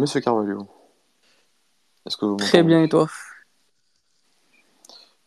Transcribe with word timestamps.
Monsieur 0.00 0.20
Carvalho. 0.22 0.66
Est-ce 2.06 2.16
que 2.16 2.24
vous 2.24 2.36
Très 2.36 2.62
bien, 2.62 2.82
et 2.82 2.88
toi? 2.88 3.06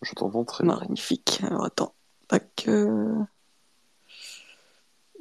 Je 0.01 0.13
t'entends 0.16 0.44
très 0.44 0.63
bien. 0.63 0.78
Magnifique. 0.79 1.41
Alors 1.44 1.66
attends. 1.66 1.94
Tac. 2.28 2.66
euh, 2.67 3.23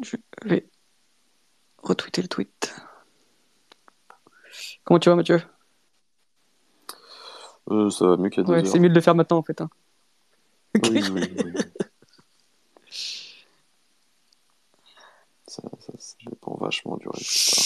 Je 0.00 0.16
vais 0.44 0.66
retweeter 1.82 2.22
le 2.22 2.28
tweet. 2.28 2.74
Comment 4.84 4.98
tu 4.98 5.10
vas, 5.10 5.16
Mathieu? 5.16 5.42
Euh, 7.70 7.90
ça 7.90 8.06
va 8.06 8.16
mieux 8.16 8.30
deux 8.30 8.42
Ouais, 8.44 8.64
c'est 8.64 8.78
mieux 8.78 8.88
de 8.88 8.94
le 8.94 9.00
faire 9.02 9.14
maintenant, 9.14 9.37
en 9.37 9.43
fait. 9.43 9.60
hein. 9.60 9.69
Oui, 10.82 11.02
oui, 11.12 11.31
oui. 11.44 11.52
ça, 15.46 15.62
ça, 15.78 15.93
ça 15.98 16.16
dépend 16.26 16.56
vachement 16.56 16.96
du 16.96 17.06
résultat. 17.08 17.62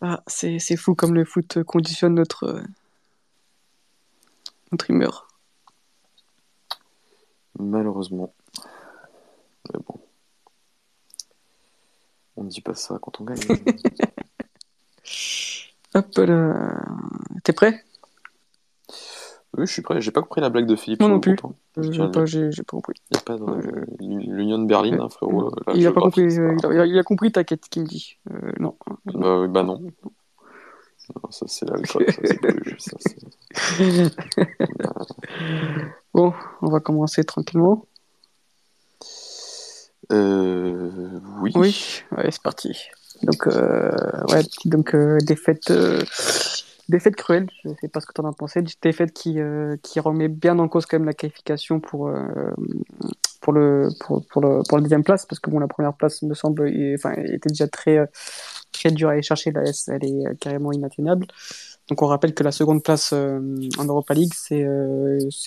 Ah, 0.00 0.22
c'est 0.26 0.58
c'est 0.58 0.76
fou 0.76 0.94
comme 0.94 1.14
le 1.14 1.24
foot 1.24 1.62
conditionne 1.64 2.14
notre, 2.14 2.62
notre 4.70 4.90
humeur. 4.90 5.28
Malheureusement. 7.58 8.32
Mais 9.72 9.80
bon. 9.86 10.00
On 12.36 12.44
ne 12.44 12.48
dit 12.48 12.60
pas 12.60 12.74
ça 12.74 12.98
quand 13.02 13.20
on 13.20 13.24
gagne. 13.24 13.40
Hop 15.94 16.16
là. 16.18 16.84
T'es 17.42 17.52
prêt? 17.52 17.84
Oui, 19.56 19.66
je 19.66 19.72
suis 19.72 19.82
prêt. 19.82 20.00
J'ai 20.00 20.10
pas 20.10 20.20
compris 20.20 20.40
la 20.40 20.50
blague 20.50 20.66
de 20.66 20.76
Philippe. 20.76 21.00
Moi 21.00 21.08
non 21.08 21.20
plus. 21.20 21.36
J'ai 21.78 22.10
pas, 22.10 22.26
j'ai 22.26 22.50
pas 22.50 22.70
compris. 22.70 22.94
Il 23.10 23.16
y 23.16 23.18
a 23.18 23.22
pas 23.22 23.36
l'Union 23.98 24.58
de 24.58 24.66
Berlin, 24.66 24.98
hein, 25.00 25.08
frérot. 25.08 25.50
là, 25.66 25.72
il 25.74 25.86
a 25.86 25.92
pas 25.92 26.02
compris. 26.02 26.30
c'est 26.30 26.42
il, 26.62 26.80
a, 26.80 26.86
il 26.86 26.98
a 26.98 27.02
compris 27.02 27.32
ta 27.32 27.44
quête 27.44 27.66
qui 27.70 27.80
me 27.80 27.86
dit. 27.86 28.18
Euh, 28.30 28.52
non. 28.60 28.76
Bah, 29.06 29.40
oui, 29.40 29.48
bah 29.48 29.62
non. 29.62 29.80
Non, 29.80 31.30
ça 31.30 31.46
c'est 31.48 31.66
l'alcool, 31.66 32.04
Bon, 36.12 36.34
on 36.60 36.68
va 36.68 36.80
commencer 36.80 37.24
tranquillement. 37.24 37.86
Euh, 40.12 41.20
oui. 41.40 41.52
Oui, 41.54 42.02
ouais, 42.12 42.30
c'est 42.30 42.42
parti. 42.42 42.76
Donc, 43.22 43.46
euh, 43.46 43.90
ouais, 44.30 44.42
donc 44.66 44.94
défaite, 45.24 45.72
défaite 46.88 47.16
cruelle. 47.16 47.48
Je 47.64 47.70
sais 47.80 47.88
pas 47.88 48.00
ce 48.00 48.06
que 48.06 48.12
tu 48.12 48.20
en 48.20 48.28
as 48.28 48.32
pensé. 48.32 48.62
Défaite 48.82 49.12
qui, 49.12 49.40
euh, 49.40 49.76
qui 49.82 50.00
remet 50.00 50.28
bien 50.28 50.58
en 50.58 50.68
cause 50.68 50.86
quand 50.86 50.98
même 50.98 51.06
la 51.06 51.12
qualification 51.12 51.80
pour, 51.80 52.08
euh, 52.08 52.28
pour, 53.40 53.52
le, 53.52 53.88
pour, 54.00 54.40
le, 54.40 54.62
la 54.70 54.80
deuxième 54.80 55.04
place, 55.04 55.26
parce 55.26 55.40
que 55.40 55.50
bon, 55.50 55.58
la 55.58 55.68
première 55.68 55.94
place 55.94 56.22
me 56.22 56.34
semble, 56.34 56.70
enfin, 56.94 57.12
était 57.12 57.48
déjà 57.48 57.68
très, 57.68 57.98
euh, 57.98 58.06
très 58.72 58.90
dure 58.90 59.08
à 59.08 59.12
aller 59.12 59.22
chercher. 59.22 59.50
La 59.52 59.62
S, 59.62 59.88
elle 59.88 60.04
est 60.04 60.38
carrément 60.40 60.72
inatteignable. 60.72 61.26
Donc, 61.88 62.02
on 62.02 62.06
rappelle 62.06 62.34
que 62.34 62.42
la 62.42 62.52
seconde 62.52 62.82
place 62.82 63.14
en 63.14 63.84
Europa 63.84 64.12
League, 64.12 64.34
c'est 64.34 64.66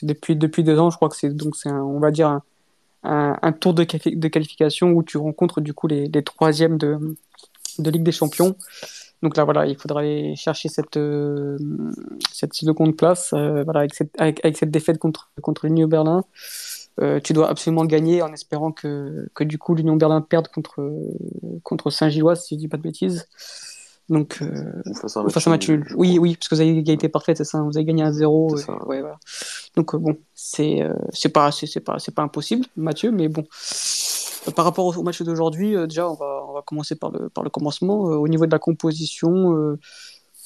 depuis, 0.02 0.36
depuis 0.36 0.64
deux 0.64 0.80
ans, 0.80 0.90
je 0.90 0.96
crois 0.96 1.10
que 1.10 1.16
c'est 1.16 1.30
donc 1.30 1.56
c'est 1.56 1.70
on 1.70 2.00
va 2.00 2.10
dire 2.10 2.30
un, 2.30 3.38
un, 3.40 3.52
tour 3.52 3.76
de, 3.76 3.84
de 3.84 4.28
qualification 4.28 4.90
où 4.92 5.04
tu 5.04 5.18
rencontres 5.18 5.62
du 5.62 5.76
coup 5.76 5.86
les, 5.86 6.08
les 6.08 6.24
troisièmes 6.24 6.80
de, 6.80 7.16
de 7.78 7.92
Ligue 7.92 8.04
des 8.04 8.12
Champions. 8.12 8.56
Donc 9.22 9.38
là, 9.38 9.44
voilà, 9.44 9.68
il 9.68 9.78
faudra 9.78 10.00
aller 10.00 10.36
chercher 10.36 10.68
cette, 10.68 10.98
euh, 10.98 11.58
cette 12.32 12.54
seconde 12.54 12.96
place. 12.98 13.34
euh, 13.34 13.64
voilà, 13.64 13.82
avec, 13.82 13.94
cette, 13.94 14.20
avec, 14.20 14.44
avec 14.44 14.58
cette 14.58 14.72
défaite 14.72 14.98
contre, 14.98 15.32
contre 15.42 15.68
l'Union 15.68 15.88
Berlin, 15.88 16.24
euh, 17.00 17.20
tu 17.20 17.34
dois 17.34 17.48
absolument 17.50 17.86
gagner 17.86 18.22
en 18.22 18.34
espérant 18.34 18.72
que, 18.72 19.30
que 19.36 19.44
du 19.44 19.58
coup 19.58 19.76
l'Union 19.76 19.96
Berlin 19.96 20.22
perde 20.22 20.48
contre, 20.48 20.92
contre 21.64 21.90
Saint-Gilloise, 21.92 22.44
si 22.44 22.56
je 22.56 22.60
dis 22.60 22.68
pas 22.68 22.78
de 22.78 22.82
bêtises. 22.82 23.28
Donc, 24.10 24.40
euh, 24.42 24.74
face 25.00 25.16
à 25.16 25.22
un 25.22 25.54
match 25.54 25.70
nul. 25.70 25.88
Oui, 25.96 26.18
oui, 26.20 26.36
parce 26.36 26.50
que 26.50 26.56
vous 26.56 26.62
avez 26.62 26.72
égalité 26.78 27.08
parfaite, 27.08 27.38
c'est 27.38 27.46
ça. 27.46 27.62
Vous 27.62 27.78
avez 27.78 27.86
gagné 27.86 28.04
à 28.04 28.12
0. 28.12 28.58
C'est 28.58 28.66
ça. 28.66 28.74
ouais, 28.86 29.00
voilà. 29.00 29.18
Donc, 29.78 29.96
bon, 29.96 30.18
c'est 30.34 30.82
c'est 31.14 31.30
pas, 31.30 31.50
c'est 31.52 31.80
pas, 31.80 31.96
pas 32.14 32.24
impossible, 32.24 32.66
Mathieu, 32.76 33.12
mais 33.12 33.30
bon. 33.30 33.46
Par 34.56 34.66
rapport 34.66 34.86
au 34.98 35.04
match 35.04 35.22
d'aujourd'hui, 35.22 35.76
déjà, 35.88 36.10
on 36.10 36.16
va, 36.16 36.41
commencer 36.62 36.96
par 36.96 37.12
le, 37.12 37.30
par 37.30 37.44
le 37.44 37.50
commencement. 37.50 38.10
Euh, 38.10 38.16
au 38.16 38.28
niveau 38.28 38.46
de 38.46 38.52
la 38.52 38.60
composition, 38.60 39.56
euh, 39.56 39.80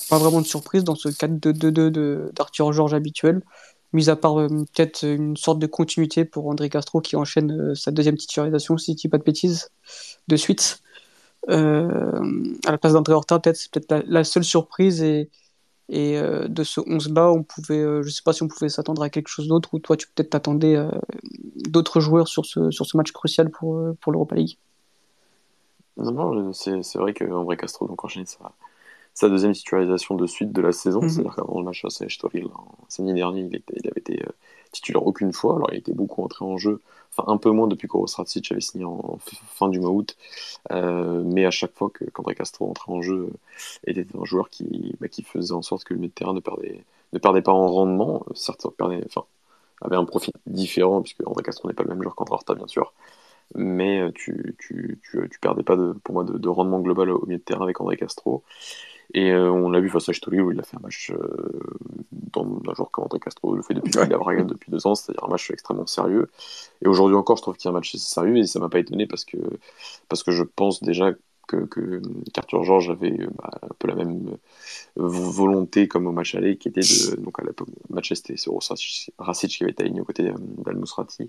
pas 0.09 0.17
vraiment 0.17 0.41
de 0.41 0.45
surprise 0.45 0.83
dans 0.83 0.95
ce 0.95 1.09
4-2-2-2 1.09 1.89
de- 1.91 2.31
d'Arthur 2.35 2.73
Georges 2.73 2.94
habituel, 2.94 3.41
mis 3.94 4.09
à 4.09 4.15
part 4.15 4.39
euh, 4.39 4.47
peut-être 4.47 5.03
une 5.03 5.38
sorte 5.38 5.59
de 5.59 5.67
continuité 5.67 6.25
pour 6.25 6.47
André 6.47 6.69
Castro 6.69 7.01
qui 7.01 7.15
enchaîne 7.15 7.75
sa 7.75 7.91
deuxième 7.91 8.17
titularisation, 8.17 8.77
si 8.77 8.97
je 9.01 9.07
pas 9.07 9.17
de 9.17 9.23
bêtises, 9.23 9.69
de 10.27 10.35
suite. 10.35 10.81
Euh, 11.50 12.56
à 12.65 12.71
la 12.71 12.77
place 12.77 12.94
d'André 12.94 13.13
Horta, 13.13 13.39
peut-être 13.39 13.57
c'est 13.57 13.71
peut-être 13.71 14.03
la, 14.07 14.23
seule 14.23 14.44
surprise 14.44 15.03
et, 15.03 15.29
et 15.89 16.19
de 16.19 16.63
ce 16.63 16.81
11-là, 16.81 17.31
on 17.31 17.44
pouvait, 17.44 17.83
je 18.03 18.09
sais 18.09 18.23
pas 18.25 18.33
si 18.33 18.41
on 18.41 18.47
pouvait 18.47 18.69
s'attendre 18.69 19.03
à 19.03 19.09
quelque 19.09 19.27
chose 19.27 19.47
d'autre 19.47 19.73
ou 19.73 19.79
toi 19.79 19.95
tu 19.95 20.07
peut-être 20.07 20.31
t'attendais 20.31 20.75
d'autres 21.69 22.00
joueurs 22.00 22.27
sur 22.27 22.45
ce, 22.45 22.71
sur 22.71 22.88
ce 22.88 22.97
match 22.97 23.11
crucial 23.11 23.51
pour, 23.51 23.79
pour 24.01 24.11
l'Europa 24.11 24.35
League. 24.35 24.57
Non, 25.97 26.12
non, 26.12 26.53
c'est 26.53 26.95
vrai 26.95 27.13
qu'André 27.13 27.57
Castro 27.57 27.88
donc 27.88 28.03
enchaîné 28.03 28.25
sa, 28.25 28.51
sa 29.15 29.30
deuxième 29.30 29.53
titularisation 29.53 30.15
de 30.15 30.27
suite 30.27 30.51
de 30.51 30.62
la 30.62 30.74
saison. 30.74 31.01
Mhm. 31.01 31.09
C'est-à-dire 31.09 31.36
qu'avant 31.36 31.59
le 31.59 31.65
match 31.65 31.81
face 31.81 32.01
à 32.01 32.06
Estoril, 32.06 32.47
en 32.53 32.68
samedi 32.89 33.13
dernier, 33.13 33.42
il, 33.42 33.56
était, 33.56 33.74
il 33.77 33.88
avait 33.88 34.01
été 34.01 34.21
euh, 34.21 34.31
titulaire 34.71 35.07
aucune 35.07 35.31
fois. 35.31 35.56
Alors 35.56 35.69
il 35.71 35.80
était 35.80 35.94
beaucoup 35.94 36.21
entré 36.21 36.44
en 36.44 36.57
jeu, 36.57 36.81
enfin 37.12 37.31
un 37.31 37.38
peu 37.38 37.50
moins 37.50 37.68
depuis 37.68 37.88
qu'Oro 37.88 38.07
Sracic 38.07 38.51
avait 38.51 38.62
signé 38.62 38.83
en, 38.83 39.18
fin 39.21 39.69
du 39.69 39.80
mois 39.80 39.92
août. 39.92 40.18
Euh, 40.71 41.24
mais 41.25 41.45
à 41.45 41.51
chaque 41.51 41.74
fois 41.74 41.89
qu'André 41.89 42.36
Castro 42.36 42.69
entrait 42.69 42.92
en 42.92 43.01
jeu, 43.01 43.30
euh, 43.31 43.38
était 43.88 44.06
un 44.19 44.25
joueur 44.25 44.50
qui, 44.50 44.95
bah, 45.00 45.07
qui 45.07 45.24
faisait 45.24 45.53
en 45.53 45.62
sorte 45.62 45.86
que 45.86 45.94
le 45.94 46.00
milieu 46.00 46.09
de 46.09 46.13
terrain 46.13 46.33
ne 46.33 46.42
perdait, 46.42 46.83
ne 47.13 47.19
perdait 47.19 47.42
pas 47.42 47.53
en 47.53 47.68
rendement. 47.69 48.25
Certes, 48.33 48.68
perdait, 48.77 49.01
enfin, 49.06 49.24
avait 49.81 49.95
un 49.95 50.06
profil 50.06 50.33
différent, 50.45 51.01
puisque 51.01 51.25
André 51.25 51.44
Castro 51.44 51.69
n'est 51.69 51.74
pas 51.74 51.83
le 51.83 51.89
même 51.89 52.01
joueur 52.01 52.15
qu'André 52.15 52.33
Horta, 52.33 52.53
bien 52.53 52.68
sûr 52.68 52.94
mais 53.56 54.00
euh, 54.02 54.12
tu, 54.13 54.56
tu, 54.60 55.00
tu, 55.04 55.30
tu 55.30 55.40
perdais 55.40 55.63
pas 55.63 55.75
de, 55.75 55.94
pour 56.04 56.13
moi 56.13 56.24
de, 56.24 56.38
de 56.38 56.50
rendement 56.50 56.80
global 56.80 57.10
au 57.12 57.25
milieu 57.25 57.40
de 57.40 57.44
terrain 57.44 57.63
avec 57.63 57.80
André 57.81 57.98
Castro. 57.98 58.44
Et 59.13 59.31
euh, 59.31 59.52
on 59.52 59.69
l'a 59.69 59.80
vu 59.80 59.90
face 59.90 60.10
à 60.10 60.13
Stoli 60.13 60.42
où 60.42 60.52
il 60.52 60.60
a 60.60 60.63
fait 60.63 60.78
un 60.78 60.81
match 60.81 61.12
euh, 61.12 61.60
dans 62.12 62.44
un 62.44 62.74
joueur 62.74 62.92
comme 62.92 63.06
André 63.06 63.19
Castro 63.19 63.56
le 63.56 63.62
fait 63.62 63.74
depuis 63.74 63.94
Ouais. 63.96 64.07
la 64.10 64.44
depuis 64.44 64.72
deux 64.72 64.88
ans, 64.88 64.96
c'est-à-dire 64.96 65.24
un 65.24 65.30
match 65.30 65.52
extrêmement 65.52 65.86
sérieux. 65.86 66.28
Et 66.84 66.88
aujourd'hui 66.88 67.16
encore, 67.16 67.38
je 67.38 67.44
trouve 67.44 67.56
qu'il 67.56 67.66
y 67.66 67.69
a 67.69 67.72
un 67.72 67.74
match 67.75 67.94
assez 67.96 68.04
sérieux 68.06 68.38
et 68.38 68.48
ça 68.48 68.60
m'a 68.60 68.69
pas 68.69 68.80
étonné 68.80 69.07
parce 69.07 69.25
que, 69.25 69.38
parce 70.10 70.24
que 70.24 70.31
je 70.31 70.44
pense 70.44 70.81
déjà 70.84 71.13
que, 71.48 71.57
que 71.66 72.02
qu'Arthur 72.34 72.63
Georges 72.63 72.90
avait 72.90 73.19
euh, 73.22 73.28
bah, 73.38 73.52
un 73.62 73.75
peu 73.78 73.88
la 73.88 73.96
même 73.96 74.28
euh, 74.30 74.38
volonté 74.98 75.88
comme 75.88 76.07
au 76.07 76.12
match 76.12 76.36
aller 76.36 76.57
qui 76.57 76.69
était 76.69 76.81
de 76.81 77.16
donc 77.22 77.40
à 77.40 77.44
l'époque 77.44 77.69
Manchester 77.90 78.36
c'était 78.38 79.12
Rasic 79.19 79.52
qui 79.52 79.63
avait 79.63 79.72
été 79.72 79.84
aligné 79.84 80.02
aux 80.02 80.06
côtés 80.06 80.24
d'Al 80.24 80.75
Mousrati 80.75 81.28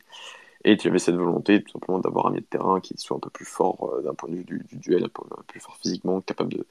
et 0.67 0.77
tu 0.77 0.89
avais 0.89 0.99
cette 0.99 1.15
volonté 1.15 1.63
tout 1.63 1.71
simplement 1.71 2.01
d'avoir 2.01 2.27
un 2.27 2.31
milieu 2.31 2.43
de 2.43 2.47
terrain 2.47 2.81
qui 2.81 2.95
soit 2.99 3.17
un 3.17 3.21
peu 3.21 3.31
plus 3.31 3.45
fort 3.45 3.95
euh, 3.95 4.03
d'un 4.03 4.15
point 4.15 4.29
de 4.29 4.35
vue 4.35 4.45
du, 4.45 4.65
du 4.69 4.77
duel, 4.79 5.05
un 5.05 5.09
peu 5.09 5.23
plus 5.47 5.61
fort 5.61 5.77
physiquement, 5.77 6.21
capable 6.21 6.53
de, 6.53 6.67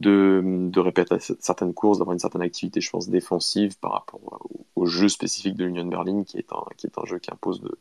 de, 0.00 0.42
de 0.44 0.80
répéter 0.80 1.16
certaines 1.40 1.72
courses, 1.72 1.98
d'avoir 1.98 2.12
une 2.12 2.18
certaine 2.20 2.42
activité, 2.42 2.82
je 2.82 2.90
pense, 2.90 3.08
défensive 3.08 3.78
par 3.78 3.92
rapport 3.92 4.20
au, 4.22 4.66
au 4.76 4.86
jeu 4.86 5.08
spécifique 5.08 5.56
de 5.56 5.64
l'Union 5.64 5.86
Berlin, 5.86 6.24
qui 6.24 6.38
est 6.38 6.52
un, 6.52 6.64
qui 6.76 6.86
est 6.86 6.98
un 6.98 7.04
jeu 7.06 7.18
qui 7.18 7.30
impose 7.30 7.62
de, 7.62 7.78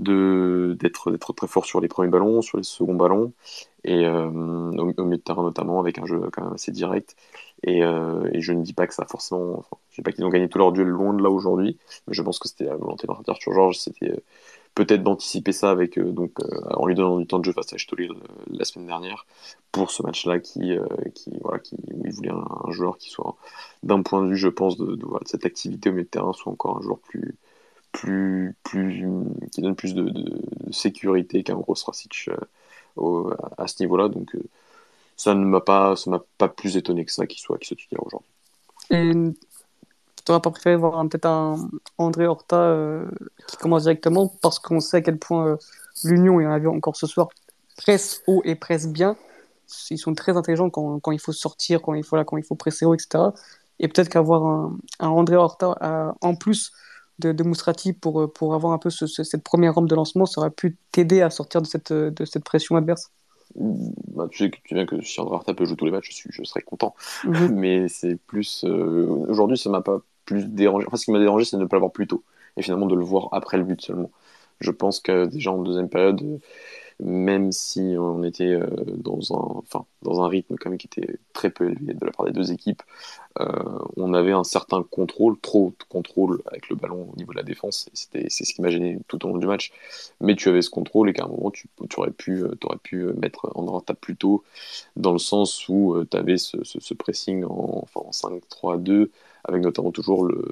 de, 0.00 0.76
d'être, 0.80 1.10
d'être 1.10 1.32
très 1.32 1.46
fort 1.46 1.64
sur 1.64 1.80
les 1.80 1.88
premiers 1.88 2.10
ballons, 2.10 2.42
sur 2.42 2.58
les 2.58 2.64
seconds 2.64 2.94
ballons, 2.94 3.32
et 3.84 4.04
euh, 4.06 4.26
au, 4.26 5.04
milieu 5.04 5.16
de 5.16 5.22
terrain 5.22 5.42
notamment, 5.42 5.80
avec 5.80 5.98
un 5.98 6.06
jeu 6.06 6.20
quand 6.32 6.42
même 6.44 6.54
assez 6.54 6.72
direct. 6.72 7.16
Et, 7.64 7.84
euh, 7.84 8.28
je 8.34 8.52
ne 8.52 8.62
dis 8.62 8.72
pas 8.72 8.86
que 8.86 8.94
ça 8.94 9.06
forcément. 9.06 9.58
Enfin, 9.58 9.76
je 9.90 9.96
dis 9.96 10.02
pas 10.02 10.12
qu'ils 10.12 10.24
ont 10.24 10.30
gagné 10.30 10.48
tous 10.48 10.58
leurs 10.58 10.72
duels 10.72 10.88
loin 10.88 11.14
de 11.14 11.22
là 11.22 11.30
aujourd'hui, 11.30 11.78
mais 12.06 12.14
je 12.14 12.22
pense 12.22 12.38
que 12.38 12.48
c'était 12.48 12.64
la 12.64 12.76
volonté 12.76 13.06
d'Arthur 13.06 13.52
Georges, 13.52 13.78
c'était 13.78 14.10
euh, 14.10 14.22
peut-être 14.74 15.02
d'anticiper 15.02 15.52
ça 15.52 15.70
avec 15.70 15.98
euh, 15.98 16.12
donc 16.12 16.32
euh, 16.40 16.46
en 16.74 16.86
lui 16.86 16.94
donnant 16.94 17.18
du 17.18 17.26
temps 17.26 17.38
de 17.38 17.44
jeu 17.44 17.52
face 17.52 17.72
à 17.72 17.78
Stolil 17.78 18.12
euh, 18.12 18.14
la 18.50 18.64
semaine 18.64 18.86
dernière 18.86 19.26
pour 19.70 19.90
ce 19.90 20.02
match-là 20.02 20.38
qui, 20.38 20.76
voilà 21.40 21.58
qui 21.58 21.76
où 21.94 22.02
il 22.04 22.12
voulait 22.12 22.30
un, 22.30 22.70
joueur 22.70 22.98
qui 22.98 23.10
soit 23.10 23.36
d'un 23.82 24.02
point 24.02 24.22
de 24.22 24.30
vue 24.30 24.36
je 24.36 24.48
pense 24.48 24.76
de, 24.76 24.98
cette 25.26 25.46
activité 25.46 25.88
au 25.88 25.92
milieu 25.92 26.04
de 26.04 26.08
terrain 26.08 26.32
soit 26.32 26.52
encore 26.52 26.78
un 26.78 26.82
joueur 26.82 26.98
plus 26.98 27.36
plus 27.92 28.54
plus 28.62 29.04
qui 29.50 29.62
donne 29.62 29.74
plus 29.74 29.94
de, 29.94 30.12
sécurité 30.70 31.42
qu'un 31.42 31.56
gros 31.56 31.74
Rasic 31.86 32.30
à, 33.58 33.66
ce 33.66 33.82
niveau-là 33.82 34.08
donc 34.08 34.36
ça 35.16 35.34
ne 35.34 35.44
m'a 35.44 35.60
pas 35.60 35.96
ça 35.96 36.10
m'a 36.10 36.22
pas 36.36 36.48
plus 36.48 36.76
étonné 36.76 37.04
que 37.04 37.12
ça 37.12 37.26
qu'il 37.26 37.40
soit 37.40 37.58
qu'il 37.58 37.68
soit 37.68 37.76
titulaire 37.76 38.04
aujourd'hui. 38.06 38.28
Tu 40.24 40.30
n'aurais 40.32 40.42
pas 40.42 40.50
préféré 40.50 40.76
voir 40.76 41.00
peut-être 41.08 41.26
un 41.26 41.68
André 41.98 42.26
Horta 42.26 42.56
euh, 42.56 43.06
qui 43.48 43.56
commence 43.56 43.82
directement 43.84 44.28
parce 44.42 44.58
qu'on 44.58 44.80
sait 44.80 44.98
à 44.98 45.00
quel 45.02 45.18
point 45.18 45.46
euh, 45.48 45.56
l'Union, 46.04 46.40
et 46.40 46.46
on 46.46 46.50
l'a 46.50 46.58
vu 46.58 46.68
encore 46.68 46.96
ce 46.96 47.06
soir, 47.06 47.28
presse 47.76 48.22
haut 48.26 48.42
et 48.44 48.54
presse 48.54 48.88
bien. 48.88 49.16
Ils 49.90 49.98
sont 49.98 50.14
très 50.14 50.36
intelligents 50.36 50.70
quand, 50.70 51.00
quand 51.00 51.12
il 51.12 51.20
faut 51.20 51.32
sortir, 51.32 51.80
quand 51.82 51.94
il 51.94 52.04
faut, 52.04 52.16
là, 52.16 52.24
quand 52.24 52.36
il 52.36 52.44
faut 52.44 52.54
presser 52.54 52.84
haut, 52.84 52.94
etc. 52.94 53.34
Et 53.78 53.88
peut-être 53.88 54.08
qu'avoir 54.08 54.44
un, 54.44 54.76
un 55.00 55.08
André 55.08 55.36
Horta 55.36 55.76
euh, 55.82 56.12
en 56.20 56.34
plus 56.34 56.72
de, 57.18 57.32
de 57.32 57.42
Mousrati 57.42 57.92
pour, 57.94 58.32
pour 58.32 58.54
avoir 58.54 58.72
un 58.72 58.78
peu 58.78 58.90
ce- 58.90 59.06
ce- 59.06 59.24
cette 59.24 59.42
première 59.44 59.74
rampe 59.74 59.88
de 59.88 59.94
lancement, 59.94 60.26
ça 60.26 60.40
aurait 60.40 60.50
pu 60.50 60.76
t'aider 60.92 61.22
à 61.22 61.30
sortir 61.30 61.62
de 61.62 61.66
cette, 61.66 61.92
de 61.92 62.24
cette 62.24 62.44
pression 62.44 62.76
adverse. 62.76 63.10
bah, 63.54 64.28
tu 64.30 64.38
sais 64.38 64.50
que 64.50 64.58
tu 64.64 64.74
viens 64.74 64.86
que 64.86 65.00
si 65.02 65.20
André 65.20 65.54
peut 65.54 65.64
jouer 65.64 65.76
tous 65.76 65.84
les 65.84 65.90
matchs, 65.90 66.08
je, 66.10 66.14
suis, 66.14 66.30
je 66.32 66.42
serais 66.44 66.62
content. 66.62 66.94
Mhm. 67.22 67.48
Mais 67.54 67.88
c'est 67.88 68.16
plus. 68.16 68.64
Euh, 68.64 69.06
aujourd'hui, 69.28 69.58
ça 69.58 69.70
m'a 69.70 69.82
pas 69.82 70.00
plus 70.24 70.46
dérangé. 70.46 70.86
Enfin, 70.86 70.96
ce 70.96 71.04
qui 71.04 71.12
m'a 71.12 71.18
dérangé, 71.18 71.44
c'est 71.44 71.56
de 71.56 71.62
ne 71.62 71.66
pas 71.68 71.76
l'avoir 71.76 71.92
plus 71.92 72.06
tôt. 72.06 72.22
Et 72.56 72.62
finalement, 72.62 72.86
de 72.86 72.94
le 72.94 73.04
voir 73.04 73.28
après 73.32 73.56
le 73.56 73.64
but 73.64 73.80
seulement. 73.80 74.10
Je 74.60 74.70
pense 74.70 75.00
que 75.00 75.26
déjà 75.26 75.50
en 75.52 75.58
deuxième 75.62 75.88
période, 75.88 76.20
même 77.00 77.52
si 77.52 77.96
on 77.98 78.22
était 78.22 78.54
euh, 78.54 78.66
dans, 78.96 79.18
un, 79.32 79.58
enfin, 79.58 79.84
dans 80.02 80.22
un 80.22 80.28
rythme 80.28 80.56
qui 80.56 80.86
était 80.86 81.18
très 81.32 81.50
peu 81.50 81.70
élevé 81.70 81.94
de 81.94 82.06
la 82.06 82.12
part 82.12 82.26
des 82.26 82.32
deux 82.32 82.52
équipes, 82.52 82.82
euh, 83.40 83.46
on 83.96 84.14
avait 84.14 84.32
un 84.32 84.44
certain 84.44 84.82
contrôle, 84.82 85.38
trop 85.40 85.74
de 85.78 85.84
contrôle 85.88 86.42
avec 86.46 86.68
le 86.68 86.76
ballon 86.76 87.08
au 87.12 87.16
niveau 87.16 87.32
de 87.32 87.38
la 87.38 87.42
défense, 87.42 87.88
c'est 87.92 88.28
ce 88.28 88.54
qui 88.54 88.62
m'a 88.62 88.70
gêné 88.70 88.98
tout 89.08 89.24
au 89.26 89.30
long 89.30 89.38
du 89.38 89.46
match. 89.46 89.72
Mais 90.20 90.36
tu 90.36 90.48
avais 90.48 90.62
ce 90.62 90.70
contrôle 90.70 91.10
et 91.10 91.12
qu'à 91.12 91.24
un 91.24 91.28
moment, 91.28 91.50
tu, 91.50 91.68
aurais 91.96 92.10
pu, 92.10 92.44
euh, 92.44 92.54
aurais 92.64 92.78
pu 92.78 93.04
mettre 93.20 93.50
en 93.54 93.80
table 93.80 93.98
plus 94.00 94.16
tôt, 94.16 94.44
dans 94.96 95.12
le 95.12 95.18
sens 95.18 95.68
où 95.68 96.04
tu 96.08 96.16
avais 96.16 96.36
ce, 96.36 96.94
pressing 96.94 97.44
en, 97.44 97.84
en 97.94 98.10
5-3-2 98.10 99.08
avec 99.44 99.62
notamment 99.62 99.90
toujours 99.90 100.24
le, 100.24 100.44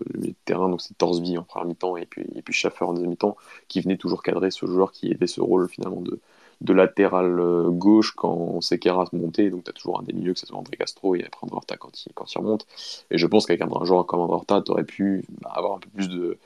terrain, 0.45 0.69
donc 0.69 0.81
c'est 0.81 0.97
Torsby 0.99 1.39
en 1.39 1.43
première 1.43 1.67
mi-temps 1.67 1.97
et 1.97 2.07
puis, 2.07 2.27
et 2.35 2.43
puis 2.43 2.53
Schaffer 2.53 2.85
en 2.85 2.93
deuxième 2.93 3.11
mi-temps, 3.11 3.37
qui 3.69 3.81
venait 3.81 3.97
toujours 3.97 4.23
cadrer 4.23 4.51
ce 4.51 4.67
joueur 4.67 4.93
qui 4.93 5.13
avait 5.13 5.27
ce 5.27 5.41
rôle 5.41 5.69
finalement 5.69 6.01
de, 6.01 6.21
de 6.61 6.73
latéral 6.73 7.41
euh, 7.41 7.71
gauche 7.71 8.13
quand 8.15 8.61
Sekera 8.61 9.07
montait, 9.13 9.51
donc 9.51 9.65
tu 9.65 9.71
as 9.71 9.73
toujours 9.73 10.01
un 10.01 10.03
des 10.03 10.13
milieux, 10.13 10.35
que 10.35 10.39
ce 10.39 10.47
soit 10.47 10.59
André 10.59 10.77
Castro 10.77 11.15
et 11.15 11.25
après 11.25 11.41
André 11.43 11.57
Horta 11.57 11.77
quand 11.77 12.05
il, 12.05 12.13
quand 12.13 12.33
il 12.33 12.39
remonte. 12.39 12.67
Et 13.11 13.19
je 13.19 13.27
pense 13.27 13.47
qu'avec 13.47 13.63
un, 13.63 13.85
joueur 13.85 14.07
comme 14.07 14.21
André 14.21 14.35
Horta, 14.35 14.63
tu 14.63 14.85
pu 14.85 15.25
bah, 15.41 15.53
avoir 15.55 15.77
un 15.77 15.79
peu 15.79 15.89
plus 15.89 16.09
de. 16.09 16.39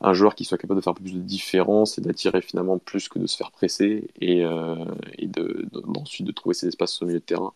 un 0.00 0.12
joueur 0.12 0.34
qui 0.34 0.44
soit 0.44 0.58
capable 0.58 0.80
de 0.80 0.84
faire 0.84 0.92
un 0.92 0.94
peu 0.94 1.02
plus 1.02 1.14
de 1.14 1.20
différence 1.20 1.98
et 1.98 2.00
d'attirer 2.00 2.42
finalement 2.42 2.78
plus 2.78 3.08
que 3.08 3.18
de 3.18 3.26
se 3.26 3.36
faire 3.36 3.50
presser 3.50 4.08
et, 4.20 4.44
euh, 4.44 4.76
de, 5.20 5.66
ensuite 5.96 6.26
de 6.26 6.32
trouver 6.32 6.54
ses 6.54 6.68
espaces 6.68 7.02
au 7.02 7.06
milieu 7.06 7.18
de 7.18 7.24
terrain. 7.24 7.52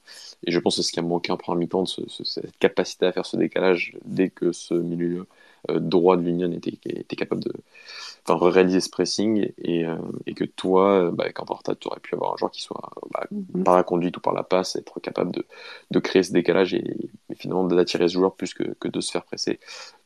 Et 0.47 0.51
je 0.51 0.59
pense 0.59 0.77
que 0.77 0.83
c'est 0.83 0.89
ce 0.89 0.93
qui 0.93 1.01
a 1.01 1.03
manqué 1.03 1.31
en 1.31 1.37
première 1.37 1.61
mi-temps, 1.61 1.87
cette 1.87 2.57
capacité 2.59 3.07
à 3.07 3.13
faire 3.13 3.27
ce 3.27 3.37
décalage 3.37 3.97
dès 4.05 4.31
que 4.31 4.53
ce 4.53 4.75
milieu 4.75 5.27
euh, 5.71 5.79
droit 5.79 6.17
de 6.17 6.23
l'Union 6.23 6.51
était 6.53 7.17
capable 7.17 7.45
de 7.45 7.53
enfin, 8.27 8.51
réaliser 8.51 8.81
ce 8.81 8.91
pressing 8.91 9.51
et, 9.59 9.85
euh, 9.85 9.97
et 10.27 10.35
que 10.35 10.45
toi, 10.45 11.11
bah, 11.13 11.33
quand 11.33 11.51
en 11.51 11.59
tu 11.75 11.89
aurais 11.89 12.01
pu 12.01 12.15
avoir 12.15 12.35
un 12.35 12.37
joueur 12.37 12.51
qui 12.51 12.63
soit 12.63 12.91
bah, 13.13 13.27
mm-hmm. 13.33 13.63
par 13.63 13.77
la 13.77 13.83
conduite 13.83 14.17
ou 14.17 14.21
par 14.21 14.33
la 14.33 14.43
passe, 14.43 14.77
être 14.77 15.01
capable 15.01 15.33
de, 15.33 15.47
de 15.91 15.99
créer 15.99 16.23
ce 16.23 16.33
décalage 16.33 16.75
et, 16.75 17.11
finalement 17.37 17.65
d'attirer 17.65 18.09
ce 18.09 18.15
joueur 18.15 18.35
plus 18.35 18.55
que, 18.55 18.75
que, 18.81 18.89
de 18.89 19.01
se 19.01 19.11
faire 19.11 19.25
presser. 19.25 19.59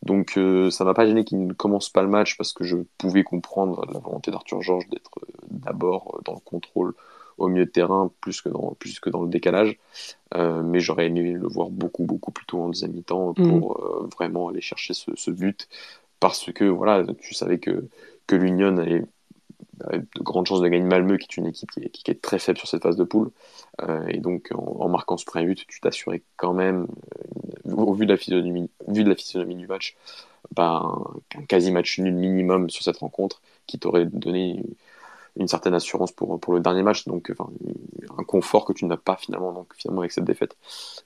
Donc 0.03 0.37
euh, 0.37 0.71
ça 0.71 0.85
m'a 0.85 0.95
pas 0.95 1.07
gêné 1.07 1.25
qu'il 1.25 1.47
ne 1.47 1.53
commence 1.53 1.91
pas 1.91 2.03
le 2.03 2.09
match 2.09 2.37
parce 2.37 2.53
que 2.53 2.65
je 2.65 2.77
pouvais 2.97 3.23
comprendre 3.23 3.85
la 3.93 3.99
volonté 3.99 4.31
d'Arthur 4.31 4.63
Georges 4.63 4.89
d'être 4.89 5.11
d'abord 5.51 6.21
dans 6.25 6.35
le 6.35 6.41
contrôle 6.41 6.95
au 7.39 7.49
milieu 7.49 7.65
de 7.65 7.71
terrain 7.71 8.11
plus 8.21 8.43
que 8.43 8.49
dans, 8.49 8.75
plus 8.79 9.01
que 9.01 9.11
dans 9.11 9.23
le 9.23 9.29
décalage. 9.29 9.79
Euh, 10.35 10.63
mais 10.63 10.81
j'aurais 10.81 11.07
aimé 11.07 11.33
le 11.33 11.47
voir 11.47 11.71
beaucoup, 11.71 12.05
beaucoup 12.05 12.33
plus 12.33 12.45
tôt 12.45 12.61
en 12.61 12.69
deuxième 12.69 12.93
mi-temps 12.93 13.33
pour 13.35 13.79
euh, 13.79 14.09
vraiment 14.15 14.49
aller 14.49 14.61
chercher 14.61 14.93
ce, 14.93 15.13
ce, 15.15 15.31
but. 15.31 15.69
Parce 16.21 16.53
que 16.53 16.65
voilà, 16.65 17.05
tu 17.21 17.35
savais 17.35 17.59
que, 17.59 17.89
que 18.27 18.37
l'Union 18.37 18.77
avait, 18.79 19.05
de 19.93 20.23
grandes 20.23 20.47
chances 20.47 20.61
de 20.61 20.69
gagner 20.69 20.85
Malmö, 20.85 21.17
qui 21.17 21.27
est 21.31 21.37
une 21.37 21.47
équipe 21.47 21.71
qui 21.71 22.11
est, 22.11 22.21
très 22.21 22.39
faible 22.39 22.59
sur 22.59 22.69
cette 22.69 22.83
phase 22.83 22.97
de 22.97 23.05
poule. 23.05 23.31
Euh, 23.83 24.07
et 24.09 24.19
donc, 24.19 24.51
en, 24.55 24.89
marquant 24.89 25.17
ce 25.17 25.25
premier 25.25 25.47
but, 25.47 25.67
tu 25.67 25.81
t'assurais 25.81 26.23
quand 26.37 26.53
même, 26.53 26.87
au 27.65 27.93
vu 27.95 28.07
de 28.07 28.13
la 28.13 28.19
physionomie, 28.19 28.71
vu 28.89 29.05
de 29.05 29.09
la 29.09 29.17
physionomie 29.17 29.57
du 29.57 29.67
match, 29.67 29.97
ben, 30.55 31.05
un 31.37 31.43
quasi 31.43 31.71
match 31.71 31.99
nul 31.99 32.15
minimum 32.15 32.71
sur 32.71 32.83
cette 32.83 32.99
rencontre 32.99 33.41
qui 33.67 33.79
t'aurait 33.79 34.07
donné 34.07 34.63
une 35.38 35.49
certaine 35.49 35.75
assurance 35.75 36.12
pour, 36.12 36.38
pour 36.40 36.54
le 36.54 36.61
dernier 36.61 36.83
match, 36.83 37.07
donc 37.07 37.30
enfin, 37.30 37.50
un 38.18 38.25
confort 38.25 38.64
que 38.64 38.73
tu 38.73 38.85
n'as 38.87 38.97
pas 38.97 39.16
finalement, 39.16 39.52
donc, 39.52 39.73
finalement 39.76 40.00
avec 40.00 40.12
cette 40.12 40.25
défaite. 40.25 40.57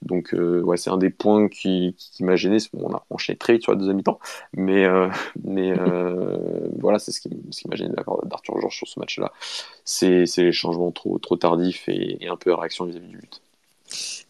Donc 0.01 0.33
euh, 0.33 0.61
ouais, 0.61 0.77
c'est 0.77 0.89
un 0.89 0.97
des 0.97 1.11
points 1.11 1.47
qui, 1.47 1.95
qui, 1.97 2.23
m'a 2.23 2.35
gêné. 2.35 2.57
on 2.73 2.93
a 2.93 3.05
enchaîné 3.09 3.37
très 3.37 3.53
vite 3.53 3.63
sur 3.63 3.71
la 3.71 3.77
deuxième 3.77 3.97
mi-temps, 3.97 4.19
mais, 4.53 4.85
euh, 4.85 5.07
mais 5.43 5.77
euh, 5.77 6.67
voilà, 6.79 6.99
c'est 6.99 7.11
ce 7.11 7.21
qui, 7.21 7.29
ce 7.51 7.61
qui 7.61 7.67
m'a 7.69 7.75
gêné 7.75 7.93
d'Arthur 8.23 8.59
Georges 8.59 8.75
sur 8.75 8.87
ce 8.87 8.99
match-là. 8.99 9.31
C'est 9.85 10.25
les 10.37 10.51
changements 10.51 10.91
trop, 10.91 11.19
trop 11.19 11.37
tardifs 11.37 11.87
et, 11.87 12.27
un 12.27 12.37
peu 12.37 12.53
à 12.53 12.57
réaction 12.57 12.85
vis-à-vis 12.85 13.07
du 13.07 13.17
but. 13.17 13.41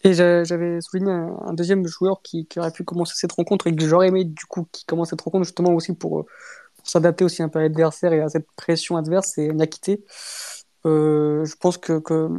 Et 0.03 0.13
j'avais 0.13 0.81
souligné 0.81 1.11
un, 1.11 1.53
deuxième 1.53 1.87
joueur 1.87 2.21
qui, 2.21 2.45
qui, 2.45 2.59
aurait 2.59 2.71
pu 2.71 2.83
commencer 2.83 3.13
cette 3.15 3.31
rencontre 3.31 3.67
et 3.67 3.75
que 3.75 3.87
j'aurais 3.87 4.09
aimé 4.09 4.25
du 4.25 4.45
coup 4.45 4.67
qui 4.73 4.83
commence 4.83 5.11
cette 5.11 5.21
rencontre 5.21 5.45
justement 5.45 5.73
aussi 5.73 5.93
pour 5.93 6.25
s'adapter 6.83 7.23
aussi 7.25 7.41
un 7.43 7.49
peu 7.49 7.59
à 7.59 7.63
l'adversaire 7.63 8.13
et 8.13 8.21
à 8.21 8.29
cette 8.29 8.47
pression 8.55 8.97
adverse, 8.97 9.31
c'est 9.35 9.47
Niakité. 9.47 10.03
Euh, 10.85 11.45
je 11.45 11.55
pense 11.55 11.77
que, 11.77 11.99
que 11.99 12.29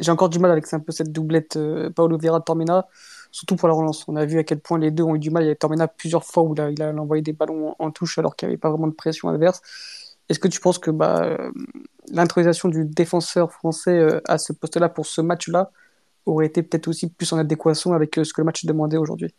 j'ai 0.00 0.10
encore 0.10 0.28
du 0.28 0.38
mal 0.38 0.50
avec 0.50 0.72
un 0.72 0.80
peu 0.80 0.92
cette 0.92 1.12
doublette 1.12 1.56
euh, 1.56 1.90
Paolo 1.90 2.16
Vieira-Tormena, 2.16 2.88
surtout 3.30 3.56
pour 3.56 3.68
la 3.68 3.74
relance. 3.74 4.06
On 4.08 4.16
a 4.16 4.24
vu 4.24 4.38
à 4.38 4.44
quel 4.44 4.60
point 4.60 4.78
les 4.78 4.90
deux 4.90 5.02
ont 5.02 5.14
eu 5.14 5.18
du 5.18 5.30
mal. 5.30 5.44
Il 5.44 5.48
y 5.48 5.50
a 5.50 5.54
Tormena 5.54 5.88
plusieurs 5.88 6.24
fois 6.24 6.42
où 6.42 6.54
il 6.54 6.82
a, 6.82 6.92
envoyé 6.94 7.22
des 7.22 7.32
ballons 7.32 7.74
en, 7.78 7.90
touche 7.90 8.18
alors 8.18 8.36
qu'il 8.36 8.48
n'y 8.48 8.52
avait 8.52 8.60
pas 8.60 8.70
vraiment 8.70 8.88
de 8.88 8.94
pression 8.94 9.28
adverse. 9.28 9.60
Est-ce 10.28 10.38
que 10.38 10.48
tu 10.48 10.60
penses 10.60 10.78
que 10.78 10.90
bah, 10.90 11.24
euh, 11.24 11.50
l'intronisation 12.10 12.68
du 12.68 12.84
défenseur 12.84 13.52
français 13.52 13.98
euh, 13.98 14.20
à 14.26 14.38
ce 14.38 14.52
poste-là 14.52 14.88
pour 14.88 15.06
ce 15.06 15.20
match-là 15.20 15.70
aurait 16.24 16.46
été 16.46 16.62
peut-être 16.62 16.88
aussi 16.88 17.10
plus 17.10 17.32
en 17.32 17.38
adéquation 17.38 17.92
avec 17.92 18.14
ce 18.14 18.32
que 18.32 18.40
le 18.40 18.44
match 18.44 18.64
demandait 18.64 18.96
aujourd'hui? 18.96 19.34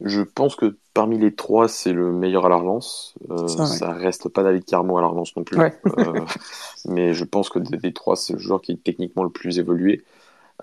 Je 0.00 0.20
pense 0.20 0.54
que 0.54 0.76
parmi 0.96 1.18
les 1.18 1.34
trois, 1.34 1.68
c'est 1.68 1.92
le 1.92 2.10
meilleur 2.10 2.46
à 2.46 2.48
la 2.48 2.56
relance. 2.56 3.14
Euh, 3.30 3.46
ça, 3.48 3.92
reste 3.92 4.30
pas 4.30 4.42
David 4.42 4.64
Carmo 4.64 4.96
à 4.96 5.02
la 5.02 5.08
relance 5.08 5.36
non 5.36 5.44
plus. 5.44 5.60
Euh, 5.60 6.20
mais 6.88 7.12
je 7.12 7.24
pense 7.24 7.50
que 7.50 7.58
des, 7.58 7.92
trois, 7.92 8.16
c'est 8.16 8.32
le 8.32 8.38
joueur 8.38 8.62
qui 8.62 8.72
est 8.72 8.82
techniquement 8.82 9.22
le 9.22 9.28
plus 9.28 9.58
évolué. 9.58 10.04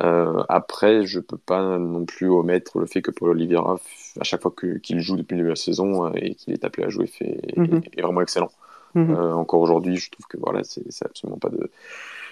Euh, 0.01 0.43
après, 0.49 1.05
je 1.05 1.19
peux 1.19 1.37
pas 1.37 1.77
non 1.77 2.05
plus 2.05 2.27
omettre 2.29 2.79
le 2.79 2.87
fait 2.87 3.03
que 3.03 3.11
Paul 3.11 3.29
Oliveira, 3.29 3.79
à 4.19 4.23
chaque 4.23 4.41
fois 4.41 4.51
qu'il 4.81 4.99
joue 5.01 5.17
depuis 5.17 5.35
le 5.35 5.41
début 5.41 5.49
de 5.49 5.53
la 5.53 5.55
saison 5.55 6.11
et 6.13 6.33
qu'il 6.33 6.51
est 6.51 6.65
appelé 6.65 6.87
à 6.87 6.89
jouer, 6.89 7.05
fait, 7.05 7.39
mhm. 7.55 7.83
est, 7.95 8.01
vraiment 8.01 8.21
excellent. 8.21 8.49
Mhm. 8.95 9.15
encore 9.15 9.61
aujourd'hui, 9.61 9.97
je 9.97 10.09
trouve 10.09 10.25
que 10.25 10.37
voilà, 10.37 10.63
c'est 10.63 11.05
absolument 11.05 11.37
pas 11.37 11.49
de. 11.49 11.69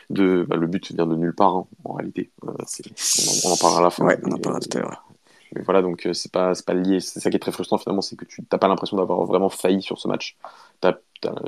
de 0.09 0.43
bah, 0.49 0.55
le 0.55 0.65
but 0.65 0.91
vient 0.91 1.05
de 1.05 1.15
nulle 1.15 1.35
part 1.35 1.55
hein, 1.55 1.67
en 1.85 1.93
réalité. 1.93 2.31
On 2.41 2.49
en, 2.49 3.57
parlera 3.57 3.79
à 3.79 3.83
la 3.83 3.89
fin. 3.91 4.07
on 4.23 4.31
en 4.31 4.37
parlera 4.39 4.59
tout 4.59 4.75
à 4.75 4.81
l'heure. 4.81 5.10
Mais 5.53 5.61
voilà, 5.63 5.81
donc 5.81 6.05
euh, 6.05 6.13
c'est 6.13 6.31
pas, 6.31 6.53
pas 6.65 6.73
lié. 6.73 6.99
C'est 6.99 7.19
ça 7.19 7.29
qui 7.29 7.35
est 7.35 7.39
très 7.39 7.51
frustrant 7.51 7.77
finalement, 7.77 8.01
c'est 8.01 8.15
que 8.15 8.25
tu 8.25 8.41
n'as 8.51 8.57
pas 8.57 8.67
l'impression 8.67 8.97
d'avoir 8.97 9.23
vraiment 9.25 9.49
failli 9.49 9.81
sur 9.81 9.99
ce 9.99 10.07
match. 10.07 10.37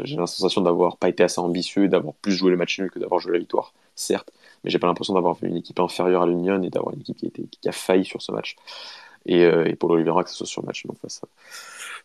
J'ai 0.03 0.17
la 0.17 0.27
sensation 0.27 0.61
d'avoir 0.61 0.97
pas 0.97 1.09
été 1.09 1.23
assez 1.23 1.39
ambitieux, 1.39 1.87
d'avoir 1.87 2.13
plus 2.15 2.33
joué 2.33 2.51
le 2.51 2.57
match 2.57 2.79
nul 2.79 2.91
que 2.91 2.99
d'avoir 2.99 3.19
joué 3.19 3.33
la 3.33 3.39
victoire, 3.39 3.73
certes, 3.95 4.31
mais 4.63 4.69
j'ai 4.69 4.79
pas 4.79 4.87
l'impression 4.87 5.13
d'avoir 5.13 5.35
vu 5.35 5.47
une 5.47 5.57
équipe 5.57 5.79
inférieure 5.79 6.23
à 6.23 6.27
l'Union 6.27 6.61
et 6.61 6.69
d'avoir 6.69 6.93
une 6.93 7.01
équipe 7.01 7.17
qui, 7.17 7.69
a 7.69 7.71
failli 7.71 8.05
sur 8.05 8.21
ce 8.21 8.31
match. 8.31 8.55
Et, 9.25 9.45
euh, 9.45 9.65
et 9.65 9.75
que 9.75 10.29
ce 10.29 10.35
soit 10.35 10.45
sur 10.45 10.61
le 10.61 10.67
match 10.67 10.85
donc 10.85 10.99
face 10.99 11.21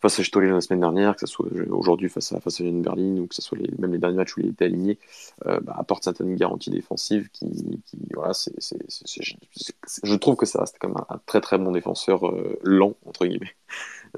face 0.00 0.20
à 0.20 0.24
Stollé 0.24 0.48
la 0.48 0.60
semaine 0.60 0.80
dernière, 0.80 1.14
que 1.14 1.20
ce 1.20 1.26
soit 1.26 1.46
aujourd'hui 1.70 2.08
face 2.08 2.32
à, 2.32 2.40
face 2.40 2.60
à 2.60 2.64
Berlin, 2.64 3.18
ou 3.18 3.26
que 3.26 3.34
ce 3.34 3.42
soit 3.42 3.58
les, 3.58 3.70
même 3.78 3.92
les 3.92 3.98
derniers 3.98 4.16
matchs 4.16 4.36
où 4.36 4.40
il 4.40 4.48
était 4.48 4.66
aligné, 4.66 4.98
euh, 5.46 5.60
bah, 5.60 5.74
apporte 5.78 6.04
certaines 6.04 6.34
garanties 6.36 6.70
défensives 6.70 7.28
qui, 7.30 7.82
qui 7.84 7.98
voilà, 8.14 8.32
je 8.32 10.14
trouve 10.14 10.36
que 10.36 10.46
ça 10.46 10.60
reste 10.60 10.78
comme 10.78 10.96
un, 10.96 11.06
un 11.08 11.20
très 11.26 11.40
très 11.40 11.58
bon 11.58 11.72
défenseur 11.72 12.28
euh, 12.28 12.58
lent, 12.62 12.94
entre 13.06 13.26
guillemets 13.26 13.54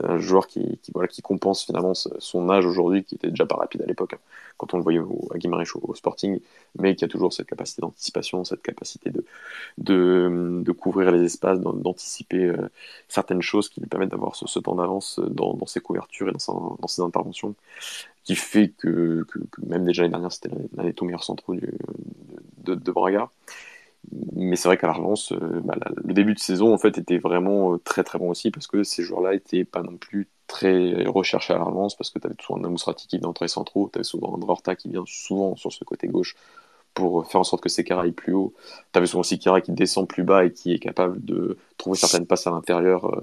un 0.02 0.18
joueur 0.18 0.46
qui, 0.46 0.78
voilà, 0.92 1.08
qui 1.08 1.22
compense 1.22 1.64
finalement 1.64 1.94
son 1.94 2.50
âge 2.50 2.66
aujourd'hui, 2.66 3.04
qui 3.04 3.14
était 3.16 3.30
déjà 3.30 3.46
pas 3.46 3.56
rapide 3.56 3.82
à 3.82 3.86
l'époque, 3.86 4.14
hein, 4.14 4.18
quand 4.56 4.74
on 4.74 4.76
le 4.76 4.82
voyait 4.82 4.98
au, 4.98 5.28
à 5.34 5.38
Guimarães 5.38 5.64
au, 5.82 5.94
Sporting, 5.94 6.40
mais 6.78 6.94
qui 6.94 7.04
a 7.04 7.08
toujours 7.08 7.32
cette 7.32 7.46
capacité 7.46 7.82
d'anticipation, 7.82 8.44
cette 8.44 8.62
capacité 8.62 9.10
de, 9.10 9.24
de, 9.78 10.72
couvrir 10.72 11.10
les 11.10 11.24
espaces, 11.24 11.60
d'anticiper 11.60 12.44
euh, 12.44 12.68
certaines 13.08 13.42
choses 13.42 13.68
qui 13.68 13.80
lui 13.80 13.88
permettent 13.88 14.10
d'avoir 14.10 14.36
ce, 14.36 14.58
temps 14.58 14.74
d'avance 14.74 15.18
dans, 15.18 15.66
ses 15.66 15.80
couvertures 15.80 16.28
et 16.28 16.32
dans, 16.32 16.86
ses 16.86 17.02
interventions, 17.02 17.54
qui 18.24 18.36
fait 18.36 18.68
que, 18.78 19.26
même 19.66 19.84
déjà 19.84 20.02
l'année 20.02 20.12
dernière, 20.12 20.32
c'était 20.32 20.50
des 20.72 20.92
tout 20.92 21.04
meilleurs 21.04 21.24
centraux 21.24 21.54
du, 21.54 21.72
de, 22.58 22.74
de 22.74 22.92
Braga 22.92 23.30
mais 24.34 24.56
c'est 24.56 24.68
vrai 24.68 24.78
qu'à 24.78 24.86
la 24.86 24.94
euh, 25.32 25.60
bah, 25.64 25.76
le 26.04 26.14
début 26.14 26.34
de 26.34 26.38
saison 26.38 26.72
en 26.72 26.78
fait 26.78 26.98
était 26.98 27.18
vraiment 27.18 27.74
euh, 27.74 27.78
très 27.78 28.02
très 28.04 28.18
bon 28.18 28.30
aussi 28.30 28.50
parce 28.50 28.66
que 28.66 28.82
ces 28.82 29.02
joueurs-là 29.02 29.34
étaient 29.34 29.64
pas 29.64 29.82
non 29.82 29.96
plus 29.96 30.28
très 30.46 31.04
recherchés 31.06 31.52
à 31.52 31.58
la 31.58 31.64
parce 31.64 32.10
que 32.10 32.18
tu 32.18 32.26
avais 32.26 32.36
souvent 32.40 32.64
un 32.64 32.74
Rati 32.84 33.06
qui 33.06 33.18
vient 33.18 33.32
centraux, 33.48 33.88
tu 33.92 33.98
avais 33.98 34.04
souvent 34.04 34.36
un 34.36 34.48
Horta 34.48 34.74
qui 34.74 34.88
vient 34.88 35.04
souvent 35.06 35.54
sur 35.56 35.72
ce 35.72 35.84
côté 35.84 36.08
gauche 36.08 36.34
pour 36.94 37.26
faire 37.26 37.40
en 37.40 37.44
sorte 37.44 37.62
que 37.62 37.68
Sekara 37.68 38.02
aille 38.02 38.12
plus 38.12 38.32
haut. 38.32 38.52
Tu 38.92 38.98
avais 38.98 39.06
souvent 39.06 39.22
Sikira 39.22 39.60
qui 39.60 39.72
descend 39.72 40.08
plus 40.08 40.24
bas 40.24 40.44
et 40.44 40.52
qui 40.52 40.72
est 40.72 40.78
capable 40.78 41.24
de 41.24 41.56
trouver 41.76 41.96
certaines 41.96 42.26
passes 42.26 42.46
à 42.46 42.50
l'intérieur. 42.50 43.04
Euh, 43.06 43.20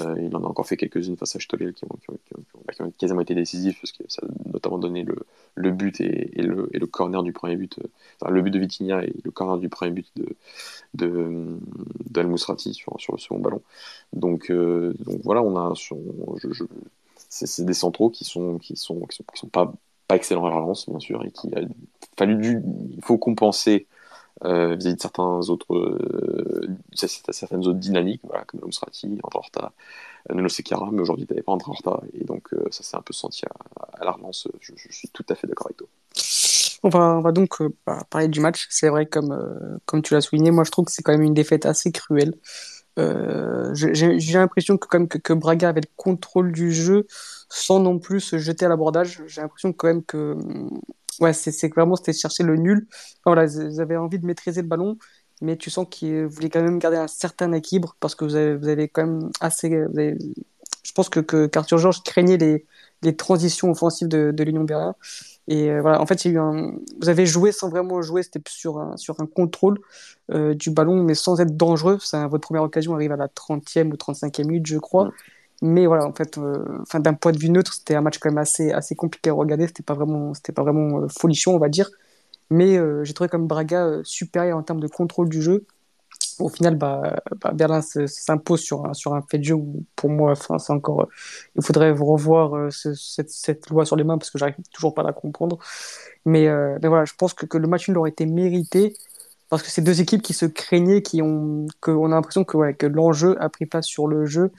euh, 0.00 0.16
il 0.20 0.34
en 0.34 0.42
a 0.42 0.46
encore 0.46 0.66
fait 0.66 0.76
quelques-unes 0.76 1.16
face 1.16 1.36
à 1.36 1.40
Stollel 1.40 1.72
qui, 1.72 1.86
qui, 1.86 2.82
ont 2.82 2.90
quasiment 2.98 3.20
été 3.20 3.34
décisives 3.34 3.76
parce 3.80 3.92
que 3.92 4.02
ça 4.08 4.22
a 4.26 4.50
notamment 4.52 4.78
donné 4.78 5.04
le, 5.04 5.16
le 5.54 5.70
but 5.70 6.00
et, 6.00 6.42
le, 6.42 6.68
et, 6.72 6.78
le, 6.78 6.86
corner 6.86 7.22
du 7.22 7.32
premier 7.32 7.56
but. 7.56 7.78
Euh, 7.78 7.88
enfin, 8.20 8.32
le 8.32 8.42
but 8.42 8.50
de 8.50 8.58
Vitinha 8.58 9.04
et 9.04 9.14
le 9.24 9.30
corner 9.30 9.58
du 9.58 9.68
premier 9.68 9.92
but 9.92 10.10
de, 10.16 10.36
de, 10.94 12.36
sur, 12.36 13.00
sur 13.00 13.12
le 13.12 13.18
second 13.18 13.38
ballon. 13.38 13.62
Donc, 14.12 14.50
donc 14.50 15.20
voilà, 15.22 15.42
on 15.42 15.56
a. 15.56 15.72
je, 15.74 15.94
je, 16.50 16.64
c'est, 17.28 17.64
des 17.64 17.74
centraux 17.74 18.10
qui 18.10 18.24
sont, 18.24 18.58
qui 18.58 18.76
sont, 18.76 19.00
qui 19.06 19.16
sont, 19.16 19.24
qui 19.32 19.38
sont 19.38 19.48
pas 19.48 19.72
pas 20.06 20.16
excellent 20.16 20.46
à 20.46 20.50
la 20.50 20.56
relance, 20.56 20.88
bien 20.88 21.00
sûr, 21.00 21.24
et 21.24 21.30
qui 21.30 21.48
a 21.54 21.60
fallu 22.18 22.36
du, 22.36 22.62
il 22.90 23.02
faut 23.02 23.18
compenser 23.18 23.86
euh, 24.44 24.74
vis-à-vis 24.74 24.96
de 24.96 25.00
certains 25.00 25.40
autres, 25.48 25.74
euh, 25.74 26.68
certaines 26.94 27.66
autres 27.66 27.78
dynamiques, 27.78 28.20
voilà, 28.24 28.44
comme 28.44 28.60
Msrati, 28.66 29.06
André 29.22 29.38
Horta, 29.38 29.72
Nuno 30.32 30.48
Sekara, 30.48 30.88
mais 30.92 31.00
aujourd'hui, 31.00 31.26
tu 31.26 31.32
n'avais 31.32 31.42
pas 31.42 31.52
André 31.52 31.70
Horta, 31.70 32.00
et 32.12 32.24
donc 32.24 32.48
ça 32.70 32.82
s'est 32.82 32.96
un 32.96 33.02
peu 33.02 33.12
senti 33.12 33.44
à, 33.46 34.04
la 34.04 34.12
relance. 34.12 34.48
Je, 34.60 34.72
suis 34.90 35.08
tout 35.08 35.24
à 35.28 35.34
fait 35.34 35.46
d'accord 35.46 35.68
avec 35.68 35.76
toi. 35.76 35.88
On 36.82 36.88
va, 36.90 37.16
on 37.16 37.20
va 37.20 37.32
donc 37.32 37.62
bah, 37.86 38.02
parler 38.10 38.28
du 38.28 38.40
match. 38.40 38.66
C'est 38.70 38.88
vrai, 38.88 39.06
comme, 39.06 39.80
comme 39.86 40.02
tu 40.02 40.14
l'as 40.14 40.20
souligné, 40.20 40.50
moi 40.50 40.64
je 40.64 40.70
trouve 40.70 40.84
que 40.84 40.92
c'est 40.92 41.02
quand 41.02 41.12
même 41.12 41.22
une 41.22 41.34
défaite 41.34 41.64
assez 41.64 41.92
cruelle. 41.92 42.34
J'ai 42.96 44.38
l'impression 44.38 44.78
que, 44.78 44.86
comme 44.86 45.08
que, 45.08 45.18
que, 45.18 45.32
Braga 45.32 45.68
avait 45.68 45.80
le 45.80 45.90
contrôle 45.96 46.52
du 46.52 46.72
jeu 46.72 47.06
sans 47.48 47.80
non 47.80 47.98
plus 47.98 48.20
se 48.20 48.38
jeter 48.38 48.66
à 48.66 48.68
l'abordage. 48.68 49.22
J'ai 49.26 49.40
l'impression 49.40 49.72
quand 49.72 49.88
même 49.88 50.04
que 50.04 50.36
ouais, 51.20 51.32
c'est 51.32 51.68
vraiment 51.74 51.96
c'était 51.96 52.12
chercher 52.12 52.42
le 52.42 52.56
nul. 52.56 52.86
voilà, 53.24 53.44
ils 53.44 53.80
avaient 53.80 53.96
envie 53.96 54.18
de 54.18 54.26
maîtriser 54.26 54.62
le 54.62 54.68
ballon, 54.68 54.98
mais 55.42 55.56
tu 55.56 55.70
sens 55.70 55.86
qu'ils 55.90 56.26
voulaient 56.26 56.50
quand 56.50 56.62
même 56.62 56.78
garder 56.78 56.98
un 56.98 57.08
certain 57.08 57.52
équilibre 57.52 57.96
parce 58.00 58.14
que 58.14 58.24
vous 58.24 58.36
avez, 58.36 58.56
vous 58.56 58.68
avez 58.68 58.88
quand 58.88 59.06
même 59.06 59.30
assez. 59.40 59.70
je 59.70 60.92
pense 60.94 61.08
que, 61.08 61.20
que 61.20 61.46
qu'Arthur 61.46 61.78
Georges 61.78 62.02
craignait 62.02 62.36
les, 62.36 62.66
les 63.02 63.16
transitions 63.16 63.70
offensives 63.70 64.08
de, 64.08 64.32
de 64.32 64.44
l'Union 64.44 64.64
Berlin. 64.64 64.94
Et 65.48 65.70
euh, 65.70 65.80
voilà, 65.82 66.00
en 66.00 66.06
fait, 66.06 66.24
il 66.24 66.28
y 66.28 66.30
a 66.32 66.34
eu 66.34 66.40
un... 66.40 66.72
vous 67.00 67.08
avez 67.08 67.26
joué 67.26 67.52
sans 67.52 67.68
vraiment 67.68 68.00
jouer, 68.02 68.22
c'était 68.22 68.40
sur 68.48 68.78
un, 68.78 68.96
sur 68.96 69.20
un 69.20 69.26
contrôle 69.26 69.78
euh, 70.32 70.54
du 70.54 70.70
ballon, 70.70 71.02
mais 71.02 71.14
sans 71.14 71.40
être 71.40 71.56
dangereux. 71.56 71.98
Ça, 72.00 72.26
votre 72.28 72.42
première 72.46 72.62
occasion 72.62 72.94
arrive 72.94 73.12
à 73.12 73.16
la 73.16 73.28
30e 73.28 73.92
ou 73.92 73.96
35e 73.96 74.46
minute, 74.46 74.66
je 74.66 74.78
crois. 74.78 75.12
Mais 75.62 75.86
voilà, 75.86 76.06
en 76.06 76.12
fait, 76.12 76.38
euh, 76.38 76.64
d'un 76.94 77.14
point 77.14 77.32
de 77.32 77.38
vue 77.38 77.50
neutre, 77.50 77.74
c'était 77.74 77.94
un 77.94 78.00
match 78.00 78.18
quand 78.18 78.30
même 78.30 78.38
assez, 78.38 78.72
assez 78.72 78.94
compliqué 78.94 79.30
à 79.30 79.34
regarder. 79.34 79.66
C'était 79.66 79.82
pas 79.82 79.94
vraiment, 79.94 80.34
c'était 80.34 80.52
pas 80.52 80.62
vraiment 80.62 81.08
folichon, 81.08 81.54
on 81.54 81.58
va 81.58 81.68
dire. 81.68 81.90
Mais 82.50 82.78
j'ai 83.04 83.14
trouvé 83.14 83.28
comme 83.28 83.46
Braga 83.46 84.00
supérieur 84.04 84.58
en 84.58 84.62
termes 84.62 84.80
de 84.80 84.86
contrôle 84.88 85.28
du 85.28 85.42
jeu. 85.42 85.66
Au 86.38 86.48
final, 86.48 86.76
bah, 86.76 87.16
bah 87.40 87.52
Berlin 87.52 87.80
s'impose 87.80 88.60
sur 88.60 88.86
un, 88.86 88.94
sur 88.94 89.14
un 89.14 89.22
fait 89.22 89.38
de 89.38 89.44
jeu 89.44 89.54
où, 89.54 89.84
pour 89.94 90.10
moi, 90.10 90.32
enfin, 90.32 90.56
encore. 90.74 91.08
il 91.56 91.64
faudrait 91.64 91.92
revoir 91.92 92.72
cette, 92.72 93.30
cette, 93.30 93.70
loi 93.70 93.84
sur 93.84 93.96
les 93.96 94.04
mains 94.04 94.18
parce 94.18 94.30
que 94.30 94.38
j'arrive 94.38 94.56
toujours 94.72 94.94
pas 94.94 95.02
à 95.02 95.04
la 95.04 95.12
comprendre. 95.12 95.58
Mais, 96.24 96.48
mais 96.82 96.88
voilà, 96.88 97.04
je 97.04 97.14
pense 97.16 97.34
que, 97.34 97.56
le 97.56 97.68
match 97.68 97.88
nul 97.88 97.98
aurait 97.98 98.10
été 98.10 98.26
mérité 98.26 98.96
parce 99.48 99.62
que 99.62 99.70
c'est 99.70 99.82
deux 99.82 100.00
équipes 100.00 100.22
qui 100.22 100.32
se 100.34 100.46
craignaient, 100.46 101.02
qui 101.02 101.22
ont, 101.22 101.68
que 101.80 101.92
on 101.92 102.06
a 102.06 102.16
l'impression 102.16 102.44
que, 102.44 102.86
l'enjeu 102.86 103.40
a 103.40 103.48
pris 103.48 103.66
place 103.66 103.86
sur 103.86 104.08
le 104.08 104.26
jeu 104.26 104.50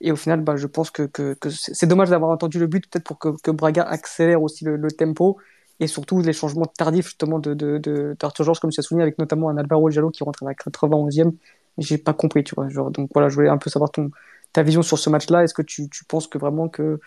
et 0.00 0.12
au 0.12 0.16
final, 0.16 0.40
bah, 0.40 0.56
je 0.56 0.66
pense 0.66 0.90
que, 0.90 1.08
c'est 1.50 1.86
dommage 1.86 2.10
d'avoir 2.10 2.30
entendu 2.30 2.58
le 2.58 2.66
but, 2.66 2.88
peut-être 2.88 3.04
pour 3.04 3.18
que, 3.18 3.50
Braga 3.50 3.82
accélère 3.82 4.42
aussi 4.42 4.64
le, 4.64 4.90
tempo 4.90 5.36
et 5.80 5.86
surtout 5.86 6.20
les 6.20 6.34
changements 6.34 6.66
tardifs 6.66 7.06
justement 7.06 7.38
de, 7.38 7.54
de, 7.54 8.16
d'Arthur 8.20 8.44
Georges, 8.44 8.60
comme 8.60 8.70
tu 8.70 8.80
as 8.80 8.82
souligné, 8.82 9.02
avec 9.02 9.18
notamment 9.18 9.48
un 9.48 9.56
Alvaro 9.56 9.90
Giallo 9.90 10.10
qui 10.10 10.22
rentre 10.22 10.42
à 10.42 10.46
la 10.46 10.52
91e. 10.52 11.32
J'ai 11.78 11.96
pas 11.96 12.12
compris, 12.12 12.44
tu 12.44 12.54
vois. 12.54 12.68
Donc 12.90 13.10
voilà, 13.14 13.30
je 13.30 13.34
voulais 13.34 13.48
un 13.48 13.56
peu 13.56 13.70
savoir 13.70 13.90
ton, 13.90 14.10
ta 14.52 14.62
vision 14.62 14.82
sur 14.82 14.98
ce 14.98 15.08
match-là. 15.08 15.42
Est-ce 15.42 15.54
que 15.54 15.62
tu, 15.62 15.88
penses 16.06 16.28
que 16.28 16.36
vraiment 16.36 16.68
que, 16.68 17.00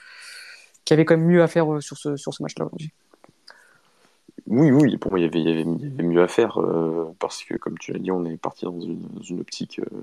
qu'il 0.85 0.95
y 0.95 0.95
avait 0.95 1.05
quand 1.05 1.15
même 1.15 1.27
mieux 1.27 1.43
à 1.43 1.47
faire 1.47 1.71
euh, 1.71 1.81
sur 1.81 1.97
ce, 1.97 2.15
sur 2.15 2.33
ce 2.33 2.41
match-là 2.41 2.65
aujourd'hui? 2.65 2.91
Oui, 4.47 4.71
oui, 4.71 4.97
pour 4.97 5.11
moi, 5.11 5.19
il 5.19 5.23
y 5.23 5.25
avait, 5.25 5.39
il 5.39 5.47
y 5.47 5.51
avait, 5.51 5.63
mieux 6.03 6.21
à 6.21 6.27
faire 6.27 6.59
euh, 6.59 7.13
parce 7.19 7.43
que, 7.43 7.55
comme 7.55 7.77
tu 7.77 7.93
l'as 7.93 7.99
dit, 7.99 8.11
on 8.11 8.25
est 8.25 8.35
parti 8.35 8.65
dans 8.65 8.79
une, 8.79 9.01
une 9.29 9.39
optique 9.39 9.79
euh, 9.79 10.01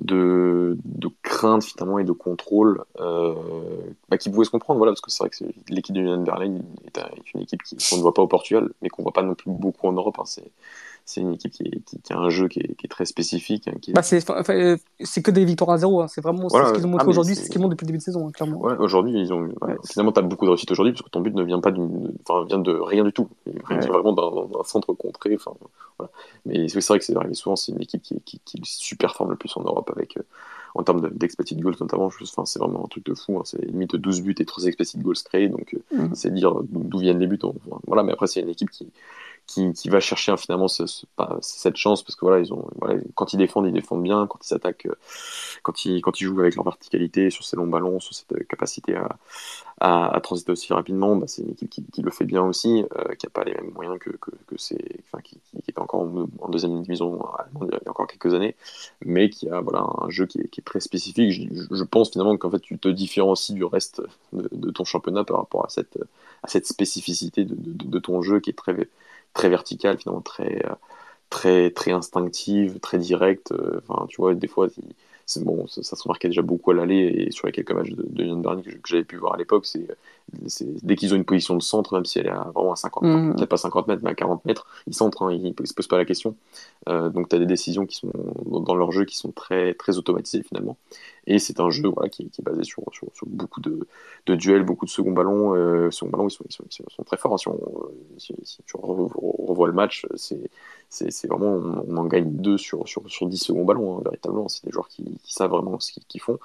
de, 0.00 0.76
de, 0.84 1.08
crainte 1.22 1.62
finalement 1.62 2.00
et 2.00 2.04
de 2.04 2.10
contrôle 2.10 2.82
euh, 2.98 3.34
bah, 4.08 4.18
qui 4.18 4.28
pouvait 4.28 4.44
se 4.44 4.50
comprendre, 4.50 4.78
voilà, 4.78 4.90
parce 4.90 5.00
que 5.00 5.10
c'est 5.12 5.22
vrai 5.22 5.30
que 5.30 5.44
l'équipe 5.72 5.94
de 5.94 6.00
Union 6.00 6.22
Berlin 6.22 6.60
est, 6.84 6.98
est, 6.98 7.34
une 7.34 7.42
équipe 7.42 7.60
qu'on 7.62 7.96
ne 7.96 8.02
voit 8.02 8.14
pas 8.14 8.22
au 8.22 8.26
Portugal, 8.26 8.70
mais 8.82 8.88
qu'on 8.88 9.02
ne 9.02 9.04
voit 9.04 9.12
pas 9.12 9.22
non 9.22 9.34
plus 9.34 9.50
beaucoup 9.50 9.86
en 9.86 9.92
Europe. 9.92 10.18
Hein, 10.18 10.24
c'est 11.04 11.20
une 11.20 11.34
équipe 11.34 11.52
qui, 11.52 11.64
qui, 11.84 12.12
a 12.12 12.16
un 12.16 12.30
jeu 12.30 12.46
qui 12.46 12.60
est, 12.60 12.74
qui 12.76 12.86
est 12.86 12.88
très 12.88 13.04
spécifique. 13.04 13.66
Hein, 13.68 13.72
bah 13.92 14.02
c'est, 14.02 15.22
que 15.22 15.30
des 15.30 15.44
victoires 15.44 15.70
à 15.70 15.78
zéro. 15.78 16.00
Hein. 16.00 16.06
C'est 16.08 16.20
vraiment 16.20 16.48
ce 16.48 16.72
qu'ils 16.72 16.86
ont 16.86 16.90
montré 16.90 17.06
ah, 17.06 17.10
aujourd'hui, 17.10 17.34
c'est 17.34 17.44
ce 17.44 17.50
qu'ils 17.50 17.60
montrent 17.60 17.74
depuis 17.74 17.84
le 17.84 17.88
début 17.88 17.98
de 17.98 18.02
saison, 18.02 18.28
hein, 18.28 18.30
clairement. 18.32 18.58
Ouais, 18.58 18.76
aujourd'hui, 18.78 19.12
ils 19.18 19.32
ont, 19.32 19.48
finalement, 19.88 20.12
tu 20.12 20.20
as 20.20 20.22
beaucoup 20.22 20.44
de 20.44 20.50
réussite 20.50 20.70
aujourd'hui 20.70 20.92
parce 20.92 21.02
que 21.02 21.10
ton 21.10 21.20
but 21.20 21.34
ne 21.34 21.42
vient 21.42 21.60
pas 21.60 21.70
vient 21.70 22.58
de 22.58 22.72
rien 22.72 23.04
du 23.04 23.12
tout. 23.12 23.28
Vient 23.68 23.78
vraiment 23.80 24.12
d'un, 24.12 24.64
centre 24.64 24.92
contré. 24.94 25.34
Enfin, 25.34 25.52
voilà. 25.98 26.10
Mais 26.46 26.68
c'est 26.68 26.86
vrai 26.86 26.98
que 26.98 27.04
c'est 27.04 27.34
souvent 27.34 27.56
c'est 27.56 27.72
une 27.72 27.82
équipe 27.82 28.02
qui, 28.02 28.20
qui, 28.22 28.40
qui 28.44 28.60
super 28.64 29.14
forme 29.14 29.30
le 29.30 29.36
plus 29.36 29.54
en 29.56 29.62
Europe 29.62 29.90
avec 29.94 30.16
euh, 30.16 30.22
en 30.74 30.82
termes 30.82 31.08
d'expected 31.10 31.60
goals 31.60 31.76
notamment. 31.80 32.06
Enfin, 32.06 32.44
c'est 32.44 32.58
vraiment 32.58 32.84
un 32.84 32.88
truc 32.88 33.04
de 33.04 33.14
fou. 33.14 33.38
Hein. 33.38 33.42
C'est 33.44 33.64
limite 33.64 33.96
12 33.96 34.22
buts 34.22 34.34
et 34.38 34.44
3 34.44 34.64
expected 34.64 35.02
goals 35.02 35.16
créés. 35.24 35.48
Donc, 35.48 35.74
euh, 35.74 35.96
mm. 35.96 36.14
c'est 36.14 36.32
dire 36.32 36.54
d'où 36.62 36.98
viennent 36.98 37.18
les 37.18 37.26
buts. 37.26 37.40
Voilà, 37.86 38.02
mais 38.02 38.12
après, 38.12 38.26
c'est 38.26 38.40
une 38.40 38.48
équipe 38.48 38.70
qui, 38.70 38.88
qui, 39.50 39.88
va 39.88 40.00
chercher 40.00 40.36
finalement 40.36 40.68
cette 40.68 41.76
chance 41.76 42.02
parce 42.02 42.14
que 42.14 42.24
voilà 42.24 42.38
ils 42.38 42.52
ont 42.52 42.68
quand 43.14 43.32
ils 43.32 43.36
défendent 43.36 43.66
ils 43.66 43.72
défendent 43.72 44.02
bien 44.02 44.26
quand 44.28 44.38
ils 44.42 44.46
s'attaquent 44.46 44.86
euh, 44.86 44.94
quand 45.62 45.84
ils 45.84 46.24
jouent 46.24 46.40
avec 46.40 46.54
leur 46.54 46.64
verticalité 46.64 47.30
sur 47.30 47.44
ces 47.44 47.56
longs 47.56 47.66
ballons 47.66 47.98
sur 47.98 48.14
cette 48.14 48.32
euh, 48.32 48.44
capacité 48.48 48.96
à, 49.80 50.20
transiter 50.22 50.52
aussi 50.52 50.72
rapidement 50.72 51.16
bah, 51.16 51.26
c'est 51.26 51.42
une 51.42 51.50
équipe 51.50 51.90
qui, 51.90 52.02
le 52.02 52.10
fait 52.10 52.24
bien 52.24 52.42
aussi 52.42 52.84
euh, 52.96 53.14
qui 53.14 53.26
a 53.26 53.30
pas 53.30 53.44
les 53.44 53.54
mêmes 53.54 53.72
moyens 53.72 53.98
que, 53.98 54.10
que, 54.10 54.56
c'est 54.56 55.00
qui, 55.24 55.40
qui, 55.50 55.70
était 55.70 55.78
encore 55.80 56.02
en, 56.02 56.48
deuxième 56.48 56.82
division 56.82 57.18
il 57.62 57.68
y 57.68 57.74
a 57.74 57.90
encore 57.90 58.06
quelques 58.06 58.34
années 58.34 58.54
mais 59.04 59.30
qui 59.30 59.48
a 59.48 59.58
un 59.58 60.10
jeu 60.10 60.26
qui 60.26 60.38
est, 60.38 60.58
est 60.58 60.64
très 60.64 60.80
spécifique. 60.80 61.32
Je, 61.32 61.84
pense 61.84 62.10
finalement 62.10 62.36
qu'en 62.36 62.50
fait 62.50 62.60
tu 62.60 62.78
te 62.78 62.88
différencies 62.88 63.54
du 63.54 63.64
reste 63.64 64.02
de, 64.32 64.70
ton 64.70 64.84
championnat 64.84 65.24
par 65.24 65.38
rapport 65.38 65.64
à 65.64 65.68
cette 66.48 66.66
spécificité 66.66 67.46
de 67.46 67.98
ton 67.98 68.22
jeu 68.22 68.40
qui 68.40 68.50
est 68.50 68.54
très 68.54 68.74
très 69.34 69.48
verticale, 69.48 69.98
finalement 69.98 70.22
très, 70.22 70.64
euh, 70.66 70.74
très, 71.30 71.70
très 71.70 71.92
instinctive, 71.92 72.80
très 72.80 72.98
directe. 72.98 73.52
Euh, 73.52 73.80
enfin, 73.88 74.06
tu 74.08 74.16
vois, 74.20 74.34
des 74.34 74.48
fois, 74.48 74.68
c'est 75.26 75.44
bon, 75.44 75.66
ça, 75.68 75.82
se 75.82 76.02
remarquait 76.02 76.28
déjà 76.28 76.42
beaucoup 76.42 76.72
à 76.72 76.74
l'aller 76.74 77.26
et 77.28 77.30
sur 77.30 77.46
les 77.46 77.52
quelques 77.52 77.72
matchs 77.72 77.90
de, 77.90 78.04
de 78.08 78.24
Young 78.24 78.62
que, 78.62 78.70
j'avais 78.86 79.04
pu 79.04 79.16
voir 79.16 79.34
à 79.34 79.36
l'époque, 79.36 79.66
c'est 79.66 79.86
dès 80.82 80.96
qu'ils 80.96 81.12
ont 81.12 81.16
une 81.16 81.24
position 81.24 81.56
de 81.56 81.62
centre, 81.62 81.94
même 81.94 82.04
si 82.04 82.18
elle 82.18 82.26
est 82.26 82.30
à, 82.30 82.50
vraiment 82.54 82.72
à 82.72 82.76
50, 82.76 83.02
mmh. 83.02 83.34
peut-être 83.36 83.48
pas 83.48 83.56
50 83.56 83.88
mètres, 83.88 84.02
mais 84.04 84.10
à 84.10 84.14
40 84.14 84.44
mètres, 84.44 84.66
ils 84.86 84.94
centrent, 84.94 85.22
hein, 85.22 85.32
ils 85.32 85.42
ne 85.42 85.66
se 85.66 85.74
posent 85.74 85.86
pas 85.86 85.98
la 85.98 86.04
question. 86.04 86.36
Euh, 86.88 87.10
donc 87.10 87.28
tu 87.28 87.36
as 87.36 87.38
des 87.38 87.46
décisions 87.46 87.86
qui 87.86 87.96
sont 87.96 88.12
dans 88.46 88.74
leur 88.74 88.92
jeu 88.92 89.04
qui 89.04 89.16
sont 89.16 89.32
très, 89.32 89.74
très 89.74 89.98
automatisées 89.98 90.42
finalement. 90.42 90.76
Et 91.26 91.38
c'est 91.38 91.60
un 91.60 91.70
jeu 91.70 91.88
voilà, 91.88 92.08
qui, 92.08 92.28
qui, 92.30 92.40
est 92.40 92.44
basé 92.44 92.64
sur, 92.64 92.82
sur, 92.92 93.08
sur 93.14 93.26
beaucoup 93.26 93.60
de, 93.60 93.86
de, 94.26 94.34
duels, 94.34 94.64
beaucoup 94.64 94.84
de 94.84 94.90
second 94.90 95.12
ballon. 95.12 95.54
Euh, 95.54 95.90
second 95.90 96.10
ballon, 96.10 96.28
ils 96.28 96.32
sont, 96.32 96.44
ils 96.48 96.52
sont, 96.52 96.64
ils 96.68 96.94
sont, 96.94 97.04
très 97.04 97.16
forts. 97.16 97.34
Hein. 97.34 97.38
Si, 97.38 97.48
on, 97.48 97.60
si, 98.18 98.62
tu 98.64 98.76
revois 98.76 99.68
le 99.68 99.72
match, 99.72 100.06
c'est 100.16 101.28
vraiment, 101.28 101.84
on, 101.86 101.96
en 101.96 102.04
gagne 102.06 102.30
deux 102.32 102.58
sur, 102.58 102.88
sur, 102.88 103.08
sur 103.10 103.26
10 103.26 103.36
secondes 103.36 103.66
ballons, 103.66 103.98
hein, 103.98 104.02
véritablement. 104.04 104.48
C'est 104.48 104.64
des 104.64 104.72
joueurs 104.72 104.88
qui, 104.88 105.04
qui, 105.22 105.32
savent 105.32 105.50
vraiment 105.50 105.78
ce 105.78 105.92
qu'ils 106.08 106.20
font. 106.20 106.38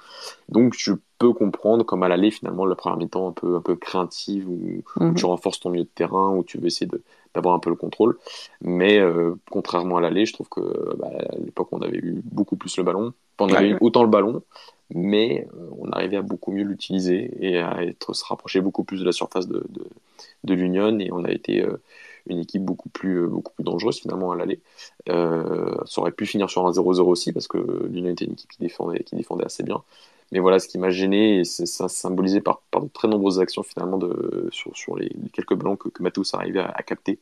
Donc 0.48 0.74
je 0.76 0.92
peux 1.18 1.32
comprendre 1.32 1.84
comme 1.84 2.02
à 2.02 2.08
l'aller, 2.08 2.30
finalement, 2.30 2.64
la 2.64 2.74
première 2.74 2.98
mi-temps 2.98 3.28
un 3.28 3.32
peu, 3.32 3.56
un 3.56 3.60
peu 3.60 3.76
craintive, 3.76 4.48
où, 4.48 4.82
mhm. 4.96 5.14
tu 5.14 5.26
renforces 5.26 5.60
ton 5.60 5.70
milieu 5.70 5.84
de 5.84 5.90
terrain, 5.94 6.34
où 6.34 6.44
tu 6.44 6.58
veux 6.58 6.66
essayer 6.66 6.90
d'avoir 7.34 7.54
un 7.54 7.58
peu 7.58 7.70
le 7.70 7.76
contrôle. 7.76 8.18
Mais 8.60 8.98
euh, 8.98 9.34
contrairement 9.50 9.96
à 9.96 10.00
l'aller, 10.00 10.26
je 10.26 10.32
trouve 10.32 10.48
que 10.48 10.96
bah, 10.96 11.10
à 11.30 11.36
l'époque, 11.36 11.68
on 11.72 11.80
avait 11.80 11.98
eu 11.98 12.20
beaucoup 12.24 12.56
plus 12.56 12.76
le 12.76 12.82
ballon. 12.82 13.12
On 13.38 13.48
avait 13.52 13.70
eu 13.70 13.78
autant 13.80 14.02
le 14.02 14.08
ballon, 14.08 14.42
mais 14.90 15.46
euh, 15.54 15.68
on 15.78 15.90
arrivait 15.90 16.16
à 16.16 16.22
beaucoup 16.22 16.52
mieux 16.52 16.64
l'utiliser 16.64 17.30
et 17.40 17.58
à 17.58 17.82
être, 17.82 18.14
se 18.14 18.24
rapprocher 18.24 18.60
beaucoup 18.60 18.84
plus 18.84 19.00
de 19.00 19.04
la 19.04 19.12
surface 19.12 19.46
de, 19.46 19.64
de, 19.68 19.86
de 20.44 20.54
l'Union. 20.54 20.98
Et 20.98 21.10
on 21.12 21.24
a 21.24 21.30
été. 21.30 21.62
Euh, 21.62 21.76
une 22.28 22.38
équipe 22.38 22.64
beaucoup 22.64 22.88
plus, 22.88 23.26
beaucoup 23.26 23.52
plus 23.54 23.64
dangereuse 23.64 24.00
finalement 24.00 24.32
à 24.32 24.36
l'aller. 24.36 24.60
Euh, 25.08 25.74
ça 25.86 26.00
aurait 26.00 26.12
pu 26.12 26.26
finir 26.26 26.50
sur 26.50 26.66
un 26.66 26.70
0-0 26.70 27.00
aussi 27.02 27.32
parce 27.32 27.48
que 27.48 27.86
l'Union 27.88 28.10
était 28.10 28.24
une 28.24 28.32
équipe 28.32 28.50
qui 28.50 28.58
défendait, 28.58 29.02
qui 29.04 29.16
défendait 29.16 29.44
assez 29.44 29.62
bien. 29.62 29.82
Mais 30.32 30.40
voilà, 30.40 30.58
ce 30.58 30.66
qui 30.68 30.78
m'a 30.78 30.90
gêné, 30.90 31.40
et 31.40 31.44
c'est 31.44 31.66
ça 31.66 31.88
symbolisé 31.88 32.40
par, 32.40 32.60
par 32.70 32.82
de 32.82 32.88
très 32.88 33.08
nombreuses 33.08 33.38
actions 33.38 33.62
finalement 33.62 33.96
de, 33.96 34.48
sur, 34.50 34.76
sur 34.76 34.96
les, 34.96 35.10
quelques 35.32 35.54
ballons 35.54 35.76
que, 35.76 35.88
que 35.88 36.02
Matheus 36.02 36.34
arrivait 36.34 36.60
à, 36.60 36.72
à 36.74 36.82
capter. 36.82 37.18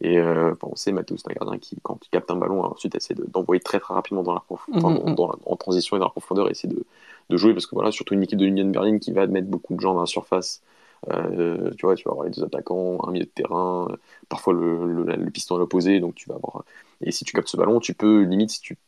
Et 0.00 0.18
euh, 0.18 0.54
on 0.62 0.76
sait, 0.76 0.92
Matheus, 0.92 1.18
c'est 1.18 1.30
un 1.30 1.34
gardien 1.34 1.58
qui, 1.58 1.76
quand 1.82 1.98
il 2.04 2.08
capte 2.10 2.30
un 2.30 2.36
ballon, 2.36 2.62
ensuite 2.64 2.94
essaie 2.94 3.14
d'envoyer 3.14 3.60
très 3.60 3.80
très 3.80 3.94
rapidement 3.94 4.22
dans 4.22 4.34
la, 4.34 4.42
mm, 4.68 5.16
en 5.46 5.56
transition 5.56 5.96
et 5.96 6.00
dans 6.00 6.06
la 6.06 6.10
profondeur, 6.10 6.48
et 6.48 6.52
essaie 6.52 6.68
de, 6.68 6.84
de 7.30 7.36
jouer 7.36 7.54
parce 7.54 7.66
que 7.66 7.74
voilà, 7.74 7.90
surtout 7.90 8.14
une 8.14 8.22
équipe 8.22 8.38
de 8.38 8.44
l'Union 8.44 8.66
Berlin 8.70 8.98
qui 8.98 9.12
va 9.12 9.22
admettre 9.22 9.48
beaucoup 9.48 9.74
de 9.74 9.80
gens 9.80 9.94
dans 9.94 10.00
la 10.00 10.06
surface 10.06 10.62
euh, 11.10 11.70
tu 11.76 11.86
vois, 11.86 11.94
tu 11.96 12.04
vas 12.04 12.12
avoir 12.12 12.26
les 12.26 12.32
deux 12.32 12.44
attaquants, 12.44 12.98
un 13.06 13.10
milieu 13.10 13.24
de 13.26 13.30
terrain, 13.30 13.88
parfois 14.28 14.54
le, 14.54 15.04
le, 15.04 15.30
piston 15.30 15.56
à 15.56 15.58
l'opposé, 15.58 16.00
donc 16.00 16.14
tu 16.14 16.28
vas 16.28 16.36
avoir. 16.36 16.64
Et 17.00 17.12
si 17.12 17.24
tu 17.24 17.32
captes 17.32 17.48
ce 17.48 17.56
ballon, 17.56 17.80
tu 17.80 17.94
peux, 17.94 18.22
limite, 18.22 18.50
si 18.50 18.60
tu, 18.60 18.78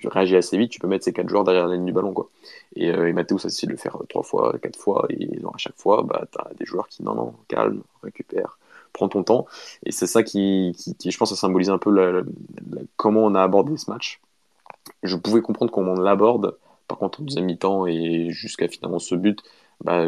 tu 0.00 0.08
réagis 0.08 0.36
assez 0.36 0.56
vite, 0.56 0.70
tu 0.70 0.80
peux 0.80 0.86
mettre 0.88 1.04
ces 1.04 1.12
quatre 1.12 1.28
joueurs 1.28 1.44
derrière 1.44 1.66
la 1.66 1.74
ligne 1.74 1.84
du 1.86 1.92
ballon, 1.92 2.12
quoi. 2.12 2.28
Et, 2.76 2.90
euh, 2.90 3.08
et 3.08 3.12
Mathéo, 3.12 3.38
ça 3.38 3.48
essaie 3.48 3.66
de 3.66 3.72
le 3.72 3.78
faire 3.78 3.98
trois 4.08 4.22
fois, 4.22 4.56
quatre 4.60 4.78
fois, 4.78 5.06
et 5.10 5.28
à 5.52 5.58
chaque 5.58 5.76
fois, 5.76 6.02
bah, 6.02 6.26
tu 6.30 6.38
as 6.38 6.54
des 6.54 6.64
joueurs 6.64 6.88
qui, 6.88 7.02
non, 7.02 7.14
non, 7.14 7.34
calme, 7.48 7.82
récupère, 8.02 8.58
prends 8.92 9.08
ton 9.08 9.22
temps. 9.24 9.46
Et 9.84 9.92
c'est 9.92 10.06
ça 10.06 10.22
qui, 10.22 10.76
qui, 10.98 11.10
je 11.10 11.18
pense, 11.18 11.30
ça 11.30 11.36
symbolise 11.36 11.70
un 11.70 11.78
peu 11.78 11.90
la, 11.90 12.22
comment 12.96 13.24
on 13.24 13.34
a 13.34 13.42
abordé 13.42 13.76
ce 13.76 13.90
match. 13.90 14.20
Je 15.02 15.16
pouvais 15.16 15.42
comprendre 15.42 15.72
comment 15.72 15.92
on 15.92 16.00
l'aborde, 16.00 16.56
par 16.88 16.98
contre, 16.98 17.20
en 17.20 17.24
deuxième 17.24 17.46
mi-temps 17.46 17.86
et 17.86 18.30
jusqu'à 18.30 18.68
finalement 18.68 18.98
ce 18.98 19.14
but, 19.14 19.40
bah, 19.82 20.06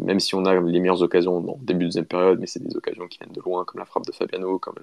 même 0.00 0.20
si 0.20 0.34
on 0.34 0.44
a 0.44 0.54
les 0.54 0.80
meilleures 0.80 1.02
occasions 1.02 1.36
en 1.36 1.58
début 1.60 1.84
de 1.84 1.88
deuxième 1.88 2.06
période, 2.06 2.38
mais 2.40 2.46
c'est 2.46 2.62
des 2.62 2.76
occasions 2.76 3.06
qui 3.08 3.18
viennent 3.18 3.32
de 3.32 3.40
loin, 3.40 3.64
comme 3.64 3.78
la 3.78 3.84
frappe 3.84 4.06
de 4.06 4.12
Fabiano, 4.12 4.58
comme 4.58 4.76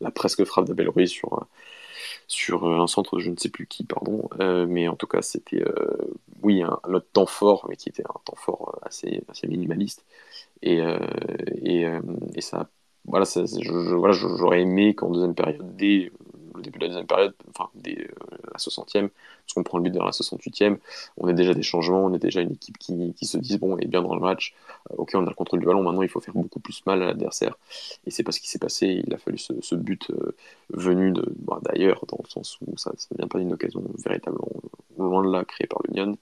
la 0.00 0.10
presque 0.10 0.44
frappe 0.44 0.66
d'Abel 0.66 0.88
Ruiz 0.88 1.10
sur, 1.10 1.46
sur 2.26 2.66
un 2.66 2.86
centre 2.86 3.16
de 3.16 3.20
je 3.20 3.30
ne 3.30 3.36
sais 3.36 3.48
plus 3.48 3.66
qui, 3.66 3.84
pardon. 3.84 4.28
mais 4.66 4.88
en 4.88 4.96
tout 4.96 5.06
cas, 5.06 5.22
c'était, 5.22 5.64
oui, 6.42 6.62
un, 6.62 6.78
autre 6.84 7.06
temps 7.12 7.26
fort, 7.26 7.66
mais 7.68 7.76
qui 7.76 7.88
était 7.88 8.04
un 8.04 8.20
temps 8.24 8.36
fort 8.36 8.78
assez, 8.82 9.22
assez 9.28 9.46
minimaliste. 9.46 10.04
Et, 10.62 10.80
et, 11.64 11.86
ça, 12.40 12.68
voilà, 13.04 13.24
ça, 13.24 13.44
voilà, 13.98 14.12
j'aurais 14.12 14.62
aimé 14.62 14.94
qu'en 14.94 15.10
deuxième 15.10 15.34
période, 15.34 15.76
dès 15.76 16.12
le 16.54 16.62
début 16.62 16.78
de 16.78 16.84
la 16.84 16.88
deuxième 16.88 17.06
période, 17.06 17.34
enfin 17.50 17.70
dès 17.74 17.98
euh, 17.98 18.36
la 18.52 18.58
60e, 18.58 19.08
parce 19.08 19.54
qu'on 19.54 19.62
prend 19.62 19.78
le 19.78 19.84
but 19.84 19.94
vers 19.94 20.04
la 20.04 20.10
68e, 20.10 20.78
on 21.16 21.28
est 21.28 21.34
déjà 21.34 21.54
des 21.54 21.62
changements, 21.62 22.04
on 22.04 22.14
est 22.14 22.18
déjà 22.18 22.40
une 22.40 22.52
équipe 22.52 22.78
qui, 22.78 23.14
qui 23.14 23.26
se 23.26 23.38
dit 23.38 23.58
bon, 23.58 23.74
on 23.74 23.78
est 23.78 23.86
bien 23.86 24.02
dans 24.02 24.14
le 24.14 24.20
match, 24.20 24.54
euh, 24.90 24.94
ok, 24.98 25.10
on 25.14 25.26
a 25.26 25.28
le 25.28 25.34
contrôle 25.34 25.60
du 25.60 25.66
ballon, 25.66 25.82
maintenant 25.82 26.02
il 26.02 26.08
faut 26.08 26.20
faire 26.20 26.34
beaucoup 26.34 26.60
plus 26.60 26.84
mal 26.86 27.02
à 27.02 27.06
l'adversaire. 27.06 27.56
Et 28.06 28.10
c'est 28.10 28.22
pas 28.22 28.32
ce 28.32 28.40
qui 28.40 28.48
s'est 28.48 28.58
passé, 28.58 29.02
il 29.06 29.12
a 29.14 29.18
fallu 29.18 29.38
ce, 29.38 29.52
ce 29.60 29.74
but 29.74 30.10
euh, 30.10 30.34
venu 30.70 31.12
de, 31.12 31.24
bah, 31.38 31.60
d'ailleurs, 31.62 32.04
dans 32.08 32.18
le 32.22 32.28
sens 32.28 32.58
où 32.66 32.76
ça 32.76 32.92
ne 33.10 33.16
vient 33.16 33.28
pas 33.28 33.38
d'une 33.38 33.52
occasion 33.52 33.82
véritablement 34.04 34.48
loin 34.98 35.24
de 35.24 35.32
là 35.32 35.44
créée 35.44 35.66
par 35.66 35.80
l'Union, 35.88 36.16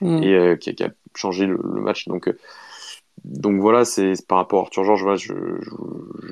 mm. 0.00 0.22
et 0.22 0.58
qui, 0.58 0.74
qui, 0.74 0.82
a 0.84 0.90
changé 1.14 1.46
le, 1.46 1.58
le 1.62 1.80
match. 1.80 2.08
Donc, 2.08 2.28
donc 3.22 3.60
voilà, 3.60 3.84
c'est 3.84 4.14
par 4.26 4.38
rapport 4.38 4.60
à 4.60 4.62
Arthur 4.64 4.84
Georges, 4.84 5.02
voilà, 5.02 5.16
je, 5.16 5.32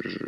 je, 0.04 0.18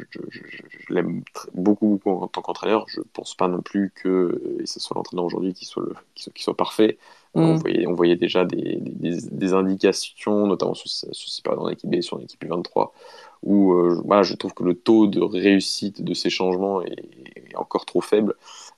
l'aime 0.88 1.22
beaucoup, 1.52 2.00
en 2.04 2.28
tant 2.28 2.42
qu'entraîneur. 2.42 2.86
Je 2.88 3.00
pense 3.12 3.34
pas 3.34 3.48
non 3.48 3.60
plus 3.60 3.90
que 3.94 4.56
et 4.60 4.66
ce 4.66 4.80
soit 4.80 4.94
l'entraîneur 4.94 5.24
aujourd'hui 5.24 5.52
qui 5.52 5.64
soit, 5.64 5.82
le, 5.82 5.94
qui 6.14 6.22
soit, 6.22 6.32
qui 6.32 6.42
soit 6.42 6.56
parfait. 6.56 6.96
Mm. 7.34 7.40
On, 7.40 7.56
voyait, 7.56 7.86
on 7.86 7.94
voyait 7.94 8.16
déjà 8.16 8.44
des, 8.44 8.78
des, 8.80 9.18
des 9.30 9.52
indications, 9.52 10.46
notamment 10.46 10.74
sur, 10.74 10.88
sur 10.88 11.12
ces 11.12 11.42
périodes 11.42 11.60
en 11.60 11.68
équipe 11.68 11.90
B, 11.90 12.00
sur 12.00 12.18
l'équipe 12.18 12.44
23, 12.44 12.94
où 13.42 13.72
euh, 13.72 14.00
voilà, 14.04 14.22
je 14.22 14.34
trouve 14.34 14.54
que 14.54 14.62
le 14.62 14.74
taux 14.74 15.06
de 15.06 15.20
réussite 15.20 16.02
de 16.02 16.14
ces 16.14 16.30
changements 16.30 16.82
est, 16.82 17.04
est 17.50 17.56
encore 17.56 17.84
trop 17.84 18.00
faible. 18.00 18.34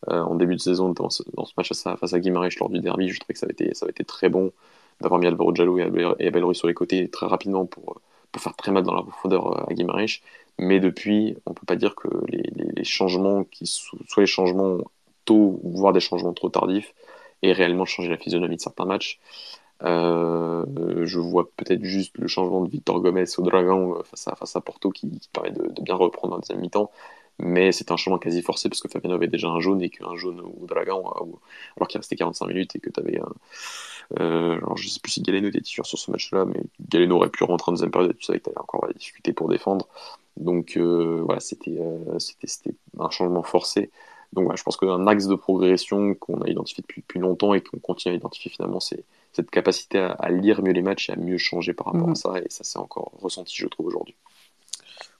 Euh, 0.08 0.20
en 0.20 0.34
début 0.34 0.56
de 0.56 0.60
saison, 0.60 0.90
dans 0.90 1.10
ce, 1.10 1.22
dans 1.34 1.44
ce 1.44 1.52
match 1.56 1.72
face 1.72 2.12
à 2.12 2.18
Guimarães 2.18 2.48
lors 2.58 2.70
du 2.70 2.80
derby, 2.80 3.10
je 3.10 3.20
trouvais 3.20 3.34
que 3.34 3.38
ça 3.40 3.46
avait 3.46 3.52
été, 3.52 3.74
ça 3.74 3.84
avait 3.84 3.92
été 3.92 4.04
très 4.04 4.28
bon 4.28 4.52
d'avoir 5.00 5.20
mis 5.20 5.26
Alvaro 5.26 5.52
et 6.18 6.26
Abel 6.26 6.54
sur 6.54 6.68
les 6.68 6.74
côtés 6.74 7.08
très 7.08 7.26
rapidement 7.26 7.66
pour, 7.66 8.00
faire 8.38 8.54
très 8.54 8.70
mal 8.70 8.82
dans 8.82 8.94
la 8.94 9.02
profondeur 9.02 9.46
euh, 9.46 9.70
à 9.70 9.74
Guimarães. 9.74 10.20
Mais 10.58 10.80
depuis, 10.80 11.36
on 11.46 11.54
peut 11.54 11.66
pas 11.66 11.76
dire 11.76 11.94
que 11.94 12.08
les, 12.28 12.84
changements, 12.84 13.44
qui 13.44 13.66
soit 13.66 13.98
les 14.18 14.26
changements 14.26 14.78
tôt, 15.24 15.60
voire 15.64 15.92
des 15.92 16.00
changements 16.00 16.32
trop 16.32 16.48
tardifs, 16.48 16.94
aient 17.42 17.52
réellement 17.52 17.84
changé 17.84 18.08
la 18.08 18.16
physionomie 18.16 18.56
de 18.56 18.60
certains 18.60 18.84
matchs. 18.84 19.20
Euh, 19.82 20.64
je 21.04 21.18
vois 21.18 21.50
peut-être 21.56 21.84
juste 21.84 22.16
le 22.16 22.26
changement 22.28 22.62
de 22.62 22.70
Victor 22.70 23.00
Gomez 23.00 23.24
au 23.36 23.42
Dragon 23.42 23.98
euh, 23.98 24.02
face 24.04 24.56
à, 24.56 24.60
Porto 24.62 24.90
qui, 24.90 25.20
permet 25.32 25.50
de, 25.50 25.82
bien 25.82 25.94
reprendre 25.94 26.34
en 26.34 26.38
deuxième 26.38 26.60
mi-temps 26.60 26.90
mais 27.38 27.72
c'est 27.72 27.90
un 27.90 27.98
changement 27.98 28.18
quasi 28.18 28.40
forcé 28.40 28.70
parce 28.70 28.80
que 28.80 28.88
Fabiano 28.88 29.14
avait 29.14 29.28
déjà 29.28 29.48
un 29.48 29.60
jaune 29.60 29.82
et 29.82 29.90
qu'un 29.90 30.16
jaune 30.16 30.40
au 30.40 30.64
Dragon, 30.66 31.04
alors 31.76 31.88
qu'il 31.88 31.98
restait 31.98 32.16
45 32.16 32.46
minutes 32.46 32.76
et 32.76 32.78
que 32.78 32.88
tu 32.88 32.98
avais. 32.98 33.20
Euh, 34.20 34.56
alors 34.56 34.76
je 34.76 34.88
sais 34.88 35.00
plus 35.00 35.12
si 35.12 35.22
Galeno 35.22 35.48
était 35.48 35.60
titulaire 35.60 35.86
sur 35.86 35.98
ce 35.98 36.10
match-là, 36.10 36.44
mais 36.44 36.60
Galeno 36.88 37.16
aurait 37.16 37.30
pu 37.30 37.44
rentrer 37.44 37.70
en 37.70 37.72
deuxième 37.72 37.90
période 37.90 38.12
et 38.12 38.14
tu 38.14 38.24
savais 38.24 38.38
que 38.38 38.44
tu 38.44 38.50
avais 38.50 38.60
encore 38.60 38.88
discuter 38.94 39.32
pour 39.32 39.48
défendre. 39.48 39.88
Donc 40.36 40.76
euh, 40.76 41.22
voilà, 41.24 41.40
c'était 41.40 41.78
euh, 41.78 42.18
c'était 42.18 42.74
un 42.98 43.10
changement 43.10 43.42
forcé. 43.42 43.90
Donc 44.32 44.44
voilà, 44.44 44.56
je 44.56 44.62
pense 44.62 44.76
qu'un 44.76 45.06
axe 45.06 45.26
de 45.26 45.34
progression 45.34 46.14
qu'on 46.14 46.40
a 46.42 46.48
identifié 46.48 46.82
depuis, 46.82 47.00
depuis 47.00 47.20
longtemps 47.20 47.54
et 47.54 47.60
qu'on 47.62 47.78
continue 47.78 48.14
à 48.14 48.16
identifier 48.16 48.50
finalement, 48.50 48.80
c'est 48.80 49.04
cette 49.32 49.50
capacité 49.50 49.98
à, 49.98 50.12
à, 50.12 50.30
lire 50.30 50.62
mieux 50.62 50.72
les 50.72 50.82
matchs 50.82 51.10
et 51.10 51.12
à 51.12 51.16
mieux 51.16 51.38
changer 51.38 51.74
par 51.74 51.86
rapport 51.86 52.08
mmh. 52.08 52.12
à 52.12 52.14
ça. 52.14 52.32
Et 52.38 52.46
ça, 52.48 52.64
c'est 52.64 52.78
encore 52.78 53.12
ressenti, 53.20 53.54
je 53.56 53.66
trouve, 53.66 53.86
aujourd'hui. 53.86 54.16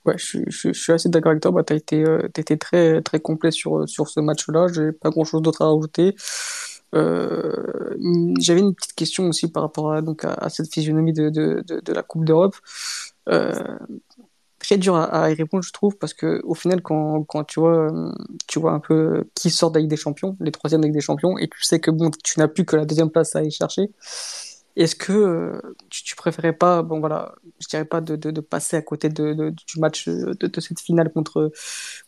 Ouais, 0.05 0.17
je, 0.17 0.39
je, 0.47 0.71
je, 0.71 0.79
suis 0.79 0.93
assez 0.93 1.09
d'accord 1.09 1.31
avec 1.31 1.41
toi. 1.41 1.51
Bah, 1.51 1.63
tu 1.63 1.73
as 1.73 1.75
été, 1.75 2.03
euh, 2.03 2.27
été 2.37 2.57
très, 2.57 3.01
très 3.01 3.19
complet 3.19 3.51
sur, 3.51 3.87
sur 3.87 4.07
ce 4.07 4.19
match-là. 4.19 4.67
J'ai 4.73 4.91
pas 4.91 5.09
grand-chose 5.09 5.41
d'autre 5.41 5.61
à 5.61 5.67
rajouter. 5.67 6.15
Euh, 6.95 7.95
J'avais 8.39 8.61
une 8.61 8.73
petite 8.73 8.93
question 8.93 9.27
aussi 9.27 9.51
par 9.51 9.63
rapport 9.63 9.93
à, 9.93 10.01
donc, 10.01 10.23
à, 10.25 10.49
cette 10.49 10.73
physionomie 10.73 11.13
de, 11.13 11.29
de, 11.29 11.63
de, 11.67 11.79
de 11.79 11.93
la 11.93 12.03
Coupe 12.03 12.25
d'Europe. 12.25 12.55
Euh, 13.29 13.53
très 14.59 14.77
dur 14.77 14.95
à, 14.95 15.31
y 15.31 15.33
répondre, 15.33 15.63
je 15.63 15.71
trouve, 15.71 15.97
parce 15.97 16.13
que 16.13 16.41
au 16.43 16.53
final, 16.53 16.81
quand, 16.81 17.23
quand 17.23 17.43
tu 17.43 17.59
vois, 17.59 17.89
tu 18.47 18.59
vois 18.59 18.71
un 18.73 18.79
peu 18.79 19.25
qui 19.33 19.49
sort 19.49 19.71
de 19.71 19.79
des 19.79 19.97
Champions, 19.97 20.35
les 20.39 20.51
troisièmes 20.51 20.81
avec 20.81 20.93
des 20.93 21.01
Champions, 21.01 21.37
et 21.37 21.47
tu 21.47 21.63
sais 21.63 21.79
que 21.79 21.91
bon, 21.91 22.11
tu 22.23 22.39
n'as 22.39 22.47
plus 22.47 22.65
que 22.65 22.75
la 22.75 22.85
deuxième 22.85 23.09
place 23.09 23.35
à 23.35 23.39
aller 23.39 23.51
chercher. 23.51 23.91
Est-ce 24.75 24.95
que 24.95 25.13
euh, 25.13 25.75
tu, 25.89 26.03
tu, 26.03 26.15
préférais 26.15 26.53
pas, 26.53 26.83
bon 26.83 26.99
voilà, 26.99 27.33
je 27.59 27.67
dirais 27.67 27.85
pas 27.85 27.99
de, 27.99 28.15
de, 28.15 28.29
de 28.29 28.41
passer 28.41 28.77
à 28.77 28.81
côté 28.81 29.09
de, 29.09 29.33
du 29.49 29.79
match 29.79 30.07
de, 30.07 30.33
de, 30.33 30.61
cette 30.61 30.79
finale 30.81 31.11
contre, 31.11 31.51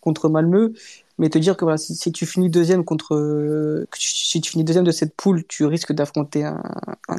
contre 0.01 0.29
Malmö, 0.29 0.73
mais 1.19 1.29
te 1.29 1.37
dire 1.37 1.55
que 1.55 1.65
voilà, 1.65 1.77
si, 1.77 2.11
tu 2.11 2.25
finis 2.25 2.49
deuxième 2.49 2.83
contre, 2.83 3.85
si 3.93 4.41
tu 4.41 4.51
finis 4.51 4.63
deuxième 4.63 4.85
de 4.85 4.91
cette 4.91 5.15
poule, 5.15 5.45
tu 5.47 5.65
risques 5.65 5.93
d'affronter 5.93 6.43
un, 6.43 6.61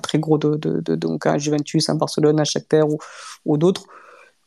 très 0.03 0.19
gros 0.19 0.39
de, 0.39 0.57
de, 0.57 0.95
donc 0.97 1.27
un 1.27 1.39
Juventus, 1.39 1.89
un 1.89 1.95
Barcelone, 1.95 2.41
un 2.41 2.45
Shakhtar 2.45 2.87
ou, 3.45 3.59
d'autres, 3.59 3.85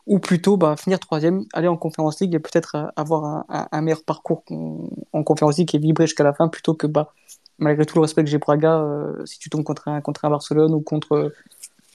ou 0.07 0.19
plutôt 0.19 0.57
bah, 0.57 0.75
finir 0.75 0.99
troisième, 0.99 1.45
aller 1.53 1.69
en 1.69 1.77
Conférence 1.77 2.19
League 2.19 2.33
et 2.35 2.39
peut-être 2.39 2.91
avoir 2.95 3.45
un, 3.47 3.81
meilleur 3.81 4.03
parcours 4.03 4.43
en, 4.49 4.89
en 5.13 5.23
Conférence 5.23 5.57
League 5.57 5.73
et 5.73 5.77
vibrer 5.77 6.07
jusqu'à 6.07 6.23
la 6.23 6.33
fin 6.33 6.49
plutôt 6.49 6.73
que 6.73 6.87
bah 6.87 7.13
malgré 7.59 7.85
tout 7.85 7.95
le 7.95 8.01
respect 8.01 8.23
que 8.23 8.29
j'ai 8.29 8.39
pour 8.39 8.53
Braga, 8.53 8.79
euh, 8.79 9.25
si 9.25 9.39
tu 9.39 9.49
tombes 9.49 9.63
contre 9.63 9.87
un, 9.87 10.01
contre 10.01 10.25
un 10.25 10.29
Barcelone 10.29 10.73
ou 10.73 10.81
contre. 10.81 11.33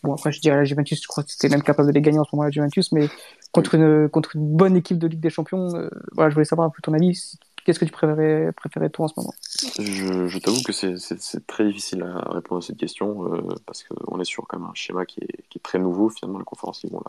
Bon, 0.05 0.15
après, 0.15 0.31
je 0.31 0.41
dirais 0.41 0.57
la 0.57 0.65
Juventus, 0.65 1.03
je 1.03 1.09
crois 1.09 1.25
que 1.25 1.31
c'était 1.31 1.49
même 1.49 1.63
capable 1.63 1.89
de 1.89 1.93
les 1.93 2.01
gagner 2.01 2.21
en 2.21 2.25
ce 2.25 2.31
moment, 2.33 2.45
la 2.45 2.51
Juventus, 2.51 2.93
mais 2.93 3.09
contre 3.51 3.75
une, 3.75 4.09
contre 4.09 4.37
une 4.37 4.57
bonne 4.57 4.77
équipe 4.77 4.99
de 4.99 5.09
Ligue 5.09 5.21
des 5.21 5.31
Champions, 5.31 5.75
euh, 5.75 5.89
voilà, 6.13 6.31
je 6.31 6.35
voulais 6.35 6.45
savoir 6.45 6.69
un 6.69 6.71
peu 6.71 6.81
ton 6.83 6.95
avis. 6.95 7.37
Qu'est-ce 7.69 7.81
que 7.81 7.85
tu 7.85 7.93
préférais, 7.93 8.51
préférais 8.53 8.89
toi 8.89 9.05
en 9.05 9.09
ce 9.09 9.15
moment? 9.19 9.35
Je, 9.79 10.39
t'avoue 10.39 10.63
que 10.63 10.73
c'est 10.73 11.47
très 11.47 11.67
difficile 11.67 12.03
à 12.03 12.33
répondre 12.33 12.63
à 12.63 12.67
cette 12.67 12.79
question 12.79 13.31
euh, 13.31 13.43
parce 13.67 13.85
qu'on 13.85 14.19
est 14.19 14.25
sur 14.25 14.47
quand 14.47 14.59
un 14.59 14.73
schéma 14.73 15.05
qui 15.05 15.21
est, 15.21 15.63
très 15.63 15.79
nouveau 15.79 16.09
finalement 16.09 16.39
la 16.39 16.47
conférence 16.47 16.83
on 16.91 17.03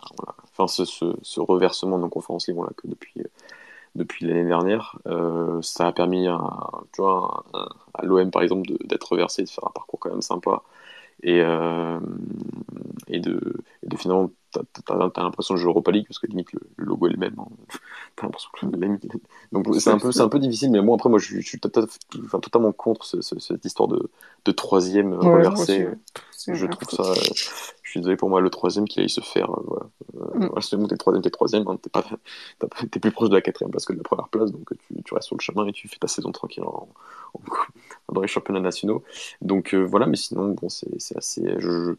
enfin, 0.59 0.67
ce, 0.67 1.39
reversement 1.39 1.97
de 1.97 2.03
la 2.03 2.09
conférence 2.09 2.49
Ligue, 2.49 2.57
on 2.57 2.65
que 2.75 2.87
depuis 2.87 3.23
depuis 3.95 4.25
l'année 4.25 4.49
dernière. 4.49 4.99
Euh, 5.07 5.61
ça 5.61 5.87
a 5.87 5.93
permis 5.93 6.27
à, 6.27 6.41
l'OM, 8.03 8.29
par 8.29 8.41
exemple, 8.41 8.69
d'être 8.83 9.13
reversé, 9.13 9.43
de 9.43 9.49
faire 9.49 9.65
un 9.65 9.71
parcours 9.71 9.99
quand 10.01 10.09
même 10.09 10.21
sympa. 10.21 10.61
Euh, 11.25 12.01
et 13.07 13.21
de 13.21 13.63
finalement, 13.95 14.29
t'as 14.51 14.61
as, 14.93 15.21
l'impression 15.23 15.53
de 15.53 15.59
jouer 15.59 15.69
Europa 15.69 15.91
League, 15.91 16.05
parce 16.07 16.19
que 16.19 16.27
limite, 16.27 16.51
le, 16.53 16.61
le 16.77 16.85
logo 16.85 17.07
est 17.07 17.11
le 17.11 17.17
même. 17.17 17.35
Hein. 17.37 17.47
T'as 18.15 18.23
l'impression 18.23 18.49
que 18.53 18.65
Donc 19.51 19.75
c'est 19.75 19.89
un, 19.89 19.97
peu, 19.97 20.11
un 20.17 20.29
peu 20.29 20.39
difficile, 20.39 20.71
mais 20.71 20.81
moi, 20.81 20.95
après, 20.95 21.09
moi, 21.09 21.19
je, 21.19 21.39
je 21.39 21.47
suis 21.47 21.59
enfin, 22.25 22.39
totalement 22.39 22.71
contre 22.71 23.05
ce, 23.05 23.21
ce, 23.21 23.39
cette 23.39 23.63
histoire 23.63 23.87
de, 23.87 24.09
de 24.45 24.51
troisième 24.51 25.13
ouais, 25.13 25.43
reversé. 25.43 25.87
Je 26.47 26.65
trouve 26.65 26.89
ça 26.89 27.13
je 27.89 27.93
suis 27.93 27.99
désolé 28.01 28.17
pour 28.17 28.29
moi, 28.29 28.39
le 28.39 28.51
troisième 28.51 28.87
qui 28.87 28.99
aille 28.99 29.09
se 29.09 29.19
faire. 29.19 29.49
Euh, 29.49 29.63
voilà. 29.65 29.85
Euh, 30.15 30.49
mm. 30.55 30.61
Si 30.61 30.77
t'es 30.87 30.95
troisième, 30.95 31.23
t'es 31.23 31.31
troisième, 31.31 31.67
hein, 31.67 31.75
t'es, 31.81 31.89
pas, 31.89 32.05
t'es 32.91 32.99
plus 32.99 33.11
proche 33.11 33.29
de 33.29 33.35
la 33.35 33.41
quatrième 33.41 33.71
place 33.71 33.85
que 33.85 33.93
de 33.93 33.97
la 33.97 34.03
première 34.03 34.27
place, 34.27 34.51
donc 34.51 34.69
tu, 34.77 35.01
tu 35.03 35.13
restes 35.15 35.25
sur 35.25 35.35
le 35.35 35.41
chemin 35.41 35.65
et 35.65 35.71
tu 35.71 35.87
fais 35.87 35.97
ta 35.97 36.07
saison 36.07 36.31
tranquille 36.31 36.63
en, 36.65 36.87
en, 37.33 37.39
dans 38.13 38.21
les 38.21 38.27
championnats 38.27 38.59
nationaux. 38.59 39.03
Donc 39.41 39.73
euh, 39.73 39.81
voilà, 39.81 40.05
mais 40.05 40.17
sinon, 40.17 40.49
bon, 40.49 40.69
c'est, 40.69 41.01
c'est 41.01 41.17
assez. 41.17 41.43
Je, 41.57 41.67
je, 41.71 41.91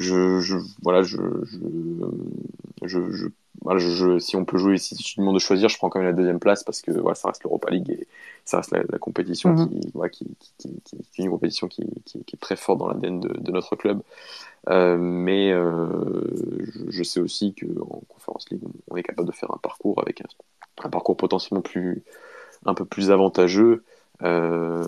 je, 0.00 0.56
voilà, 0.82 1.02
je, 1.02 1.16
je, 1.44 1.58
je, 2.86 3.10
je 3.12 3.26
voilà, 3.62 3.80
je, 3.80 4.18
si 4.18 4.36
on 4.36 4.44
peut 4.44 4.58
jouer, 4.58 4.78
si 4.78 4.94
tu 4.94 5.18
demandes 5.18 5.34
de 5.34 5.40
choisir, 5.40 5.68
je 5.68 5.76
prends 5.78 5.88
quand 5.88 5.98
même 5.98 6.08
la 6.08 6.14
deuxième 6.14 6.38
place 6.38 6.62
parce 6.62 6.80
que 6.80 6.92
voilà, 6.92 7.14
ça 7.14 7.28
reste 7.28 7.42
l'Europa 7.42 7.70
League 7.70 7.90
et 7.90 8.06
ça 8.44 8.58
reste 8.58 8.70
la, 8.70 8.82
la 8.88 8.98
compétition 8.98 9.52
-hmm. 9.54 9.68
qui, 9.68 9.90
voilà, 9.94 10.10
qui, 10.10 10.24
qui, 10.38 10.52
qui, 10.58 10.70
qui, 10.84 11.22
est 11.22 11.24
une 11.24 11.30
compétition 11.30 11.66
qui, 11.68 11.82
est 11.82 12.40
très 12.40 12.56
forte 12.56 12.78
dans 12.78 12.88
l'ADN 12.88 13.20
de, 13.20 13.28
de 13.28 13.50
notre 13.52 13.74
club. 13.76 14.00
Euh, 14.68 14.96
mais 14.98 15.52
euh, 15.52 15.88
je, 16.60 16.90
je, 16.90 17.02
sais 17.02 17.20
aussi 17.20 17.54
qu'en 17.54 18.02
Conférence 18.08 18.48
League, 18.50 18.62
on 18.90 18.96
est 18.96 19.02
capable 19.02 19.28
de 19.28 19.34
faire 19.34 19.50
un 19.52 19.58
parcours 19.58 20.00
avec 20.00 20.20
un, 20.20 20.28
un 20.84 20.90
parcours 20.90 21.16
potentiellement 21.16 21.62
plus, 21.62 22.02
un 22.64 22.74
peu 22.74 22.84
plus 22.84 23.10
avantageux. 23.10 23.82
Euh, 24.22 24.84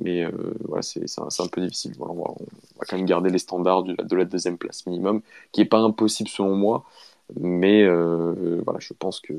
mais 0.00 0.26
voilà, 0.68 0.82
c'est 0.82 1.04
un, 1.18 1.28
un, 1.44 1.48
peu 1.48 1.60
difficile. 1.60 1.94
Voilà, 1.98 2.12
on, 2.14 2.22
va, 2.22 2.34
on, 2.74 2.80
va, 2.80 2.86
quand 2.88 2.96
même 2.96 3.06
garder 3.06 3.30
les 3.30 3.38
standards 3.38 3.84
de 3.84 3.94
la, 3.96 4.04
de 4.04 4.16
la 4.16 4.24
deuxième 4.24 4.58
place 4.58 4.86
minimum, 4.86 5.22
qui 5.52 5.60
n'est 5.60 5.66
pas 5.68 5.78
impossible 5.78 6.28
selon 6.28 6.56
moi, 6.56 6.84
mais 7.38 7.82
euh, 7.82 8.60
voilà, 8.64 8.80
je 8.80 8.92
pense 8.92 9.20
que, 9.20 9.34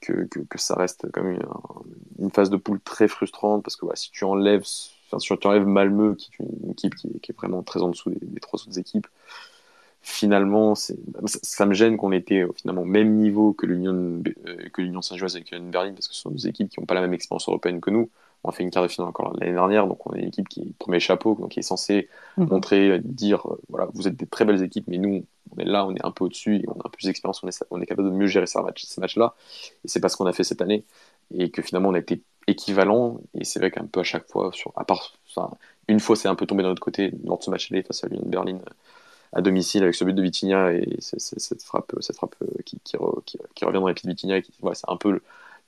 que, 0.00 0.26
que, 0.26 0.58
ça 0.58 0.74
reste 0.74 1.06
quand 1.12 1.22
même 1.22 1.40
une, 2.18 2.30
phase 2.30 2.50
de 2.50 2.56
poule 2.56 2.80
très 2.80 3.08
frustrante 3.08 3.62
parce 3.62 3.76
que 3.76 3.84
voilà, 3.84 3.96
si 3.96 4.10
tu 4.10 4.24
enlèves, 4.24 4.64
enfin, 5.06 5.18
si 5.18 5.36
tu 5.36 5.46
enlèves 5.46 5.66
Malmö, 5.66 6.14
qui 6.16 6.30
est 6.32 6.44
une 6.44 6.70
équipe 6.70 6.94
qui 6.94 7.08
est, 7.08 7.36
vraiment 7.36 7.62
très 7.62 7.82
en 7.82 7.88
dessous 7.88 8.10
des, 8.10 8.40
trois 8.40 8.60
autres 8.60 8.78
équipes, 8.78 9.06
finalement, 10.02 10.74
ça, 10.74 10.94
ça, 11.26 11.66
me 11.66 11.74
gêne 11.74 11.96
qu'on 11.96 12.12
était 12.12 12.44
finalement 12.56 12.82
au 12.82 12.86
même 12.86 13.16
niveau 13.16 13.52
que 13.52 13.66
l'Union 13.66 14.22
que 14.72 14.82
l'Union 14.82 15.02
Saint-Gilloise 15.02 15.36
et 15.36 15.42
que 15.42 15.54
l'Union 15.54 15.70
Berlin 15.70 15.92
parce 15.92 16.08
que 16.08 16.14
ce 16.14 16.22
sont 16.22 16.30
deux 16.30 16.48
équipes 16.48 16.70
qui 16.70 16.80
n'ont 16.80 16.86
pas 16.86 16.94
la 16.94 17.02
même 17.02 17.14
expérience 17.14 17.48
européenne 17.48 17.80
que 17.80 17.90
nous. 17.90 18.10
On 18.42 18.48
a 18.48 18.52
fait 18.52 18.62
une 18.62 18.70
quart 18.70 18.82
de 18.82 18.88
finale 18.88 19.08
encore 19.08 19.36
l'année 19.38 19.52
dernière, 19.52 19.86
donc 19.86 20.06
on 20.06 20.14
est 20.14 20.20
une 20.20 20.28
équipe 20.28 20.48
qui 20.48 20.60
est 20.60 20.72
premier 20.78 21.00
chapeau, 21.00 21.34
donc 21.34 21.50
qui 21.50 21.58
est 21.58 21.62
censée 21.62 22.08
mmh. 22.36 22.44
montrer, 22.44 23.00
dire, 23.04 23.46
voilà, 23.68 23.88
vous 23.92 24.08
êtes 24.08 24.16
des 24.16 24.26
très 24.26 24.44
belles 24.44 24.62
équipes, 24.62 24.84
mais 24.88 24.98
nous, 24.98 25.24
on 25.54 25.60
est 25.60 25.64
là, 25.64 25.86
on 25.86 25.94
est 25.94 26.04
un 26.04 26.10
peu 26.10 26.24
au-dessus, 26.24 26.56
et 26.56 26.64
on 26.68 26.72
a 26.72 26.78
un 26.78 26.90
peu 26.90 26.96
plus 26.96 27.06
d'expérience, 27.06 27.42
on 27.42 27.48
est, 27.48 27.64
on 27.70 27.80
est 27.80 27.86
capable 27.86 28.08
de 28.08 28.14
mieux 28.14 28.26
gérer 28.26 28.46
ces 28.46 28.60
matchs, 28.62 28.84
ces 28.84 29.00
matchs-là, 29.00 29.34
et 29.84 29.88
c'est 29.88 30.00
pas 30.00 30.08
ce 30.08 30.16
qu'on 30.16 30.26
a 30.26 30.32
fait 30.32 30.44
cette 30.44 30.62
année. 30.62 30.84
et 31.36 31.50
que 31.50 31.62
finalement 31.62 31.90
on 31.90 31.94
a 31.94 31.98
été 31.98 32.22
équivalent. 32.46 33.20
Et 33.34 33.44
c'est 33.44 33.60
vrai 33.60 33.70
qu'un 33.70 33.86
peu 33.86 34.00
à 34.00 34.04
chaque 34.04 34.28
fois, 34.28 34.50
sur, 34.52 34.72
à 34.76 34.84
part, 34.84 35.14
une 35.88 36.00
fois 36.00 36.16
c'est 36.16 36.28
un 36.28 36.34
peu 36.34 36.46
tombé 36.46 36.62
d'un 36.62 36.70
autre 36.70 36.82
côté 36.82 37.12
lors 37.24 37.38
de 37.38 37.42
ce 37.42 37.50
match 37.50 37.70
aller 37.70 37.82
face 37.82 38.04
à 38.04 38.08
Lyon 38.08 38.22
Berlin 38.26 38.58
à 39.32 39.42
domicile 39.42 39.82
avec 39.82 39.94
ce 39.94 40.04
but 40.04 40.12
de 40.12 40.22
Vitinha 40.22 40.72
et 40.72 40.96
cette 41.00 41.62
frappe, 41.62 41.94
cette 42.00 42.16
frappe 42.16 42.34
qui, 42.64 42.80
qui, 42.82 42.96
revient 42.96 43.78
dans 43.78 43.86
les 43.86 43.94
pieds 43.94 44.08
de 44.08 44.14
Vitinha. 44.14 44.40
c'est 44.74 44.88
un 44.88 44.96
peu 44.96 45.20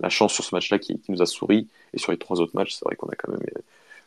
la 0.02 0.08
chance 0.08 0.32
sur 0.32 0.44
ce 0.44 0.54
match-là 0.54 0.78
qui, 0.78 1.00
nous 1.08 1.22
a 1.22 1.26
souri. 1.26 1.68
Et 1.94 1.98
sur 1.98 2.12
les 2.12 2.18
trois 2.18 2.40
autres 2.40 2.54
matchs, 2.54 2.74
c'est 2.74 2.84
vrai 2.84 2.96
qu'on 2.96 3.08
a 3.08 3.14
quand 3.14 3.32
même 3.32 3.40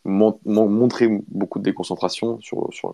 montré 0.05 1.07
beaucoup 1.29 1.59
de 1.59 1.63
déconcentration, 1.63 2.39
sur, 2.41 2.69
sur, 2.71 2.93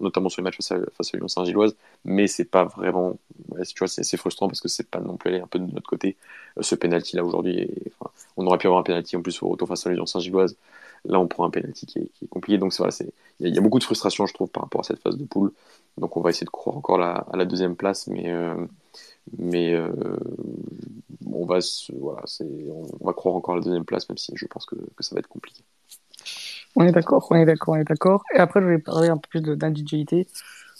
notamment 0.00 0.28
sur 0.28 0.40
les 0.40 0.44
matchs 0.44 0.56
face 0.56 0.72
à, 0.72 0.78
face 0.96 1.12
à 1.12 1.16
Lyon 1.16 1.28
Saint-Gilloise, 1.28 1.74
mais 2.04 2.28
c'est 2.28 2.44
pas 2.44 2.64
vraiment, 2.64 3.18
tu 3.66 3.78
vois, 3.78 3.88
c'est 3.88 4.16
frustrant 4.16 4.46
parce 4.46 4.60
que 4.60 4.68
c'est 4.68 4.88
pas 4.88 5.00
non 5.00 5.16
plus 5.16 5.30
aller 5.30 5.40
un 5.40 5.48
peu 5.48 5.58
de 5.58 5.66
notre 5.72 5.88
côté. 5.88 6.16
Euh, 6.56 6.62
ce 6.62 6.76
penalty 6.76 7.16
là 7.16 7.24
aujourd'hui, 7.24 7.68
on 8.36 8.46
aurait 8.46 8.58
pu 8.58 8.68
avoir 8.68 8.80
un 8.80 8.84
penalty 8.84 9.16
en 9.16 9.22
plus 9.22 9.42
au 9.42 9.48
retour 9.48 9.66
face 9.66 9.86
à 9.86 9.90
Lyon 9.90 10.06
Saint-Gilloise. 10.06 10.56
Là, 11.06 11.18
on 11.18 11.26
prend 11.26 11.46
un 11.46 11.50
penalty 11.50 11.86
qui 11.86 11.98
est, 11.98 12.28
compliqué, 12.28 12.58
donc 12.58 12.74
voilà, 12.76 12.94
il 13.40 13.54
y, 13.54 13.58
a 13.58 13.60
beaucoup 13.60 13.78
de 13.78 13.84
frustration, 13.84 14.26
je 14.26 14.34
trouve, 14.34 14.48
par 14.48 14.64
rapport 14.64 14.82
à 14.82 14.84
cette 14.84 15.00
phase 15.00 15.16
de 15.16 15.24
poule. 15.24 15.50
Donc 15.98 16.16
on 16.16 16.20
va 16.20 16.30
essayer 16.30 16.44
de 16.44 16.50
croire 16.50 16.76
encore 16.76 17.02
à 17.02 17.26
la 17.34 17.44
deuxième 17.44 17.74
place, 17.74 18.06
mais 18.06 18.30
euh, 18.30 18.54
mais 19.38 19.74
euh, 19.74 19.90
on 21.26 21.46
va 21.46 21.58
voilà, 21.98 22.22
on 23.00 23.04
va 23.04 23.12
croire 23.12 23.34
encore 23.34 23.54
à 23.54 23.58
la 23.58 23.64
deuxième 23.64 23.84
place, 23.84 24.08
même 24.08 24.18
si 24.18 24.32
je 24.34 24.46
pense 24.46 24.66
que, 24.66 24.76
que 24.76 25.02
ça 25.02 25.14
va 25.14 25.20
être 25.20 25.28
compliqué. 25.28 25.62
On 26.76 26.84
est 26.84 26.92
d'accord, 26.92 27.26
on 27.30 27.36
est 27.36 27.44
d'accord, 27.44 27.74
on 27.74 27.78
est 27.78 27.84
d'accord. 27.84 28.22
Et 28.34 28.38
après, 28.38 28.60
je 28.60 28.66
vais 28.66 28.78
parler 28.78 29.08
un 29.08 29.16
peu 29.16 29.28
plus 29.28 29.40
d'individualité. 29.40 30.28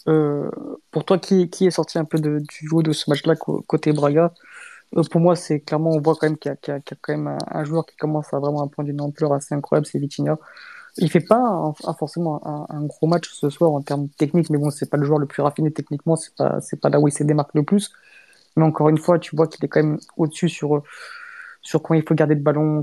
Euh, 0.08 0.50
pour 0.90 1.04
toi, 1.04 1.18
qui, 1.18 1.50
qui, 1.50 1.66
est 1.66 1.70
sorti 1.70 1.98
un 1.98 2.04
peu 2.04 2.18
de, 2.18 2.38
du 2.38 2.68
jeu 2.68 2.82
de 2.82 2.92
ce 2.92 3.10
match-là 3.10 3.34
côté 3.36 3.92
Braga 3.92 4.32
euh, 4.96 5.02
Pour 5.10 5.20
moi, 5.20 5.36
c'est 5.36 5.60
clairement, 5.60 5.90
on 5.90 6.00
voit 6.00 6.14
quand 6.14 6.26
même 6.26 6.38
qu'il 6.38 6.52
y, 6.52 6.70
y, 6.70 6.72
a 6.72 6.80
quand 6.80 7.16
même 7.16 7.36
un, 7.46 7.64
joueur 7.64 7.84
qui 7.86 7.96
commence 7.96 8.32
à 8.32 8.38
vraiment 8.38 8.66
prendre 8.68 8.88
une 8.88 9.00
ampleur 9.00 9.32
assez 9.32 9.54
incroyable, 9.54 9.86
c'est 9.86 9.98
Vitinha. 9.98 10.38
Il 11.00 11.10
fait 11.10 11.20
pas 11.20 11.72
forcément 11.98 12.40
un, 12.70 12.84
gros 12.84 13.06
match 13.06 13.30
ce 13.32 13.50
soir 13.50 13.72
en 13.72 13.82
termes 13.82 14.08
techniques, 14.10 14.50
mais 14.50 14.58
bon, 14.58 14.70
c'est 14.70 14.90
pas 14.90 14.96
le 14.96 15.04
joueur 15.04 15.18
le 15.18 15.26
plus 15.26 15.42
raffiné 15.42 15.72
techniquement, 15.72 16.16
c'est 16.16 16.34
pas, 16.34 16.60
c'est 16.60 16.80
pas 16.80 16.90
là 16.90 17.00
où 17.00 17.08
il 17.08 17.12
se 17.12 17.24
démarque 17.24 17.54
le 17.54 17.62
plus. 17.64 17.92
Mais 18.56 18.64
encore 18.64 18.88
une 18.88 18.98
fois, 18.98 19.18
tu 19.18 19.36
vois 19.36 19.46
qu'il 19.46 19.64
est 19.64 19.68
quand 19.68 19.82
même 19.82 19.98
au-dessus 20.16 20.48
sur 20.48 20.82
sur 21.62 21.82
quand 21.82 21.94
il 21.94 22.02
faut 22.06 22.14
garder 22.14 22.34
le 22.34 22.40
ballon, 22.40 22.80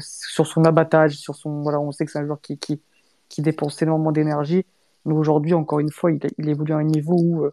sur 0.00 0.46
son 0.46 0.64
abattage, 0.64 1.16
sur 1.16 1.34
son 1.34 1.62
voilà, 1.62 1.80
on 1.80 1.92
sait 1.92 2.04
que 2.04 2.12
c'est 2.12 2.18
un 2.18 2.26
joueur 2.26 2.40
qui, 2.40 2.58
qui, 2.58 2.80
qui 3.28 3.42
dépense 3.42 3.80
énormément 3.82 4.12
d'énergie. 4.12 4.64
Mais 5.04 5.14
aujourd'hui, 5.14 5.54
encore 5.54 5.80
une 5.80 5.90
fois, 5.92 6.10
il, 6.10 6.18
il 6.38 6.48
évolue 6.48 6.72
à 6.72 6.78
un 6.78 6.84
niveau 6.84 7.14
où 7.16 7.44
euh, 7.44 7.52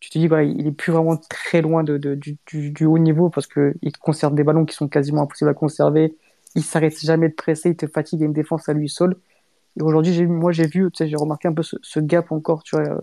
tu 0.00 0.10
te 0.10 0.18
dis 0.18 0.28
voilà, 0.28 0.44
il 0.44 0.66
est 0.66 0.72
plus 0.72 0.92
vraiment 0.92 1.16
très 1.16 1.62
loin 1.62 1.84
du, 1.84 1.98
du, 2.46 2.84
haut 2.86 2.98
niveau 2.98 3.30
parce 3.30 3.46
que 3.46 3.74
il 3.82 3.96
conserve 3.96 4.34
des 4.34 4.44
ballons 4.44 4.64
qui 4.64 4.74
sont 4.74 4.88
quasiment 4.88 5.22
impossibles 5.22 5.50
à 5.50 5.54
conserver. 5.54 6.16
Il 6.54 6.64
s'arrête 6.64 6.98
jamais 7.00 7.28
de 7.28 7.34
presser, 7.34 7.70
il 7.70 7.76
te 7.76 7.86
fatigue 7.86 8.22
à 8.22 8.26
une 8.26 8.32
défense 8.32 8.68
à 8.68 8.72
lui 8.72 8.88
seul. 8.88 9.16
Aujourd'hui, 9.78 10.26
moi, 10.26 10.52
j'ai 10.52 10.66
vu, 10.66 10.90
j'ai 10.98 11.16
remarqué 11.16 11.48
un 11.48 11.52
peu 11.52 11.62
ce, 11.62 12.00
gap 12.00 12.32
encore, 12.32 12.62
tu 12.62 12.76
vois. 12.76 12.86
Euh, 12.86 12.98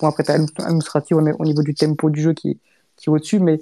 après, 0.00 0.24
tu 0.24 0.30
as 0.30 0.34
administratif 0.34 1.16
au 1.16 1.44
niveau 1.44 1.62
du 1.62 1.74
tempo 1.74 2.10
du 2.10 2.20
jeu 2.20 2.32
qui, 2.34 2.58
est 3.06 3.08
au-dessus, 3.08 3.38
mais 3.38 3.60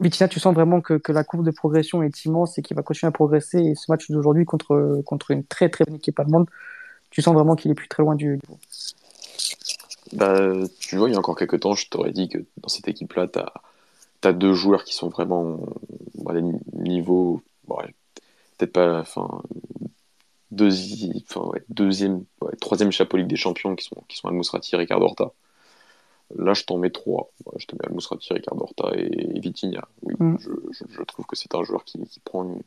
Vitinha, 0.00 0.28
tu 0.28 0.40
sens 0.40 0.54
vraiment 0.54 0.80
que, 0.80 0.94
que, 0.94 1.12
la 1.12 1.24
courbe 1.24 1.44
de 1.44 1.50
progression 1.50 2.02
est 2.02 2.24
immense 2.24 2.58
et 2.58 2.62
qu'il 2.62 2.76
va 2.76 2.82
continuer 2.82 3.08
à 3.08 3.12
progresser. 3.12 3.58
Et 3.58 3.74
ce 3.74 3.90
match 3.90 4.10
d'aujourd'hui 4.10 4.44
contre, 4.44 5.02
contre 5.04 5.32
une 5.32 5.44
très 5.44 5.68
très 5.68 5.84
bonne 5.84 5.96
équipe 5.96 6.18
allemande, 6.20 6.48
tu 7.10 7.22
sens 7.22 7.34
vraiment 7.34 7.56
qu'il 7.56 7.70
est 7.70 7.74
plus 7.74 7.88
très 7.88 8.02
loin 8.02 8.14
du 8.14 8.26
niveau. 8.34 8.58
Bah, 10.12 10.52
tu 10.78 10.96
vois, 10.96 11.08
il 11.08 11.12
y 11.12 11.16
a 11.16 11.18
encore 11.18 11.36
quelques 11.36 11.60
temps, 11.60 11.74
je 11.74 11.88
t'aurais 11.88 12.12
dit 12.12 12.28
que 12.28 12.38
dans 12.58 12.68
cette 12.68 12.88
équipe-là, 12.88 13.28
tu 13.28 13.38
as, 14.28 14.32
deux 14.32 14.54
joueurs 14.54 14.84
qui 14.84 14.94
sont 14.94 15.08
vraiment 15.08 15.60
à 16.26 16.32
des 16.32 16.42
niveaux, 16.72 17.42
peut-être 17.68 18.72
pas, 18.72 19.00
enfin, 19.00 19.42
deuxième, 20.54 21.12
enfin, 21.28 21.50
deuxième 21.68 22.24
troisième 22.60 22.92
chapeau 22.92 23.16
Ligue 23.16 23.26
des 23.26 23.36
Champions 23.36 23.74
qui 23.76 23.84
sont, 23.84 24.02
qui 24.08 24.16
sont 24.16 24.28
Al-Mousrati 24.28 24.74
et 24.74 24.78
Ricardo 24.78 25.06
Horta. 25.06 25.32
Là, 26.36 26.54
je 26.54 26.64
t'en 26.64 26.78
mets 26.78 26.90
trois. 26.90 27.30
je 27.56 27.66
te 27.66 27.74
mets 27.74 27.86
Al-Mousrati, 27.86 28.32
Ricardo 28.32 28.62
Horta 28.62 28.90
et, 28.96 29.38
Vitinha. 29.40 29.86
Oui, 30.02 30.14
mm. 30.18 30.36
je, 30.40 31.02
trouve 31.02 31.26
que 31.26 31.36
c'est 31.36 31.54
un 31.54 31.62
joueur 31.62 31.84
qui, 31.84 31.98
prend 32.24 32.44
une, 32.44 32.62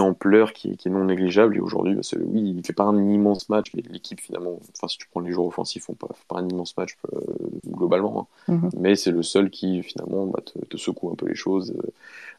ampleur 0.00 0.52
qui, 0.52 0.70
est 0.70 0.86
non 0.86 1.04
négligeable. 1.04 1.56
Et 1.56 1.60
aujourd'hui, 1.60 1.94
bah, 1.94 2.02
oui, 2.26 2.54
il 2.56 2.66
fait 2.66 2.72
pas 2.72 2.84
un 2.84 2.96
immense 2.96 3.48
match, 3.48 3.70
mais 3.74 3.82
l'équipe, 3.90 4.20
finalement, 4.20 4.58
enfin, 4.76 4.88
si 4.88 4.98
tu 4.98 5.08
prends 5.08 5.20
les 5.20 5.32
joueurs 5.32 5.46
offensifs, 5.46 5.84
font 5.84 5.94
pas, 5.94 6.08
pas 6.28 6.38
un 6.38 6.48
immense 6.48 6.76
match 6.76 6.96
euh, 7.12 7.20
globalement. 7.66 8.28
Hein. 8.48 8.54
Mm-hmm. 8.54 8.70
Mais 8.78 8.96
c'est 8.96 9.10
le 9.10 9.22
seul 9.22 9.50
qui, 9.50 9.82
finalement, 9.82 10.26
bah, 10.26 10.40
te, 10.42 10.76
secoue 10.76 11.10
un 11.10 11.14
peu 11.14 11.26
les 11.26 11.34
choses, 11.34 11.74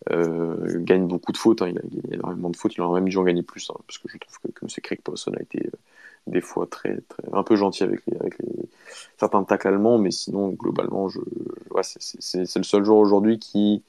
euh, 0.09 0.11
euh, 0.11 0.83
gagne 0.83 1.07
beaucoup 1.07 1.31
de 1.31 1.37
fautes. 1.37 1.61
Hein. 1.61 1.69
Il, 1.69 1.77
a, 1.77 1.81
a, 1.81 2.15
énormément 2.15 2.49
de 2.49 2.55
fautes. 2.55 2.75
Il 2.75 2.81
aurait 2.81 3.01
même 3.01 3.09
dû 3.09 3.17
en 3.17 3.23
gagner 3.23 3.43
plus, 3.43 3.69
hein, 3.69 3.79
parce 3.87 3.97
que 3.97 4.09
je 4.09 4.17
trouve 4.17 4.39
que, 4.39 4.51
comme 4.51 4.69
c'est 4.69 4.81
Craig 4.81 5.01
Pawson 5.01 5.33
a 5.37 5.41
été 5.41 5.69
des 6.27 6.41
fois 6.41 6.67
très, 6.67 6.99
très 7.07 7.23
un 7.33 7.43
peu 7.43 7.55
gentil 7.55 7.83
avec 7.83 8.01
les, 8.07 8.17
avec 8.17 8.37
les 8.39 8.69
certains 9.17 9.43
tacles 9.43 9.69
allemands, 9.69 9.97
mais 9.97 10.11
sinon 10.11 10.49
globalement, 10.49 11.09
je, 11.09 11.19
ouais, 11.71 11.81
c'est 11.83 12.57
le 12.57 12.63
seul 12.63 12.83
joueur 12.83 12.99
aujourd'hui 12.99 13.39
qui 13.39 13.83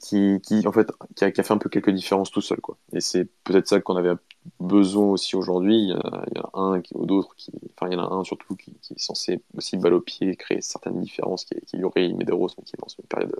qui, 0.00 0.40
qui, 0.42 0.66
en 0.66 0.72
fait 0.72 0.90
qui 1.16 1.24
a, 1.24 1.30
qui 1.30 1.40
a, 1.40 1.44
fait 1.44 1.52
un 1.52 1.58
peu 1.58 1.68
quelques 1.68 1.90
différences 1.90 2.30
tout 2.30 2.40
seul 2.40 2.60
quoi. 2.60 2.76
Et 2.92 3.00
c'est 3.00 3.28
peut-être 3.44 3.66
ça 3.66 3.80
qu'on 3.80 3.96
avait 3.96 4.14
besoin 4.60 5.06
aussi 5.06 5.34
aujourd'hui. 5.34 5.76
Il, 5.76 5.88
y 5.88 6.38
a 6.38 6.50
un 6.54 6.80
ou 6.94 7.06
d'autres 7.06 7.34
qui, 7.36 7.50
enfin 7.74 7.90
il 7.90 7.98
y 7.98 8.00
en 8.00 8.04
a 8.04 8.14
un 8.14 8.22
surtout 8.22 8.54
qui, 8.54 8.74
qui, 8.80 8.94
est 8.94 9.00
censé 9.00 9.40
aussi 9.56 9.76
balle 9.76 9.94
au 9.94 10.00
pied 10.00 10.36
créer 10.36 10.60
certaines 10.60 11.00
différences, 11.00 11.44
qui, 11.44 11.56
qui 11.66 11.76
est 11.76 11.80
Yuri 11.80 12.14
Medeiros, 12.14 12.48
mais 12.58 12.64
qui 12.64 12.76
est 12.76 12.80
dans 12.80 12.88
une 12.88 13.04
période 13.08 13.34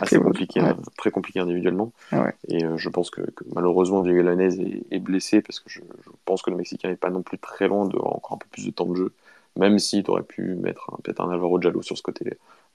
assez 0.00 0.18
compliquée, 0.20 0.60
hein, 0.60 0.76
très 0.98 1.10
compliquée 1.10 1.40
individuellement. 1.40 1.92
Ah 2.12 2.30
Et 2.48 2.64
euh, 2.64 2.76
je 2.76 2.88
pense 2.90 3.10
que, 3.10 3.22
que 3.22 3.44
malheureusement 3.54 4.02
Diego 4.02 4.22
Lanez 4.22 4.60
est, 4.60 4.82
est, 4.90 4.98
blessé 4.98 5.40
parce 5.40 5.60
que 5.60 5.70
je, 5.70 5.80
je 6.04 6.10
pense 6.26 6.42
que 6.42 6.50
le 6.50 6.56
Mexicain 6.56 6.90
n'est 6.90 6.96
pas 6.96 7.10
non 7.10 7.22
plus 7.22 7.38
très 7.38 7.66
loin 7.66 7.86
de 7.86 7.96
encore 7.96 8.34
un 8.34 8.38
peu 8.38 8.48
plus 8.50 8.66
de 8.66 8.70
temps 8.70 8.86
de 8.86 8.96
jeu 8.96 9.12
même 9.56 9.78
si 9.78 10.02
tu 10.02 10.10
aurais 10.10 10.22
pu 10.22 10.42
mettre 10.56 10.90
peut-être 11.02 11.20
un 11.20 11.30
Alvaro 11.30 11.60
Jallo 11.60 11.82
sur 11.82 11.96
ce 11.96 12.02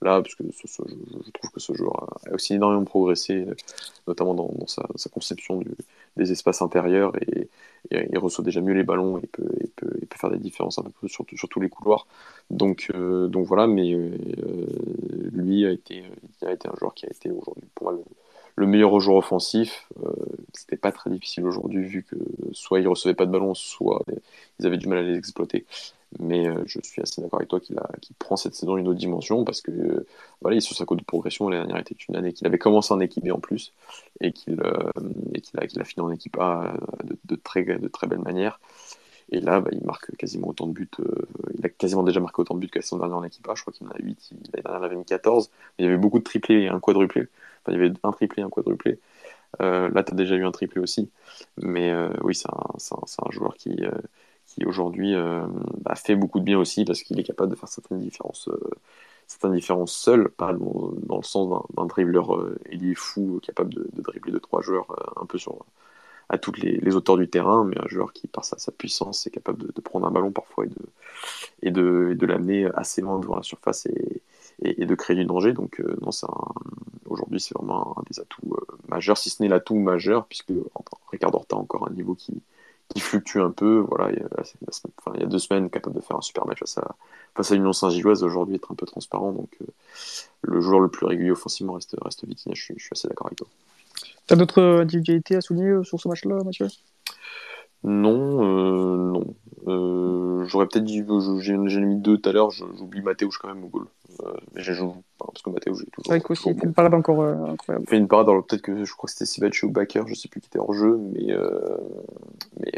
côté-là, 0.00 0.22
parce 0.22 0.34
que 0.34 0.44
je, 0.44 1.30
trouve 1.32 1.50
que 1.50 1.60
ce 1.60 1.72
joueur 1.72 2.18
a 2.26 2.34
aussi 2.34 2.54
énormément 2.54 2.84
progressé, 2.84 3.46
notamment 4.06 4.34
dans, 4.34 4.66
sa, 4.66 4.84
conception 5.12 5.62
des 6.16 6.32
espaces 6.32 6.62
intérieurs, 6.62 7.12
et, 7.20 7.48
il 7.90 8.18
reçoit 8.18 8.44
déjà 8.44 8.60
mieux 8.60 8.74
les 8.74 8.84
ballons, 8.84 9.18
et 9.18 9.26
peut, 9.26 9.48
faire 10.14 10.30
des 10.30 10.38
différences 10.38 10.78
un 10.78 10.82
peu 10.82 10.90
plus 10.90 11.08
sur, 11.08 11.24
tous 11.24 11.60
les 11.60 11.68
couloirs. 11.68 12.06
Donc, 12.50 12.88
euh, 12.94 13.28
voilà, 13.34 13.66
mais 13.66 13.94
euh, 13.94 14.16
lui 15.32 15.66
a 15.66 15.70
été, 15.70 16.04
un 16.42 16.76
joueur 16.78 16.94
qui 16.94 17.06
a 17.06 17.10
été 17.10 17.30
aujourd'hui 17.30 17.68
pour 17.74 17.90
moi 17.90 17.98
le, 18.56 18.66
meilleur 18.66 19.00
joueur 19.00 19.16
offensif. 19.16 19.88
Euh, 20.04 20.12
C'était 20.52 20.76
pas 20.76 20.92
très 20.92 21.08
difficile 21.08 21.46
aujourd'hui, 21.46 21.84
vu 21.84 22.02
que 22.02 22.16
soit 22.52 22.80
il 22.80 22.88
recevait 22.88 23.14
pas 23.14 23.24
de 23.24 23.30
ballon, 23.30 23.54
soit 23.54 24.04
ils 24.58 24.66
avaient 24.66 24.76
du 24.76 24.86
mal 24.86 24.98
à 24.98 25.02
les 25.02 25.16
exploiter. 25.16 25.64
Mais 26.18 26.48
euh, 26.48 26.62
je 26.66 26.80
suis 26.82 27.00
assez 27.00 27.20
d'accord 27.20 27.38
avec 27.38 27.48
toi 27.48 27.60
qu'il 27.60 27.76
prend 28.18 28.36
cette 28.36 28.54
saison 28.54 28.76
une 28.76 28.88
autre 28.88 28.98
dimension 28.98 29.44
parce 29.44 29.60
que 29.60 29.70
euh, 29.70 30.06
voilà, 30.40 30.60
sur 30.60 30.76
sa 30.76 30.84
côte 30.84 30.98
de 30.98 31.04
progression. 31.04 31.48
L'année 31.48 31.66
dernière 31.66 31.80
était 31.80 31.94
une 32.08 32.16
année 32.16 32.32
qu'il 32.32 32.46
avait 32.46 32.58
commencé 32.58 32.92
en 32.92 33.00
équipe 33.00 33.24
B 33.24 33.30
en 33.30 33.38
plus 33.38 33.72
et 34.20 34.32
qu'il 34.32 34.60
euh, 34.60 34.90
a, 35.56 35.84
fini 35.84 36.04
en 36.04 36.10
équipe 36.10 36.36
A 36.40 36.74
de, 37.04 37.36
très, 37.36 37.62
belle 37.62 38.18
manière. 38.18 38.60
Et 39.30 39.40
là, 39.40 39.60
bah, 39.60 39.70
il 39.72 39.84
marque 39.84 40.16
quasiment 40.16 40.48
autant 40.48 40.66
de 40.66 40.72
buts. 40.72 40.90
il 41.56 41.64
a 41.64 41.68
quasiment 41.68 42.02
déjà 42.02 42.18
marqué 42.18 42.40
autant 42.40 42.54
de 42.54 42.60
buts 42.60 42.68
que 42.68 42.80
la 42.80 42.82
saison 42.82 42.98
dernière 42.98 43.18
en 43.18 43.24
équipe 43.24 43.48
A. 43.48 43.54
Je 43.54 43.62
crois 43.62 43.72
qu'il 43.72 43.86
en 43.86 43.90
a 43.90 43.98
8. 44.00 44.30
L'année 44.32 44.62
dernière, 44.64 44.80
il 44.80 44.84
avait 44.84 44.96
mis 44.96 45.04
14. 45.04 45.50
Mais 45.78 45.84
il 45.84 45.86
y 45.86 45.88
avait 45.88 45.96
beaucoup 45.96 46.18
de 46.18 46.24
triplés 46.24 46.62
et 46.62 46.68
un 46.68 46.80
quadruplé. 46.80 47.28
Enfin, 47.62 47.72
il 47.72 47.80
y 47.80 47.84
avait 47.84 47.94
un 48.02 48.10
triplé 48.10 48.42
et 48.42 48.44
un 48.44 48.50
quadruplé. 48.50 48.98
là, 49.60 50.02
tu 50.02 50.12
as 50.12 50.16
déjà 50.16 50.34
eu 50.34 50.44
un 50.44 50.50
triplé 50.50 50.80
aussi. 50.80 51.08
Mais 51.62 51.94
oui, 52.22 52.34
c'est 52.34 52.48
un, 52.48 53.30
joueur 53.30 53.54
qui, 53.54 53.76
qui 54.50 54.64
aujourd'hui 54.64 55.14
euh, 55.14 55.46
bah, 55.80 55.94
fait 55.94 56.16
beaucoup 56.16 56.40
de 56.40 56.44
bien 56.44 56.58
aussi 56.58 56.84
parce 56.84 57.02
qu'il 57.02 57.18
est 57.20 57.22
capable 57.22 57.50
de 57.50 57.56
faire 57.56 57.68
certaines 57.68 58.00
différences, 58.00 58.48
euh, 58.48 58.70
certaines 59.28 59.54
différences 59.54 59.92
seul, 59.92 60.28
pas 60.28 60.52
dans, 60.52 61.16
le 61.16 61.22
sens 61.22 61.64
d'un 61.76 61.86
dribbleur 61.86 62.34
euh, 62.34 62.58
il 62.72 62.90
est 62.90 62.96
fou, 62.96 63.40
capable 63.42 63.72
de, 63.72 63.88
dribbler 63.92 64.32
deux 64.32 64.40
trois 64.40 64.60
joueurs 64.60 64.86
un 65.20 65.26
peu 65.26 65.38
sur 65.38 65.64
à 66.28 66.38
toutes 66.38 66.58
les, 66.58 66.76
les, 66.76 66.94
hauteurs 66.94 67.16
du 67.16 67.28
terrain, 67.28 67.64
mais 67.64 67.76
un 67.80 67.88
joueur 67.88 68.12
qui, 68.12 68.28
par 68.28 68.44
sa, 68.44 68.56
sa 68.56 68.70
puissance, 68.70 69.26
est 69.26 69.30
capable 69.30 69.72
de, 69.72 69.80
prendre 69.80 70.06
un 70.06 70.12
ballon 70.12 70.30
parfois 70.30 70.64
et 70.64 71.70
de, 71.70 71.70
de, 71.70 72.14
de 72.14 72.26
l'amener 72.26 72.68
assez 72.74 73.00
loin 73.00 73.18
devant 73.18 73.34
la 73.34 73.42
surface 73.42 73.86
et, 73.86 74.22
et, 74.62 74.86
de 74.86 74.94
créer 74.94 75.16
du 75.16 75.24
danger. 75.24 75.52
Donc, 75.52 75.82
non, 76.00 76.10
aujourd'hui, 77.06 77.40
c'est 77.40 77.56
vraiment 77.58 77.98
un 77.98 78.04
des 78.08 78.20
atouts 78.20 78.56
majeurs, 78.86 79.18
si 79.18 79.28
ce 79.28 79.42
n'est 79.42 79.48
l'atout 79.48 79.74
majeur, 79.74 80.26
puisque 80.26 80.52
Ricardo 81.10 81.38
Horta 81.38 81.56
a 81.56 81.58
encore 81.58 81.88
un 81.88 81.92
niveau 81.92 82.14
qui, 82.14 82.40
qui 82.90 83.00
fluctue 83.00 83.38
un 83.38 83.50
peu. 83.50 83.78
Voilà, 83.88 84.10
il 84.10 84.18
y, 84.18 84.22
a, 84.22 84.26
enfin, 84.98 85.18
y 85.18 85.22
a 85.22 85.26
deux 85.26 85.38
semaines, 85.38 85.70
capable 85.70 85.96
de 85.96 86.00
faire 86.00 86.16
un 86.16 86.20
super 86.20 86.46
match 86.46 86.58
face 86.58 86.78
à, 86.78 86.96
face 87.34 87.52
à 87.52 87.54
l'Union 87.54 87.72
Saint-Gilloise, 87.72 88.22
aujourd'hui 88.22 88.56
être 88.56 88.70
un 88.70 88.74
peu 88.74 88.86
transparent. 88.86 89.32
Donc 89.32 89.50
euh, 89.62 89.66
le 90.42 90.60
joueur 90.60 90.80
le 90.80 90.88
plus 90.88 91.06
régulier 91.06 91.30
offensivement 91.30 91.74
reste, 91.74 91.96
reste 92.02 92.24
je 92.28 92.60
suis, 92.60 92.74
je 92.76 92.82
suis 92.82 92.90
assez 92.92 93.08
d'accord 93.08 93.28
avec 93.28 93.38
toi. 93.38 93.46
T'as 94.26 94.36
d'autres 94.36 94.62
individualités 94.80 95.36
à 95.36 95.40
souligner 95.40 95.70
euh, 95.70 95.84
sur 95.84 96.00
ce 96.00 96.08
match-là, 96.08 96.42
Mathieu? 96.44 96.68
Non, 97.82 98.42
euh, 98.42 99.12
non. 99.12 99.34
Euh, 99.66 100.44
j'aurais 100.46 100.66
peut-être 100.66 100.84
dit, 100.84 101.02
j'ai 101.38 101.80
mis 101.80 101.96
deux 101.96 102.18
tout 102.18 102.28
à 102.28 102.32
l'heure, 102.32 102.50
j'oublie 102.50 103.02
Mathéouche 103.02 103.38
quand 103.38 103.48
même 103.48 103.64
au 103.64 103.68
goal. 103.68 103.86
Euh, 104.22 104.32
mais 104.54 104.62
j'ai 104.62 104.74
joué, 104.74 104.90
parce 105.18 105.42
que 105.42 105.50
Mathéouche 105.50 105.78
j'ai 105.80 105.86
toujours. 105.86 106.08
Vrai 106.08 106.20
qu'aussi, 106.20 106.50
il 106.50 106.58
fait 106.58 106.66
une 106.66 106.74
parade 106.74 106.92
encore 106.94 107.22
incroyable. 107.22 107.84
Il 107.86 107.88
fait 107.88 107.96
une 107.96 108.08
parade, 108.08 108.28
alors 108.28 108.44
peut-être 108.44 108.62
que 108.62 108.84
je 108.84 108.92
crois 108.94 109.06
que 109.06 109.12
c'était 109.12 109.26
Sibachi 109.26 109.64
ou 109.64 109.70
Baker, 109.70 110.02
je 110.06 110.14
sais 110.14 110.28
plus 110.28 110.40
qui 110.40 110.48
était 110.48 110.58
en 110.58 110.72
jeu, 110.72 110.98
mais, 110.98 111.34
mais, 112.58 112.72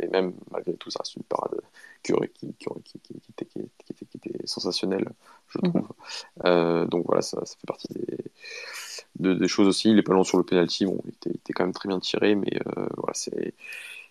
mais 0.00 0.08
même 0.08 0.34
malgré 0.50 0.74
tout, 0.74 0.90
ça 0.90 1.00
reste 1.00 1.16
une 1.16 1.22
parade 1.22 1.60
qui, 2.02 2.12
qui, 2.34 2.54
qui, 2.58 2.68
qui, 2.84 2.98
était, 3.30 3.46
qui 3.46 4.16
était, 4.16 4.46
sensationnelle, 4.46 5.08
je 5.48 5.58
mhm. 5.62 5.72
trouve. 5.72 6.88
donc 6.88 7.06
voilà, 7.06 7.22
ça, 7.22 7.44
ça 7.44 7.56
fait 7.56 7.66
partie 7.66 7.88
des 7.94 8.18
de, 9.18 9.34
des 9.34 9.48
choses 9.48 9.68
aussi. 9.68 9.90
Il 9.90 9.98
est 9.98 10.02
pas 10.02 10.22
sur 10.24 10.38
le 10.38 10.44
penalty, 10.44 10.86
bon, 10.86 11.00
il 11.04 11.10
était, 11.10 11.30
il 11.30 11.36
était 11.36 11.52
quand 11.52 11.64
même 11.64 11.72
très 11.72 11.88
bien 11.88 12.00
tiré, 12.00 12.34
mais 12.34 12.58
euh, 12.66 12.86
voilà, 12.96 13.14
c'est 13.14 13.54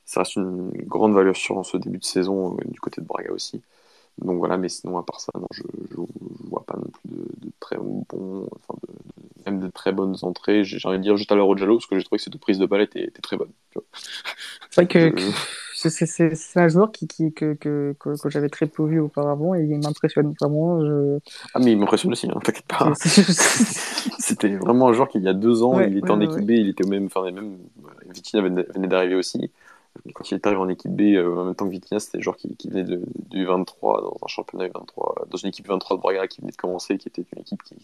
ça 0.05 0.21
reste 0.21 0.35
une 0.35 0.71
grande 0.85 1.13
valeur 1.13 1.35
sur 1.35 1.57
en 1.57 1.63
ce 1.63 1.77
début 1.77 1.99
de 1.99 2.03
saison 2.03 2.55
euh, 2.55 2.69
du 2.69 2.79
côté 2.79 3.01
de 3.01 3.05
Braga 3.05 3.31
aussi. 3.31 3.61
Donc 4.19 4.37
voilà, 4.37 4.57
mais 4.57 4.69
sinon 4.69 4.97
à 4.97 5.03
part 5.03 5.19
ça, 5.19 5.31
non, 5.35 5.47
je, 5.51 5.63
je, 5.89 5.95
vois 6.49 6.63
pas 6.67 6.77
non 6.77 6.83
plus 6.83 7.09
de, 7.09 7.47
de 7.47 7.51
très 7.59 7.77
bons, 7.77 8.05
enfin 8.11 8.79
de, 8.83 8.93
même 9.45 9.59
de 9.59 9.67
très 9.69 9.91
bonnes 9.91 10.15
entrées. 10.21 10.63
J'ai 10.63 10.77
envie 10.87 10.99
de 10.99 11.03
dire 11.03 11.17
juste 11.17 11.31
à 11.31 11.35
l'heure 11.35 11.47
au 11.47 11.57
Jallo 11.57 11.77
parce 11.77 11.87
que 11.87 11.97
j'ai 11.97 12.03
trouvé 12.03 12.17
que 12.17 12.23
cette 12.23 12.37
prise 12.37 12.59
de 12.59 12.65
balle 12.65 12.81
était, 12.81 13.03
était 13.03 13.21
très 13.21 13.37
bonne. 13.37 13.51
C'est 14.69 14.85
vrai 14.85 14.87
que 14.87 15.15
c'est 15.89 16.59
un 16.59 16.67
joueur 16.67 16.91
qui, 16.91 17.07
qui 17.07 17.33
que, 17.33 17.53
que, 17.53 17.95
que, 17.99 18.29
j'avais 18.29 18.49
très 18.49 18.67
peu 18.67 18.85
vu 18.85 18.99
auparavant 18.99 19.55
et 19.55 19.63
il 19.63 19.79
m'impressionne 19.79 20.33
vraiment. 20.39 20.81
Je... 20.81 21.19
Ah, 21.53 21.59
mais 21.59 21.71
il 21.71 21.77
m'impressionne 21.77 22.11
aussi, 22.11 22.27
hein, 22.27 22.39
t'inquiète 22.43 22.67
pas. 22.67 22.91
C'était 22.95 24.55
vraiment 24.55 24.89
un 24.89 24.93
joueur 24.93 25.09
qui, 25.09 25.17
il 25.17 25.23
y 25.23 25.29
a 25.29 25.33
deux 25.33 25.63
ans, 25.63 25.79
il 25.79 25.97
était 25.97 26.11
en 26.11 26.21
équipe 26.21 26.45
B, 26.45 26.51
il 26.51 26.69
était 26.69 26.85
au 26.85 26.89
même. 26.89 27.05
Enfin, 27.07 27.29
même 27.31 27.57
Vitina 28.13 28.43
venait, 28.43 28.87
d'arriver 28.87 29.15
aussi. 29.15 29.51
Quand 30.13 30.29
il 30.31 30.35
est 30.35 30.47
arrivé 30.47 30.61
en 30.61 30.69
équipe 30.69 30.91
B, 30.91 31.01
euh, 31.15 31.35
en 31.35 31.45
même 31.45 31.55
temps 31.55 31.65
que 31.65 31.71
Vitina, 31.71 31.99
c'était 31.99 32.17
un 32.17 32.21
joueur 32.21 32.35
qui, 32.35 32.55
qui 32.55 32.69
venait 32.69 32.83
de, 32.83 33.01
du 33.29 33.45
23, 33.45 34.01
dans 34.01 34.17
un 34.23 34.27
championnat 34.27 34.67
23, 34.67 35.27
dans 35.29 35.37
une 35.37 35.49
équipe 35.49 35.67
23 35.67 35.97
de 35.97 36.01
Braga 36.01 36.27
qui 36.27 36.41
venait 36.41 36.51
de 36.51 36.57
commencer, 36.57 36.97
qui 36.97 37.07
était 37.07 37.23
une 37.33 37.41
équipe 37.41 37.61
qui, 37.63 37.75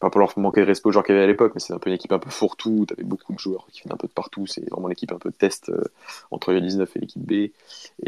pas 0.00 0.08
pour 0.08 0.18
leur 0.18 0.36
manquer 0.38 0.62
de 0.62 0.66
respect 0.66 0.88
aux 0.88 0.92
joueurs 0.92 1.04
qu'il 1.04 1.14
y 1.14 1.18
avait 1.18 1.24
à 1.24 1.28
l'époque, 1.28 1.52
mais 1.54 1.60
c'est 1.60 1.74
un 1.74 1.78
peu 1.78 1.90
une 1.90 1.96
équipe 1.96 2.10
un 2.12 2.18
peu 2.18 2.30
fourre-tout, 2.30 2.86
tu 2.88 2.94
avais 2.94 3.04
beaucoup 3.04 3.34
de 3.34 3.38
joueurs 3.38 3.66
qui 3.70 3.82
venaient 3.82 3.92
un 3.92 3.98
peu 3.98 4.08
de 4.08 4.12
partout, 4.12 4.46
c'est 4.46 4.68
vraiment 4.70 4.88
l'équipe 4.88 5.12
un 5.12 5.18
peu 5.18 5.30
test 5.30 5.68
euh, 5.68 5.84
entre 6.30 6.52
les 6.52 6.62
19 6.62 6.96
et 6.96 7.00
l'équipe 7.00 7.22
B, 7.22 7.32
et, 7.32 7.52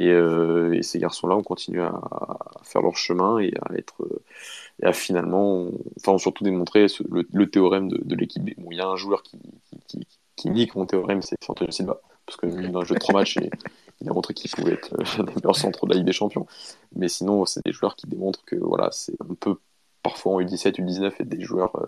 euh, 0.01 0.72
et 0.72 0.83
ces 0.83 0.98
garçons-là 0.98 1.37
ont 1.37 1.42
continué 1.42 1.83
à, 1.83 2.01
faire 2.62 2.81
leur 2.81 2.96
chemin 2.96 3.38
et 3.38 3.53
à 3.61 3.75
être, 3.77 4.09
et 4.83 4.87
à 4.87 4.94
finalement, 4.94 5.68
enfin, 5.98 6.12
ont 6.12 6.18
surtout 6.18 6.44
démontré 6.44 6.87
le, 7.11 7.51
théorème 7.51 7.88
de, 7.88 8.14
l'équipe 8.14 8.42
B. 8.42 8.51
Il 8.70 8.77
y 8.77 8.81
a 8.81 8.88
un 8.88 8.96
joueur 8.96 9.22
qui, 9.22 9.38
qui, 9.87 10.07
qui, 10.37 10.51
dit 10.51 10.66
que 10.68 10.79
mon 10.79 10.87
théorème, 10.87 11.20
c'est 11.20 11.37
Antonio 11.46 11.70
Silva, 11.70 12.01
parce 12.26 12.37
que 12.37 12.46
dans 12.46 12.80
un 12.80 12.85
jeu 12.85 12.94
de 12.94 13.00
trois 13.00 13.14
matchs, 13.20 13.37
il 14.00 14.08
a 14.08 14.12
montré 14.12 14.35
qu'il 14.35 14.50
pouvait 14.50 14.72
être 14.72 14.94
un 15.18 15.24
des 15.24 15.35
meilleurs 15.35 15.56
centres 15.56 15.87
de 15.87 15.92
la 15.92 15.96
Ligue 15.96 16.06
des 16.06 16.12
Champions, 16.12 16.46
mais 16.94 17.08
sinon, 17.08 17.44
c'est 17.46 17.64
des 17.64 17.72
joueurs 17.72 17.96
qui 17.96 18.06
démontrent 18.06 18.44
que 18.44 18.56
voilà, 18.56 18.88
c'est 18.92 19.14
un 19.20 19.35
peu 19.35 19.56
parfois 20.02 20.32
en 20.32 20.40
U17, 20.40 20.80
U19 20.80 21.12
et 21.20 21.24
des 21.24 21.40
joueurs 21.40 21.76
euh, 21.76 21.87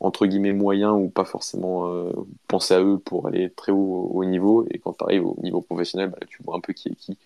entre 0.00 0.26
guillemets 0.26 0.52
moyens 0.52 0.92
ou 0.94 1.08
pas 1.08 1.24
forcément 1.24 1.88
euh, 1.88 2.12
penser 2.48 2.74
à 2.74 2.82
eux 2.82 2.98
pour 2.98 3.26
aller 3.26 3.50
très 3.50 3.72
haut 3.72 4.10
au 4.12 4.24
niveau. 4.24 4.66
Et 4.70 4.78
quand 4.78 4.92
tu 4.94 5.04
arrives 5.04 5.26
au 5.26 5.36
niveau 5.42 5.60
professionnel 5.60 6.10
bah, 6.10 6.18
tu 6.28 6.42
vois 6.42 6.56
un 6.56 6.60
peu 6.60 6.72
qui 6.72 6.88
est 6.88 6.94
qui. 6.94 7.16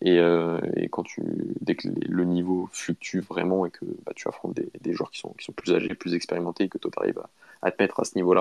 Et, 0.00 0.18
euh, 0.18 0.58
quand 0.90 1.02
tu 1.02 1.22
dès 1.60 1.74
que 1.74 1.88
le 1.88 2.24
niveau 2.24 2.68
fluctue 2.72 3.20
vraiment 3.20 3.66
et 3.66 3.70
que 3.70 3.84
bah, 4.06 4.12
tu 4.14 4.28
affrontes 4.28 4.54
des, 4.54 4.92
joueurs 4.92 5.10
qui 5.10 5.20
sont, 5.20 5.34
plus 5.56 5.74
âgés 5.74 5.94
plus 5.94 6.14
expérimentés 6.14 6.64
et 6.64 6.68
que 6.68 6.78
toi 6.78 6.90
tu 6.92 6.98
arrives 6.98 7.22
à, 7.62 7.70
te 7.70 7.82
mettre 7.82 8.00
à 8.00 8.04
ce 8.04 8.14
niveau 8.16 8.34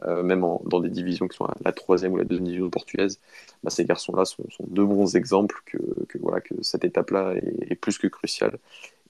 là 0.00 0.22
même 0.22 0.44
en, 0.44 0.62
dans 0.66 0.80
des 0.80 0.90
divisions 0.90 1.28
qui 1.28 1.36
sont 1.36 1.46
la 1.64 1.72
troisième 1.72 2.12
ou 2.12 2.16
la 2.16 2.24
deuxième 2.24 2.46
division 2.46 2.70
portugaise, 2.70 3.20
bah, 3.62 3.70
ces 3.70 3.84
garçons-là 3.84 4.24
sont, 4.24 4.44
sont, 4.50 4.64
deux 4.68 4.84
bons 4.84 5.16
exemples 5.16 5.62
que, 5.66 5.78
voilà, 6.20 6.40
que 6.40 6.54
cette 6.62 6.84
étape-là 6.84 7.34
est, 7.34 7.74
plus 7.76 7.98
que 7.98 8.06
cruciale 8.06 8.58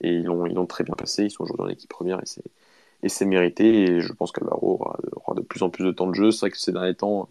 et 0.00 0.10
ils 0.10 0.24
l'ont 0.24 0.46
ils 0.46 0.66
très 0.66 0.84
bien 0.84 0.94
passé. 0.94 1.24
Ils 1.24 1.30
sont 1.30 1.44
aujourd'hui 1.44 1.64
dans 1.64 1.68
l'équipe 1.68 1.90
première 1.90 2.18
et 2.18 2.26
c'est 2.26 2.44
et 3.02 3.08
c'est 3.08 3.24
mérité. 3.26 3.82
Et 3.82 4.00
je 4.00 4.12
pense 4.12 4.32
qu'Alvaro 4.32 4.80
aura, 5.14 5.34
de 5.34 5.42
plus 5.42 5.62
en 5.62 5.70
plus 5.70 5.84
de 5.84 5.92
temps 5.92 6.06
de 6.08 6.14
jeu. 6.14 6.30
C'est 6.30 6.40
vrai 6.40 6.50
que 6.50 6.58
ces 6.58 6.72
derniers 6.72 6.94
temps, 6.94 7.28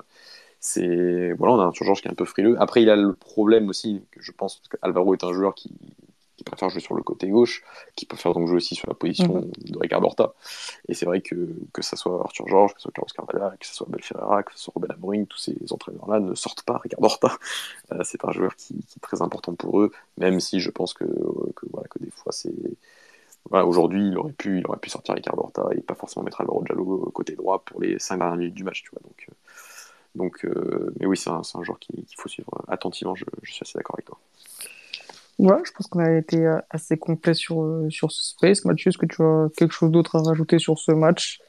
c'est 0.60 1.34
voilà, 1.34 1.56
on 1.56 1.60
a 1.60 1.65
un 1.65 1.72
Georges 1.72 2.02
qui 2.02 2.08
est 2.08 2.12
un 2.12 2.15
peu 2.15 2.26
frileux. 2.26 2.56
Après, 2.60 2.82
il 2.82 2.89
a 2.89 2.96
le 2.96 3.13
problème 3.13 3.70
aussi 3.70 4.04
que 4.12 4.22
je 4.22 4.32
pense 4.32 4.62
qu'Alvaro 4.70 5.13
est 5.13 5.24
un 5.24 5.34
joueur 5.34 5.56
qui, 5.56 5.72
qui 6.38 6.43
préfère 6.43 6.69
jouer 6.69 6.82
sur 6.82 6.95
le 6.95 7.04
côté 7.04 7.28
gauche, 7.30 7.63
qui 7.95 8.06
préfère 8.06 8.34
donc 8.34 8.48
jouer 8.48 8.58
aussi 8.58 8.76
sur 8.76 8.88
la 8.88 8.93
position 8.93 9.36
mhm. 9.36 9.52
de 9.71 9.80
Ricardo 9.80 10.08
Horta. 10.08 10.34
Et 10.88 10.93
c'est 10.93 11.06
vrai 11.06 11.21
que 11.21 11.50
que 11.74 11.82
ça 11.82 11.95
soit 11.95 12.21
Arthur 12.21 12.48
Georges, 12.48 12.74
que 12.74 12.82
ce 12.82 12.84
soit 12.84 12.91
Carlos 12.93 13.30
Carvalho, 13.30 13.58
que 13.60 13.65
ce 13.65 13.74
soit 13.74 13.88
Belferrera, 13.89 14.43
que 14.43 14.54
ce 14.54 14.60
soit 14.60 14.74
Robin 14.76 14.93
Amorim, 14.93 15.26
tous 15.28 15.39
ces 15.39 15.56
entraîneurs-là 15.71 16.19
ne 16.19 16.36
sortent 16.36 16.63
pas 16.63 16.78
Ricardo 16.78 17.06
Horta. 17.06 17.38
Euh, 17.91 18.00
c'est 18.04 18.26
un 18.26 18.32
joueur 18.32 18.56
qui, 18.56 18.74
qui, 18.88 18.98
est 18.98 19.02
très 19.02 19.21
important 19.21 19.54
pour 19.54 19.80
eux, 19.80 19.91
même 20.17 20.39
si 20.39 20.60
je 20.60 20.71
pense 20.71 20.93
que, 20.93 21.06
que 21.06 21.65
voilà 21.71 21.88
que 21.88 22.00
des 22.00 22.12
fois 22.12 22.32
c'est 22.32 22.54
voilà, 23.50 23.65
aujourd'hui, 23.65 24.08
il 24.08 24.17
aurait 24.17 24.34
pu, 24.34 24.60
il 24.60 24.67
aurait 24.67 24.80
pu 24.80 24.89
sortir 24.89 25.13
Ricardo 25.13 25.43
Horta 25.43 25.67
et 25.71 25.82
pas 25.82 25.93
forcément 25.93 26.24
mettre 26.24 26.41
Alvaro 26.41 26.65
Giallo 26.65 27.12
côté 27.13 27.36
droit 27.36 27.63
pour 27.63 27.80
les 27.80 28.00
5 28.00 28.17
dernières 28.17 28.38
minutes 28.38 28.56
du 28.56 28.63
match, 28.63 28.84
tu 28.84 28.89
vois. 28.91 29.02
Donc, 29.04 29.28
euh, 29.30 29.34
donc 30.15 30.45
euh, 30.45 30.93
mais 31.00 31.06
oui, 31.06 31.15
c'est 31.15 31.30
un, 31.30 31.41
un, 31.54 31.63
joueur 31.63 31.78
qu'il 31.80 32.06
faut 32.17 32.30
suivre 32.30 32.50
attentivement. 32.67 33.13
Je, 33.13 33.26
je 33.43 33.52
suis 33.52 33.62
assez 33.62 33.78
d'accord 33.78 33.95
avec 33.95 34.06
toi. 34.06 34.17
Ouais, 35.38 35.58
je 35.65 35.71
pense 35.74 35.88
qu'on 35.88 36.00
a 36.00 36.12
été 36.13 36.45
euh, 36.45 36.60
assez 36.69 36.98
complet 36.98 37.34
sur, 37.34 37.62
euh, 37.62 37.89
sur 37.89 38.12
ce 38.12 38.24
space. 38.24 38.63
Mathieu, 38.65 38.89
est-ce 38.89 38.98
que 38.98 39.06
tu 39.06 39.21
as 39.21 39.50
quelque 39.58 39.74
chose 39.74 39.91
d'autre 39.91 40.15
à 40.15 40.21
rajouter 40.21 40.60
sur 40.60 40.80
ce 40.80 40.91
match? 40.91 41.39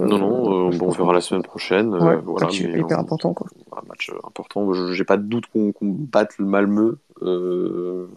Non, 0.00 0.18
non, 0.18 0.70
bon, 0.70 0.86
on 0.86 0.90
verra 0.90 1.12
la 1.12 1.20
semaine 1.20 1.42
prochaine. 1.42 1.94
Ouais, 1.94 2.16
voilà, 2.16 2.46
match 2.46 2.62
mais, 2.62 2.80
hyper 2.80 2.98
important. 2.98 3.34
Quoi. 3.34 3.46
Un 3.76 3.86
match 3.86 4.10
important. 4.24 4.72
J'ai 4.92 5.04
pas 5.04 5.18
de 5.18 5.22
doute 5.22 5.46
qu'on 5.52 5.72
qu 5.72 5.84
batte 5.84 6.38
le 6.38 6.46
Malmeux. 6.46 6.98
Euh, 7.22 8.08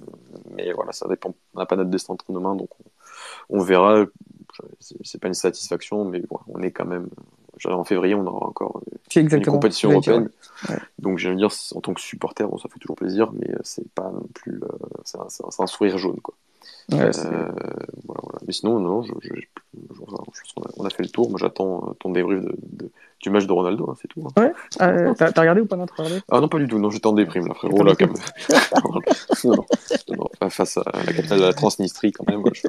mais 0.56 0.72
voilà, 0.72 0.94
ça 0.94 1.08
dépend. 1.08 1.36
On 1.54 1.60
n'a 1.60 1.66
pas 1.66 1.76
notre 1.76 1.90
destin 1.90 2.14
entre 2.14 2.32
nos 2.32 2.40
mains, 2.40 2.56
donc 2.56 2.70
on, 3.50 3.60
on 3.60 3.62
verra. 3.62 4.06
C'est 4.80 5.20
pas 5.20 5.28
une 5.28 5.34
satisfaction, 5.34 6.06
mais 6.06 6.22
on 6.48 6.62
est 6.62 6.72
quand 6.72 6.86
même 6.86 7.10
en 7.66 7.84
février, 7.84 8.16
on 8.16 8.26
aura 8.26 8.48
encore 8.48 8.82
une 9.16 9.46
compétition 9.46 9.92
européenne. 9.92 10.30
Donc, 11.00 11.18
j'ai 11.18 11.28
envie 11.28 11.36
de 11.36 11.48
dire, 11.48 11.56
en 11.76 11.82
tant 11.82 11.94
que 11.94 12.02
supporter, 12.02 12.48
bon, 12.48 12.58
ça 12.58 12.70
fait 12.70 12.80
toujours 12.80 12.96
plaisir, 12.96 13.32
mais 13.34 13.50
euh, 13.52 13.60
c'est 13.64 13.90
pas 13.92 14.12
non 14.12 14.28
plus. 14.34 14.60
Euh, 14.64 14.68
c'est 15.06 15.18
un, 15.18 15.64
un, 15.64 15.68
sourire 15.68 15.98
jaune, 15.98 16.20
quoi. 16.22 16.36
Euh, 16.94 17.12
voilà, 18.06 18.22
voilà. 18.24 18.40
Mais 18.48 18.54
sinon, 18.54 18.80
non, 18.80 19.04
je, 19.04 19.14
je, 19.22 19.30
je, 19.34 19.46
on 20.78 20.86
a 20.86 20.90
fait 20.90 21.04
le 21.04 21.10
tour. 21.10 21.30
Moi, 21.30 21.40
j'attends 21.40 21.96
ton 22.00 22.12
débrief 22.12 22.42
de, 22.42 22.56
de, 22.72 22.92
du 23.22 23.30
match 23.30 23.46
de 23.46 23.52
Ronaldo, 23.52 23.90
hein, 23.90 23.96
c'est 24.02 24.08
tout. 24.08 24.26
Hein. 24.26 24.42
Ouais. 24.42 24.54
Euh, 24.82 25.14
T'as 25.14 25.42
regardé 25.42 25.62
ou 25.62 25.66
pas 25.66 25.76
regardé 25.76 26.22
Ah 26.30 26.40
non, 26.40 26.48
pas 26.48 26.58
du 26.58 26.68
tout. 26.68 26.80
Non, 26.80 26.90
j'étais 26.90 27.08
en 27.08 27.14
déprime, 27.14 27.48
là, 27.48 27.54
frérot. 27.54 27.84
Là, 27.84 27.96
comme... 27.96 28.14
non, 29.44 29.56
non, 29.56 29.66
non, 30.42 30.50
face 30.50 30.78
à 30.78 30.84
la 30.94 31.14
capitale 31.14 31.40
de 31.40 31.46
la 31.46 31.54
Transnistrie, 31.54 32.12
quand 32.12 32.28
même. 32.28 32.42
Moi. 32.42 32.52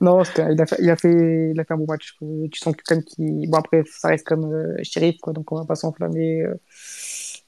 non, 0.00 0.22
il 0.22 0.60
a, 0.60 0.66
fait, 0.66 0.76
il, 0.80 0.90
a 0.90 0.96
fait, 0.96 1.50
il 1.54 1.60
a 1.60 1.64
fait 1.64 1.74
un 1.74 1.76
bon 1.76 1.86
match. 1.88 2.16
Tu 2.50 2.58
sens 2.58 2.74
que 2.74 2.82
comme 2.86 3.02
qui. 3.02 3.46
Bon, 3.46 3.58
après, 3.58 3.82
ça 3.86 4.08
reste 4.08 4.26
comme 4.26 4.52
euh, 4.52 4.76
shérif, 4.82 5.18
quoi, 5.20 5.32
donc 5.32 5.50
on 5.52 5.56
va 5.56 5.64
pas 5.64 5.74
s'enflammer. 5.74 6.42
Euh, 6.42 6.54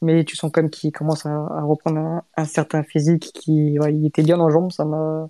mais 0.02 0.24
tu 0.24 0.36
sens 0.36 0.50
comme 0.52 0.70
qu'il 0.70 0.92
commence 0.92 1.26
à, 1.26 1.62
reprendre 1.62 2.22
un, 2.36 2.44
certain 2.44 2.82
physique 2.82 3.30
qui 3.34 3.78
ouais, 3.78 3.94
il 3.94 4.06
était 4.06 4.22
bien 4.22 4.40
en 4.40 4.50
jambes. 4.50 4.72
Ça 4.72 4.84
m'a. 4.84 5.28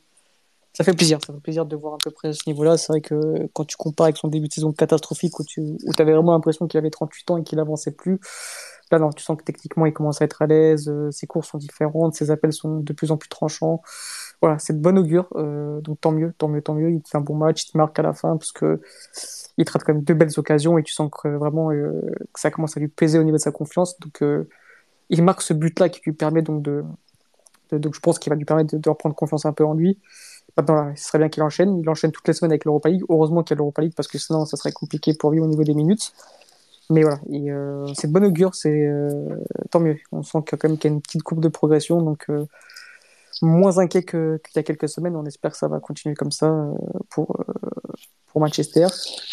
Ça 0.77 0.83
fait 0.83 0.93
plaisir, 0.93 1.21
ça 1.25 1.33
fait 1.33 1.39
plaisir 1.39 1.67
de 1.67 1.77
voir 1.77 1.95
à 1.95 1.99
peu 2.03 2.11
près 2.11 2.29
à 2.29 2.33
ce 2.33 2.43
niveau-là. 2.49 2.77
C'est 2.77 2.93
vrai 2.93 3.01
que 3.01 3.47
quand 3.53 3.65
tu 3.65 3.77
compares 3.77 4.07
avec 4.07 4.17
son 4.17 4.27
début 4.27 4.49
de 4.49 4.53
saison 4.53 4.73
catastrophique 4.73 5.39
où 5.39 5.45
tu 5.45 5.61
où 5.61 5.93
avais 5.99 6.13
vraiment 6.13 6.33
l'impression 6.33 6.67
qu'il 6.67 6.79
avait 6.79 6.91
38 6.91 7.31
ans 7.31 7.37
et 7.37 7.45
qu'il 7.45 7.61
avançait 7.61 7.93
plus, 7.93 8.19
là 8.91 8.99
non, 8.99 9.11
tu 9.11 9.23
sens 9.23 9.37
que 9.37 9.45
techniquement 9.45 9.87
il 9.87 9.93
commence 9.93 10.21
à 10.21 10.25
être 10.25 10.43
à 10.43 10.47
l'aise, 10.49 10.89
euh, 10.89 11.13
ses 11.13 11.29
courses 11.29 11.49
sont 11.49 11.59
différentes, 11.59 12.17
ses 12.17 12.33
appels 12.33 12.53
sont 12.53 12.81
de 12.81 12.93
plus 12.93 13.13
en 13.13 13.17
plus 13.17 13.29
tranchants 13.29 13.83
voilà, 14.45 14.59
c'est 14.59 14.75
de 14.75 14.79
bonne 14.79 14.99
augure. 14.99 15.27
Euh, 15.37 15.81
donc 15.81 16.03
tant 16.03 16.13
mieux, 16.13 16.35
tant 16.37 16.49
mieux, 16.49 16.61
tant 16.61 16.75
mieux. 16.75 16.91
Il 16.91 17.01
fait 17.09 17.17
un 17.17 17.23
bon 17.23 17.35
match, 17.35 17.65
il 17.65 17.73
te 17.73 17.79
marque 17.79 17.99
à 17.99 18.03
la 18.03 18.13
fin 18.13 18.37
parce 18.37 18.53
que 18.53 18.79
il 19.57 19.65
traite 19.65 19.85
quand 19.85 19.95
même 19.95 20.03
deux 20.03 20.13
belles 20.13 20.39
occasions 20.39 20.77
et 20.77 20.83
tu 20.83 20.93
sens 20.93 21.11
que 21.11 21.29
vraiment 21.29 21.71
euh, 21.71 22.03
que 22.31 22.39
ça 22.39 22.51
commence 22.51 22.77
à 22.77 22.81
lui 22.81 22.89
peser 22.89 23.19
au 23.19 23.23
niveau 23.23 23.39
de 23.39 23.43
sa 23.43 23.53
confiance. 23.53 23.99
Donc 24.01 24.21
euh, 24.21 24.47
il 25.09 25.23
marque 25.23 25.41
ce 25.41 25.55
but-là 25.55 25.89
qui 25.89 26.03
lui 26.05 26.13
permet 26.13 26.43
donc 26.43 26.61
de, 26.61 26.85
donc 27.73 27.95
je 27.95 28.01
pense 28.01 28.19
qu'il 28.19 28.29
va 28.29 28.37
lui 28.37 28.45
permettre 28.45 28.77
de, 28.77 28.89
reprendre 28.91 29.15
confiance 29.15 29.47
un 29.47 29.55
peu 29.55 29.65
en 29.65 29.73
lui. 29.73 29.99
Maintenant, 30.59 30.93
ce 30.95 31.05
serait 31.05 31.19
bien 31.21 31.31
qu'il 31.31 31.43
enchaîne. 31.43 31.79
Il 31.79 31.89
enchaîne 31.89 32.13
toutes 32.13 32.29
les 32.29 32.35
semaines 32.35 32.53
avec 32.53 32.67
l'Europa 32.67 32.91
League. 32.91 33.05
Heureusement 33.09 33.43
qu'il 33.45 33.55
y 33.55 33.57
a 33.57 33.61
l'Europa 33.61 33.81
League 33.81 33.95
parce 33.97 34.09
que 34.09 34.19
sinon 34.19 34.45
ça 34.45 34.59
serait 34.59 34.73
compliqué 34.73 35.15
pour 35.15 35.31
lui 35.31 35.41
au 35.41 35.47
niveau 35.47 35.65
des 35.65 35.73
minutes. 35.73 36.13
Mais 36.91 37.01
voilà, 37.01 37.19
c'est 37.95 38.09
de 38.09 38.13
bonne 38.13 38.27
augure, 38.27 38.55
c'est 38.55 38.93
tant 39.71 39.81
mieux. 39.81 39.97
On 40.13 40.23
sent 40.23 40.41
qu'il 40.47 40.53
y 40.53 40.55
a 40.57 40.59
quand 40.59 40.69
même 40.69 40.77
qu'il 40.77 40.91
y 40.91 40.93
a 40.93 40.97
une 40.97 41.01
petite 41.01 41.23
courbe 41.23 41.41
de 41.41 41.49
progression, 41.49 42.03
donc 42.03 42.29
moins 43.43 43.79
inquiet 43.79 44.03
qu'il 44.03 44.39
y 44.55 44.59
a 44.59 44.63
quelques 44.63 44.89
semaines. 44.89 45.17
On 45.17 45.27
espère 45.27 45.53
que 45.53 45.57
ça 45.57 45.69
va 45.69 45.81
continuer 45.81 46.15
comme 46.15 46.33
ça 46.33 46.47
euh, 46.47 46.73
pour, 47.11 47.41
euh, 47.41 47.93
pour 48.29 48.41
Manchester, 48.41 48.87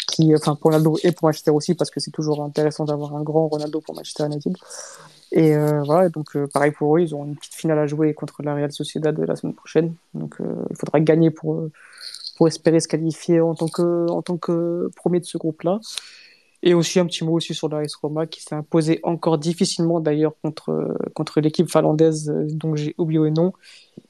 qui, 0.08 0.34
enfin 0.34 0.54
pour 0.54 0.70
Ronaldo 0.70 0.96
et 1.02 1.12
pour 1.12 1.28
Manchester 1.28 1.50
aussi, 1.50 1.74
parce 1.74 1.90
que 1.90 2.00
c'est 2.00 2.10
toujours 2.10 2.42
intéressant 2.42 2.84
d'avoir 2.84 3.14
un 3.14 3.22
grand 3.22 3.48
Ronaldo 3.48 3.80
pour 3.80 3.94
Manchester 3.94 4.26
United. 4.26 4.56
Et 5.32 5.56
euh, 5.56 5.82
voilà, 5.82 6.08
donc 6.10 6.36
pareil 6.52 6.72
pour 6.72 6.96
eux, 6.96 7.00
ils 7.00 7.14
ont 7.14 7.24
une 7.24 7.36
petite 7.36 7.54
finale 7.54 7.78
à 7.78 7.86
jouer 7.86 8.12
contre 8.12 8.42
la 8.42 8.54
Real 8.54 8.70
Sociedad 8.70 9.18
la 9.18 9.36
semaine 9.36 9.54
prochaine. 9.54 9.94
Donc 10.14 10.36
il 10.40 10.76
faudra 10.76 11.00
gagner 11.00 11.30
pour, 11.30 11.68
pour 12.36 12.48
espérer 12.48 12.80
se 12.80 12.88
qualifier 12.88 13.40
en 13.40 13.54
tant 13.54 13.68
que, 13.68 14.10
en 14.10 14.20
tant 14.20 14.36
que 14.36 14.90
premier 14.96 15.20
de 15.20 15.24
ce 15.24 15.38
groupe-là. 15.38 15.80
Et 16.62 16.74
aussi 16.74 17.00
un 17.00 17.06
petit 17.06 17.24
mot 17.24 17.32
aussi 17.32 17.54
sur 17.54 17.68
l'AS 17.68 17.94
Roma 17.96 18.26
qui 18.26 18.42
s'est 18.42 18.54
imposé 18.54 19.00
encore 19.02 19.38
difficilement 19.38 19.98
d'ailleurs 19.98 20.34
contre, 20.42 20.96
contre 21.14 21.40
l'équipe 21.40 21.70
finlandaise 21.70 22.30
euh, 22.30 22.46
dont 22.50 22.76
j'ai 22.76 22.94
oublié 22.98 23.20
le 23.20 23.30
nom. 23.30 23.52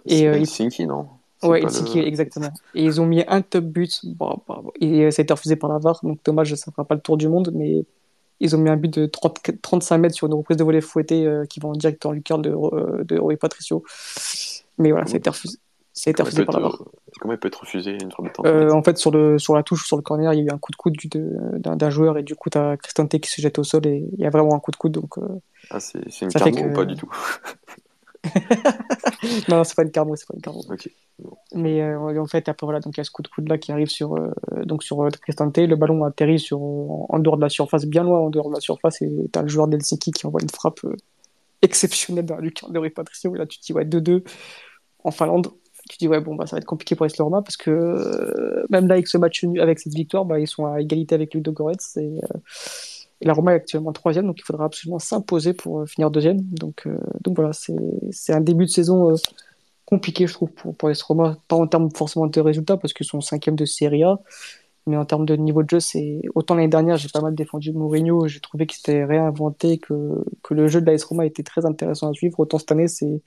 Et, 0.04 0.28
euh, 0.28 0.34
Helsinki, 0.34 0.86
non? 0.86 1.08
Ouais, 1.42 1.62
Helsinki, 1.62 1.98
exactement. 2.00 2.52
Et 2.74 2.84
ils 2.84 3.00
ont 3.00 3.06
mis 3.06 3.24
un 3.26 3.40
top 3.40 3.64
but. 3.64 4.00
Bon, 4.04 4.38
et 4.80 5.10
ça 5.10 5.22
a 5.22 5.24
été 5.24 5.32
refusé 5.32 5.56
par 5.56 5.70
la 5.70 5.78
VAR, 5.78 5.98
donc 6.02 6.18
dommage, 6.24 6.54
ça 6.54 6.70
ne 6.70 6.72
fera 6.72 6.84
pas 6.84 6.94
le 6.94 7.00
tour 7.00 7.16
du 7.16 7.28
monde, 7.28 7.50
mais 7.54 7.84
ils 8.42 8.56
ont 8.56 8.58
mis 8.58 8.70
un 8.70 8.76
but 8.76 8.92
de 8.92 9.06
30, 9.06 9.40
35 9.62 9.98
mètres 9.98 10.14
sur 10.16 10.26
une 10.26 10.34
reprise 10.34 10.56
de 10.56 10.64
volée 10.64 10.80
fouettée 10.80 11.24
euh, 11.26 11.46
qui 11.46 11.60
va 11.60 11.68
en 11.68 11.72
direct 11.72 12.02
dans 12.02 12.10
le 12.10 12.20
cœur 12.20 12.38
de, 12.38 12.50
euh, 12.50 13.04
de 13.04 13.18
Rui 13.18 13.36
Patricio. 13.36 13.84
Mais 14.78 14.90
voilà, 14.90 15.06
ça 15.06 15.14
a 15.14 15.18
été 15.18 15.30
refusé. 15.30 15.58
Ça 15.94 16.08
a 16.08 16.12
été 16.12 16.22
refusé 16.22 16.44
par 16.44 16.58
la. 16.58 16.70
Comment 17.20 17.34
il 17.34 17.38
peut 17.38 17.48
être 17.48 17.60
refusé 17.60 17.92
une 17.92 18.10
fois 18.10 18.24
de 18.24 18.48
euh, 18.48 18.72
En 18.72 18.82
fait, 18.82 18.96
sur, 18.96 19.10
le, 19.10 19.38
sur 19.38 19.54
la 19.54 19.62
touche, 19.62 19.86
sur 19.86 19.96
le 19.96 20.02
corner, 20.02 20.32
il 20.32 20.38
y 20.38 20.42
a 20.42 20.44
eu 20.44 20.50
un 20.50 20.58
coup 20.58 20.72
de 20.72 20.76
coude 20.76 20.96
d'un 21.58 21.90
joueur 21.90 22.16
et 22.16 22.22
du 22.22 22.34
coup, 22.34 22.48
tu 22.48 22.56
as 22.56 22.78
Cristante 22.78 23.10
qui 23.20 23.30
se 23.30 23.42
jette 23.42 23.58
au 23.58 23.64
sol 23.64 23.86
et 23.86 24.08
il 24.12 24.18
y 24.18 24.24
a 24.24 24.30
vraiment 24.30 24.54
un 24.54 24.58
coup 24.58 24.70
de 24.70 24.76
coude. 24.76 24.92
Donc, 24.92 25.18
euh, 25.18 25.28
ah, 25.70 25.80
c'est 25.80 26.00
une 26.22 26.28
carmo 26.28 26.58
ou 26.58 26.72
pas 26.72 26.86
du 26.86 26.94
tout 26.94 27.10
Non, 29.48 29.64
c'est 29.64 29.74
pas 29.74 29.82
une 29.82 29.90
carmo, 29.90 30.16
c'est 30.16 30.26
pas 30.26 30.34
une 30.34 30.40
carmo. 30.40 30.62
Mais 31.54 31.82
euh, 31.82 32.20
en 32.20 32.26
fait, 32.26 32.48
après, 32.48 32.66
voilà, 32.66 32.80
donc 32.80 32.96
il 32.96 33.00
y 33.00 33.02
a 33.02 33.04
ce 33.04 33.10
coup 33.10 33.22
de 33.22 33.28
coude 33.28 33.48
là 33.48 33.58
qui 33.58 33.70
arrive 33.70 33.88
sur, 33.88 34.16
euh, 34.16 34.30
donc 34.64 34.82
sur 34.82 35.06
Cristante. 35.20 35.58
Le 35.58 35.76
ballon 35.76 36.02
atterrit 36.04 36.40
sur, 36.40 36.62
en 36.62 37.18
dehors 37.18 37.36
de 37.36 37.42
la 37.42 37.50
surface, 37.50 37.84
bien 37.84 38.02
loin 38.02 38.18
en 38.18 38.30
dehors 38.30 38.48
de 38.48 38.54
la 38.54 38.60
surface, 38.60 39.02
et 39.02 39.10
tu 39.30 39.38
as 39.38 39.42
le 39.42 39.48
joueur 39.48 39.68
d'Helsinki 39.68 40.10
qui 40.10 40.26
envoie 40.26 40.40
une 40.40 40.48
frappe 40.48 40.80
exceptionnelle 41.62 42.24
dans 42.24 42.36
le 42.36 42.48
cœur 42.48 42.70
de 42.70 42.88
Patricio. 42.88 43.34
Et 43.34 43.38
là, 43.38 43.46
tu 43.46 43.58
te 43.58 43.64
dis, 43.66 43.74
ouais, 43.74 43.84
2-2 43.84 44.24
en 45.04 45.10
Finlande 45.10 45.52
tu 45.88 45.98
dis 45.98 46.08
ouais 46.08 46.20
bon 46.20 46.34
bah 46.34 46.46
ça 46.46 46.56
va 46.56 46.58
être 46.58 46.66
compliqué 46.66 46.94
pour 46.94 47.06
AS 47.06 47.12
Roma 47.18 47.42
parce 47.42 47.56
que 47.56 47.70
euh, 47.70 48.64
même 48.70 48.86
là 48.86 48.94
avec 48.94 49.08
ce 49.08 49.18
match 49.18 49.44
avec 49.60 49.78
cette 49.78 49.94
victoire 49.94 50.24
bah, 50.24 50.38
ils 50.38 50.46
sont 50.46 50.66
à 50.66 50.80
égalité 50.80 51.14
avec 51.14 51.34
Ludo 51.34 51.52
Goretz 51.52 51.96
et, 51.96 52.00
euh, 52.00 52.38
et, 53.20 53.26
la 53.26 53.32
Roma 53.32 53.52
est 53.52 53.56
actuellement 53.56 53.92
troisième 53.92 54.26
donc 54.26 54.38
il 54.38 54.44
faudra 54.44 54.66
absolument 54.66 54.98
s'imposer 54.98 55.54
pour 55.54 55.80
euh, 55.80 55.86
finir 55.86 56.10
deuxième. 56.10 56.40
Donc 56.42 56.86
donc 57.22 57.36
voilà 57.36 57.52
c'est 57.52 58.32
un 58.32 58.40
début 58.40 58.66
de 58.66 58.70
saison 58.70 59.14
compliqué 59.84 60.26
je 60.26 60.34
trouve 60.34 60.50
pour, 60.52 60.74
pour 60.76 60.88
AS 60.88 61.02
Roma 61.02 61.36
pas 61.48 61.56
en 61.56 61.66
termes 61.66 61.90
forcément 61.90 62.26
de 62.26 62.40
résultats 62.40 62.76
parce 62.76 62.92
qu'ils 62.92 63.06
sont 63.06 63.20
cinquième 63.20 63.56
de 63.56 63.64
Serie 63.64 64.04
A 64.04 64.20
mais 64.86 64.96
en 64.96 65.04
termes 65.04 65.26
de 65.26 65.36
niveau 65.36 65.62
de 65.62 65.70
jeu 65.70 65.80
c'est 65.80 66.22
autant 66.34 66.54
l'année 66.54 66.68
dernière 66.68 66.96
j'ai 66.96 67.08
pas 67.08 67.20
mal 67.20 67.34
défendu 67.34 67.72
Mourinho 67.72 68.28
j'ai 68.28 68.40
trouvé 68.40 68.66
qu'il 68.66 68.76
s'était 68.76 69.04
réinventé 69.04 69.78
que, 69.78 70.24
que 70.42 70.54
le 70.54 70.68
jeu 70.68 70.80
de 70.80 70.90
l'AS 70.90 71.04
Roma 71.04 71.26
était 71.26 71.42
très 71.42 71.66
intéressant 71.66 72.10
à 72.10 72.12
suivre. 72.12 72.38
Autant 72.40 72.58
cette 72.58 72.72
année 72.72 72.88
c'est 72.88 73.22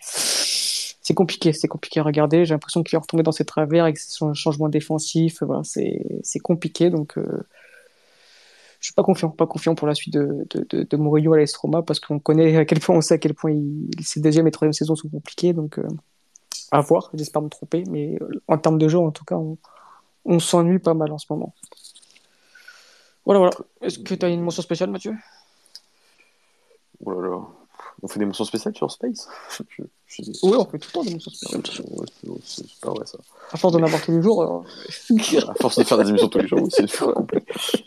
c'est 1.06 1.14
compliqué, 1.14 1.54
c'est 1.54 1.68
compliqué 1.68 2.00
à 2.00 2.04
regarder. 2.04 2.46
J'ai 2.46 2.56
l'impression 2.56 2.82
qu'il 2.82 2.96
est 2.96 3.00
retombé 3.00 3.22
dans 3.22 3.32
ses 3.32 3.46
travers 3.46 3.84
avec 3.84 4.00
son 4.00 4.34
changement 4.34 4.70
défensif. 4.70 5.44
Voilà, 5.44 5.62
c'est 5.64 6.40
compliqué. 6.40 6.90
Donc, 6.90 7.20
euh, 7.20 7.46
je 8.80 8.88
suis 8.88 8.94
pas 8.96 9.04
confiant, 9.04 9.30
pas 9.30 9.46
confiant 9.46 9.76
pour 9.76 9.88
la 9.88 9.94
suite 9.94 10.16
de, 10.16 10.48
de, 10.50 10.82
de, 10.82 10.98
Mourinho 10.98 11.34
à 11.34 11.38
l'Estroma 11.38 11.84
parce 11.84 12.00
qu'on 12.00 12.18
connaît 12.18 12.58
à 12.58 12.66
quel 12.66 12.80
point 12.80 12.96
on 12.96 13.02
sait 13.02 13.14
à 13.14 13.18
quel 13.20 13.36
point 13.36 13.52
il, 13.52 13.88
ses 14.02 14.20
deuxième 14.20 14.48
et 14.48 14.52
troisième 14.52 14.74
saisons 14.74 14.96
sont 14.96 15.08
compliquées. 15.08 15.54
Donc, 15.54 15.78
euh, 15.78 15.88
à 16.72 16.82
voir. 16.82 17.12
J'espère 17.14 17.44
me 17.44 17.50
tromper, 17.50 17.84
mais 17.88 18.18
euh, 18.20 18.42
en 18.48 18.58
termes 18.58 18.80
de 18.80 18.88
jeu, 18.88 18.98
en 18.98 19.12
tout 19.12 19.26
cas, 19.26 19.38
on, 20.26 20.40
s'ennuie 20.40 20.80
pas 20.80 20.96
mal 20.96 21.12
en 21.12 21.20
ce 21.20 21.28
moment. 21.30 21.54
Voilà, 23.26 23.42
voilà. 23.42 23.56
Est-ce 23.84 24.00
que 24.00 24.16
tu 24.16 24.26
as 24.26 24.30
une 24.30 24.42
mention 24.42 24.64
spéciale, 24.64 24.90
Mathieu? 24.90 25.14
Oh. 27.06 27.46
On 28.02 28.08
fait 28.08 28.20
des 28.20 28.26
mentions 28.26 28.46
spéciales 28.46 28.76
sur 28.76 28.92
Space 28.92 29.28
Oui, 30.44 30.54
on 30.58 30.66
fait 30.66 30.80
tout 30.80 30.90
le 30.90 30.94
temps 30.94 31.04
des 31.04 31.12
mentions 31.12 31.32
spéciales. 31.32 31.62
c'est 32.44 32.80
pas 32.82 32.92
vrai 32.92 33.06
ça. 33.06 33.18
À 33.52 33.58
force 33.58 33.74
d'en 33.74 33.84
avoir 33.84 34.02
tous 34.02 34.12
les 34.12 34.22
jours. 34.22 34.66
À 35.48 35.54
force 35.56 35.78
de 35.78 35.84
faire 35.84 35.98
des 35.98 36.10
émissions 36.10 36.30
tous 36.30 36.40
les 36.40 36.48
jours, 36.48 36.68
c'est 36.70 36.84
le 36.84 36.88
fou 36.88 37.12
complet. 37.12 37.44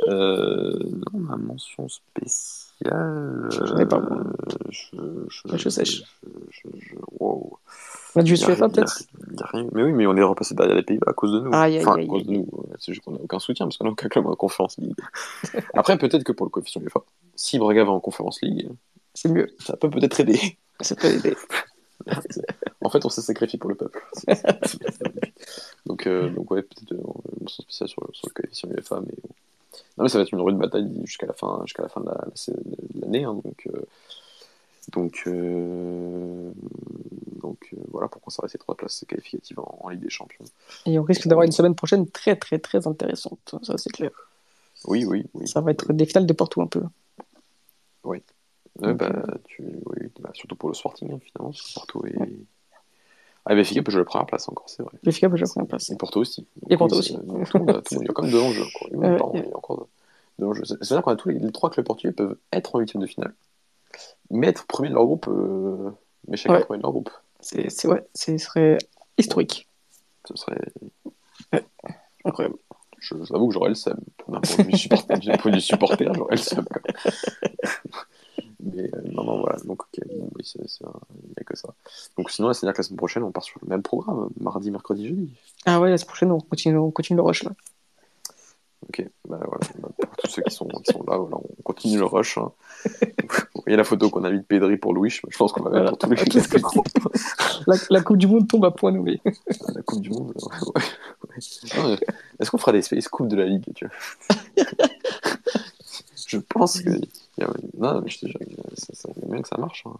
Euh, 0.08 0.78
non, 0.82 1.20
ma 1.20 1.36
mention 1.36 1.88
spéciale. 1.88 2.68
Je 3.50 3.74
n'ai 3.74 3.86
pas 3.86 4.00
moi. 4.00 4.18
Euh, 4.18 4.64
je, 4.70 4.96
je, 5.28 5.56
je 5.56 5.68
sèche. 5.68 6.02
Je, 6.50 6.68
je, 6.78 6.94
wow. 7.18 7.58
La 8.16 8.22
du 8.22 8.34
UEFA 8.34 8.68
peut-être 8.68 9.02
Mais 9.72 9.82
oui, 9.82 9.92
mais 9.92 10.06
on 10.06 10.16
est 10.16 10.22
repassé 10.22 10.54
derrière 10.54 10.74
les 10.74 10.82
pays 10.82 10.98
à 11.06 11.12
cause 11.12 11.32
de 11.32 11.40
nous. 11.40 11.50
Aïe, 11.52 11.78
enfin, 11.78 11.96
aïe, 11.96 12.04
à 12.04 12.06
cause 12.08 12.26
de 12.26 12.32
nous. 12.32 12.48
C'est 12.78 12.92
juste 12.92 13.04
qu'on 13.04 13.12
n'a 13.12 13.20
aucun 13.20 13.38
soutien 13.38 13.66
parce 13.66 13.76
qu'on 13.76 13.84
n'a 13.84 13.90
aucun 13.92 14.08
club 14.08 14.26
en 14.26 14.34
conférence 14.34 14.78
league. 14.78 14.94
Après, 15.74 15.96
peut-être 15.98 16.24
que 16.24 16.32
pour 16.32 16.46
le 16.46 16.50
coefficient 16.50 16.80
UEFA, 16.82 17.00
si 17.36 17.58
Braga 17.58 17.84
va 17.84 17.92
en 17.92 18.00
conférence 18.00 18.40
league, 18.42 18.68
c'est 19.20 19.28
mieux. 19.28 19.48
Ça 19.58 19.76
peut 19.76 19.90
peut-être 19.90 20.20
aider. 20.20 20.58
Ça 20.80 20.94
peut 20.94 21.08
aider. 21.08 21.34
en 22.82 22.88
fait, 22.88 23.04
on 23.04 23.08
s'est 23.08 23.20
sacrifié 23.20 23.58
pour 23.58 23.68
le 23.68 23.74
peuple. 23.76 24.00
donc, 25.86 26.06
euh, 26.06 26.30
donc, 26.30 26.50
ouais, 26.52 26.62
peut-être 26.62 26.92
une 26.92 27.02
mention 27.40 27.62
spéciale 27.64 27.88
sur, 27.88 28.08
sur 28.12 28.28
le 28.28 28.32
coefficient 28.32 28.70
UEFA, 28.70 29.00
mais 29.00 29.14
non, 29.96 30.04
mais 30.04 30.08
ça 30.08 30.18
va 30.18 30.22
être 30.22 30.32
une 30.32 30.40
rude 30.40 30.56
bataille 30.56 30.88
jusqu'à 31.04 31.26
la 31.26 31.32
fin, 31.32 31.60
jusqu'à 31.64 31.82
la 31.82 31.88
fin 31.88 32.00
de 32.00 32.10
l'année. 33.00 33.24
Hein, 33.24 33.34
donc, 33.34 33.66
euh, 33.66 33.82
donc, 34.92 35.22
euh, 35.26 36.52
donc 37.40 37.68
euh, 37.72 37.76
voilà 37.90 38.08
pour 38.08 38.22
conserver 38.22 38.48
ces 38.48 38.58
trois 38.58 38.76
places 38.76 39.04
qualificatives 39.08 39.58
en, 39.58 39.78
en 39.82 39.88
Ligue 39.88 40.00
des 40.00 40.10
Champions. 40.10 40.44
Et 40.86 40.98
on 40.98 41.02
risque 41.02 41.26
d'avoir 41.26 41.44
une 41.44 41.52
semaine 41.52 41.74
prochaine 41.74 42.08
très, 42.08 42.36
très, 42.36 42.58
très 42.58 42.86
intéressante. 42.86 43.56
Ça, 43.62 43.76
c'est 43.76 43.90
clair. 43.90 44.10
Oui, 44.84 45.04
oui, 45.04 45.26
oui. 45.34 45.48
Ça 45.48 45.60
va 45.60 45.72
être 45.72 45.92
des 45.92 46.06
finales 46.06 46.26
de 46.26 46.32
partout 46.32 46.62
un 46.62 46.68
peu. 46.68 46.82
Oui. 48.04 48.22
Ouais, 48.80 48.94
bah, 48.94 49.24
tu... 49.44 49.62
oui, 49.86 50.08
bah, 50.20 50.30
surtout 50.34 50.56
pour 50.56 50.68
le 50.68 50.74
Sporting, 50.74 51.12
hein, 51.12 51.18
finalement, 51.20 51.52
Porto 51.74 52.04
et. 52.06 52.16
Ouais. 52.16 52.30
Ah, 53.44 53.54
Benfica 53.54 53.82
peut 53.82 53.90
jouer 53.90 54.00
la 54.00 54.04
première 54.04 54.26
place 54.26 54.46
encore, 54.48 54.68
c'est 54.68 54.82
vrai. 54.82 54.92
Benfica 55.02 55.28
peut 55.30 55.36
jouer 55.36 55.46
la 55.46 55.52
première 55.52 55.68
place. 55.68 55.90
Et 55.90 55.96
Porto 55.96 56.20
aussi. 56.20 56.46
Donc, 56.56 56.70
et 56.70 56.76
Porto 56.76 56.96
aussi. 56.96 57.14
Donc, 57.16 57.48
tout, 57.48 57.58
le 57.58 57.64
monde, 57.64 57.82
il 57.90 57.98
y 58.02 58.08
a 58.08 58.12
quand 58.12 58.22
même 58.22 58.30
deux 58.30 58.42
enjeux. 58.42 58.62
Encore. 58.62 59.04
Euh, 59.04 59.16
pardon, 59.16 59.32
il 59.34 59.48
y 59.48 59.52
a 59.52 59.56
encore 59.56 59.88
deux 60.38 60.46
enjeux. 60.46 60.64
C'est-à-dire 60.64 61.02
qu'on 61.02 61.12
a 61.12 61.16
tous 61.16 61.30
les, 61.30 61.38
les, 61.38 61.50
trois 61.50 61.70
clubs 61.70 61.86
portugais 61.86 62.12
peuvent 62.12 62.36
être 62.52 62.74
en 62.74 62.80
huitième 62.80 63.02
de 63.02 63.06
finale, 63.06 63.32
mais 64.30 64.48
être 64.48 64.66
premier 64.66 64.90
de 64.90 64.94
leur 64.94 65.06
groupe, 65.06 65.28
euh... 65.28 65.90
mais 66.26 66.36
chacun 66.36 66.60
premier 66.60 66.78
de 66.78 66.82
leur 66.82 66.92
groupe. 66.92 67.10
C'est 67.40 67.86
ouais, 67.86 68.06
ce 68.14 68.36
serait 68.36 68.76
historique. 69.16 69.66
Ce 70.26 70.36
serait. 70.36 70.60
Incroyable. 72.24 72.56
Je, 72.98 73.14
je 73.22 73.32
avoue 73.32 73.48
que 73.48 73.54
j'aurais 73.54 73.68
le 73.70 73.74
seum. 73.74 73.98
D'un 74.28 74.40
point 74.40 74.64
de 74.64 74.70
vue 74.70 74.76
supporter 75.60 76.12
j'aurais 76.14 76.36
le 76.36 76.42
seum. 76.42 76.66
Mais 78.74 78.82
euh, 78.82 79.02
non, 79.12 79.24
non, 79.24 79.40
voilà. 79.40 79.58
Donc, 79.64 79.82
ok, 79.82 80.06
bon, 80.08 80.30
oui, 80.36 80.42
c'est, 80.44 80.66
c'est, 80.68 80.84
il 81.22 81.28
n'y 81.28 81.34
a 81.40 81.44
que 81.44 81.56
ça. 81.56 81.68
Donc, 82.16 82.30
sinon, 82.30 82.52
c'est-à-dire 82.52 82.74
que 82.74 82.78
la 82.78 82.84
semaine 82.84 82.98
prochaine, 82.98 83.22
on 83.22 83.32
part 83.32 83.44
sur 83.44 83.58
le 83.62 83.68
même 83.68 83.82
programme, 83.82 84.28
mardi, 84.40 84.70
mercredi, 84.70 85.08
jeudi. 85.08 85.30
Ah 85.66 85.80
ouais, 85.80 85.90
la 85.90 85.98
semaine 85.98 86.08
prochaine, 86.08 86.32
on 86.32 86.40
continue, 86.40 86.76
on 86.78 86.90
continue 86.90 87.16
le 87.16 87.22
rush 87.22 87.44
là. 87.44 87.52
Ok, 88.88 89.04
bah 89.28 89.40
voilà. 89.44 89.60
Bah, 89.80 89.88
pour 90.00 90.16
tous 90.16 90.30
ceux 90.30 90.42
qui 90.42 90.54
sont, 90.54 90.66
qui 90.66 90.92
sont 90.92 91.02
là, 91.06 91.18
voilà, 91.18 91.36
on 91.36 91.62
continue 91.62 91.98
le 91.98 92.04
rush. 92.04 92.38
Hein. 92.38 92.52
Vous 93.54 93.62
voyez 93.64 93.76
la 93.76 93.84
photo 93.84 94.08
qu'on 94.08 94.22
a 94.24 94.30
mis 94.30 94.38
de 94.38 94.44
Pedri 94.44 94.76
pour 94.76 94.94
Louis, 94.94 95.10
je 95.10 95.36
pense 95.36 95.52
qu'on 95.52 95.64
va 95.64 95.70
mettre 95.70 95.90
pour 95.90 95.98
tous 95.98 96.10
les 96.10 96.16
la, 97.66 97.76
la 97.90 98.00
Coupe 98.00 98.18
du 98.18 98.28
Monde 98.28 98.46
tombe 98.48 98.64
à 98.64 98.70
point 98.70 98.92
nommé. 98.92 99.20
la 99.74 99.82
Coupe 99.82 100.00
du 100.00 100.10
Monde, 100.10 100.32
ouais. 100.36 100.58
ouais. 100.74 101.38
Non, 101.76 101.96
est-ce 102.38 102.50
qu'on 102.50 102.58
fera 102.58 102.72
des 102.72 102.82
Space 102.82 103.08
Coupe 103.08 103.28
de 103.28 103.36
la 103.36 103.46
Ligue 103.46 103.64
tu 103.74 103.86
vois? 103.86 104.64
Je 106.28 106.36
pense 106.36 106.82
que. 106.82 106.90
Non, 107.78 108.02
mais 108.02 108.10
je 108.10 108.18
te 108.20 108.26
jure, 108.26 108.38
ça, 108.74 109.08
bien 109.26 109.40
que 109.40 109.48
ça 109.48 109.56
marche. 109.56 109.84
Hein. 109.86 109.96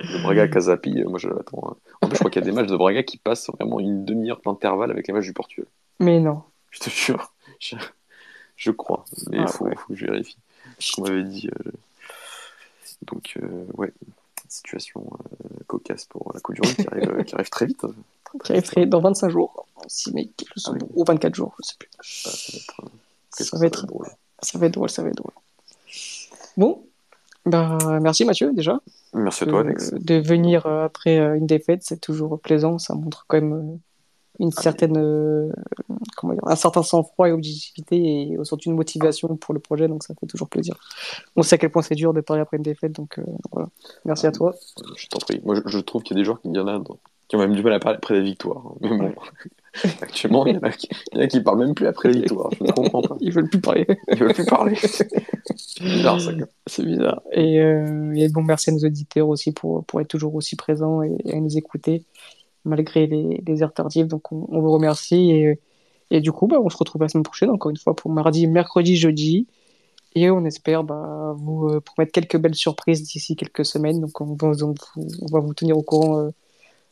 Le 0.00 0.22
Braga 0.22 0.48
Casapi, 0.48 1.04
moi 1.04 1.20
je 1.20 1.28
l'attends. 1.28 1.68
Hein. 1.68 1.76
En 2.02 2.08
plus, 2.08 2.16
je 2.16 2.18
crois 2.18 2.30
qu'il 2.30 2.42
y 2.42 2.44
a 2.44 2.50
des 2.50 2.52
matchs 2.52 2.68
de 2.68 2.76
Braga 2.76 3.04
qui 3.04 3.16
passent 3.16 3.48
vraiment 3.48 3.78
une 3.78 4.04
demi-heure 4.04 4.40
d'intervalle 4.44 4.90
avec 4.90 5.06
les 5.06 5.14
matchs 5.14 5.26
du 5.26 5.32
Portugal. 5.32 5.66
Mais 6.00 6.18
non. 6.18 6.42
Je 6.70 6.80
te 6.80 6.90
jure. 6.90 7.32
Je, 7.60 7.76
je 8.56 8.70
crois. 8.72 9.04
Mais 9.30 9.38
il 9.38 9.44
ah, 9.44 9.46
faut, 9.46 9.66
ouais. 9.66 9.76
faut, 9.76 9.92
que 9.92 9.94
je 9.94 10.06
vérifie. 10.06 10.36
On 10.98 11.02
m'avait 11.02 11.22
dit. 11.22 11.48
Euh... 11.48 11.70
Donc, 13.02 13.38
euh, 13.40 13.66
ouais. 13.74 13.92
Situation 14.48 15.08
euh, 15.12 15.48
cocasse 15.68 16.06
pour 16.06 16.32
la 16.34 16.40
Coupe 16.40 16.56
du 16.56 16.62
Monde 16.62 16.76
qui 16.76 16.86
arrive, 16.88 17.24
qui 17.24 17.34
arrive 17.36 17.50
très 17.50 17.66
vite. 17.66 17.78
Très, 17.78 18.38
très, 18.38 18.38
qui 18.38 18.52
arrive 18.52 18.64
très, 18.64 18.86
dans 18.86 19.00
25 19.00 19.28
jours. 19.28 19.66
Si, 19.86 20.12
mais, 20.12 20.28
ah, 20.66 20.72
oui. 20.72 20.78
Ou 20.94 21.04
24 21.04 21.34
jours, 21.34 21.54
je 21.62 21.68
sais 21.68 21.76
plus. 21.78 21.88
Ça, 22.00 22.30
ça 22.30 22.52
va 22.52 22.58
être, 22.58 22.80
ça 23.30 23.58
va 23.58 23.66
être 23.66 23.86
drôle. 23.86 24.08
Ça 24.44 24.58
va 24.58 24.66
être 24.66 24.74
drôle, 24.74 24.90
ça 24.90 25.02
va 25.02 25.08
être 25.08 25.16
drôle. 25.16 25.32
Bon, 26.56 26.84
bah, 27.46 27.78
merci 28.00 28.24
Mathieu 28.24 28.52
déjà. 28.52 28.80
Merci 29.12 29.44
à 29.44 29.46
toi 29.46 29.60
Alex. 29.60 29.92
De, 29.94 30.14
venir 30.16 30.66
euh, 30.66 30.84
après 30.84 31.18
euh, 31.18 31.36
une 31.36 31.46
défaite, 31.46 31.80
c'est 31.82 32.00
toujours 32.00 32.40
plaisant, 32.40 32.78
ça 32.78 32.94
montre 32.94 33.24
quand 33.28 33.40
même 33.40 33.52
euh, 33.52 33.76
une 34.40 34.50
ah, 34.56 34.60
certaine, 34.60 34.96
euh, 34.96 35.48
comment 36.16 36.34
dire, 36.34 36.42
un 36.46 36.56
certain 36.56 36.82
sang-froid 36.82 37.28
et 37.28 37.32
objectivité 37.32 37.96
et 37.96 38.38
surtout 38.42 38.70
une 38.70 38.76
motivation 38.76 39.36
pour 39.36 39.54
le 39.54 39.60
projet, 39.60 39.88
donc 39.88 40.02
ça 40.02 40.14
fait 40.18 40.26
toujours 40.26 40.48
plaisir. 40.48 40.76
On 41.36 41.42
sait 41.42 41.54
à 41.54 41.58
quel 41.58 41.70
point 41.70 41.82
c'est 41.82 41.94
dur 41.94 42.12
de 42.12 42.20
parler 42.20 42.42
après 42.42 42.56
une 42.56 42.62
défaite, 42.62 42.92
donc 42.92 43.18
euh, 43.18 43.24
voilà. 43.52 43.68
Merci 44.04 44.26
ah, 44.26 44.30
à 44.30 44.32
toi. 44.32 44.54
Je 44.96 45.06
t'en 45.06 45.18
prie. 45.18 45.40
Moi, 45.44 45.56
je, 45.64 45.78
trouve 45.78 46.02
qu'il 46.02 46.16
y 46.16 46.18
a 46.18 46.20
des 46.20 46.24
joueurs 46.24 46.40
qui, 46.40 46.48
y 46.48 46.58
en 46.58 46.66
a, 46.66 46.82
qui 47.28 47.36
ont 47.36 47.38
même 47.38 47.54
du 47.54 47.62
mal 47.62 47.74
à 47.74 47.78
parler 47.78 47.96
après 47.96 48.14
la 48.14 48.20
victoire. 48.20 48.64
Hein. 48.66 48.74
Mais 48.80 49.08
bon. 49.08 49.14
Actuellement, 50.02 50.46
il 50.46 50.54
y, 50.54 50.58
en 50.58 50.62
a 50.62 50.70
qui, 50.70 50.88
il 51.12 51.18
y 51.18 51.20
en 51.20 51.24
a 51.24 51.26
qui 51.26 51.40
parlent 51.40 51.58
même 51.58 51.74
plus 51.74 51.86
après 51.86 52.10
la 52.10 52.20
victoire. 52.20 52.50
Je 52.58 52.64
ne 52.64 52.70
comprends 52.70 53.02
pas. 53.02 53.16
Ils 53.20 53.32
veulent 53.32 53.48
plus 53.48 53.60
parler. 53.60 53.86
Ils 54.08 54.18
veulent 54.18 54.34
plus 54.34 54.44
parler. 54.44 54.76
c'est 54.76 55.82
bizarre, 55.82 56.20
ça. 56.20 56.30
C'est 56.66 56.84
bizarre. 56.84 57.22
Et, 57.32 57.60
euh, 57.60 58.12
et, 58.14 58.28
bon, 58.28 58.42
merci 58.42 58.70
à 58.70 58.72
nos 58.72 58.84
auditeurs 58.84 59.28
aussi 59.28 59.52
pour, 59.52 59.84
pour 59.84 60.00
être 60.00 60.08
toujours 60.08 60.34
aussi 60.34 60.56
présents 60.56 61.02
et, 61.02 61.16
et 61.24 61.34
à 61.34 61.40
nous 61.40 61.56
écouter 61.56 62.04
malgré 62.64 63.06
les, 63.06 63.42
les 63.46 63.62
heures 63.62 63.72
tardives. 63.72 64.06
Donc, 64.06 64.32
on, 64.32 64.46
on 64.48 64.60
vous 64.60 64.72
remercie. 64.72 65.30
Et, 65.32 65.58
et 66.10 66.20
du 66.20 66.32
coup, 66.32 66.46
bah, 66.46 66.58
on 66.62 66.68
se 66.68 66.76
retrouve 66.76 67.02
la 67.02 67.08
semaine 67.08 67.24
prochaine, 67.24 67.50
encore 67.50 67.70
une 67.70 67.76
fois, 67.76 67.96
pour 67.96 68.10
mardi, 68.10 68.46
mercredi, 68.46 68.96
jeudi. 68.96 69.46
Et 70.14 70.30
on 70.30 70.44
espère 70.44 70.84
bah, 70.84 71.34
vous 71.36 71.68
euh, 71.68 71.80
promettre 71.80 72.12
quelques 72.12 72.36
belles 72.36 72.54
surprises 72.54 73.02
d'ici 73.02 73.34
quelques 73.36 73.64
semaines. 73.64 74.00
Donc 74.00 74.20
on 74.20 74.34
va, 74.34 74.52
on 74.62 75.26
va 75.32 75.40
vous 75.40 75.54
tenir 75.54 75.76
au 75.76 75.82
courant 75.82 76.20
euh, 76.20 76.30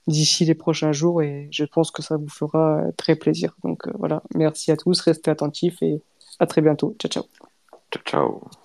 d'ici 0.07 0.45
les 0.45 0.55
prochains 0.55 0.93
jours 0.93 1.23
et 1.23 1.49
je 1.51 1.65
pense 1.65 1.91
que 1.91 2.03
ça 2.03 2.17
vous 2.17 2.29
fera 2.29 2.79
euh, 2.79 2.93
très 2.97 3.17
plaisir. 3.17 3.55
Donc 3.65 3.89
voilà, 3.99 4.23
merci 4.35 4.71
à 4.73 4.77
tous, 4.77 5.01
restez 5.01 5.31
attentifs 5.31 5.83
et 5.83 6.03
à 6.39 6.47
très 6.47 6.61
bientôt. 6.61 6.97
Ciao 6.99 7.11
ciao. 7.11 7.25
Ciao 7.91 8.03
ciao. 8.05 8.62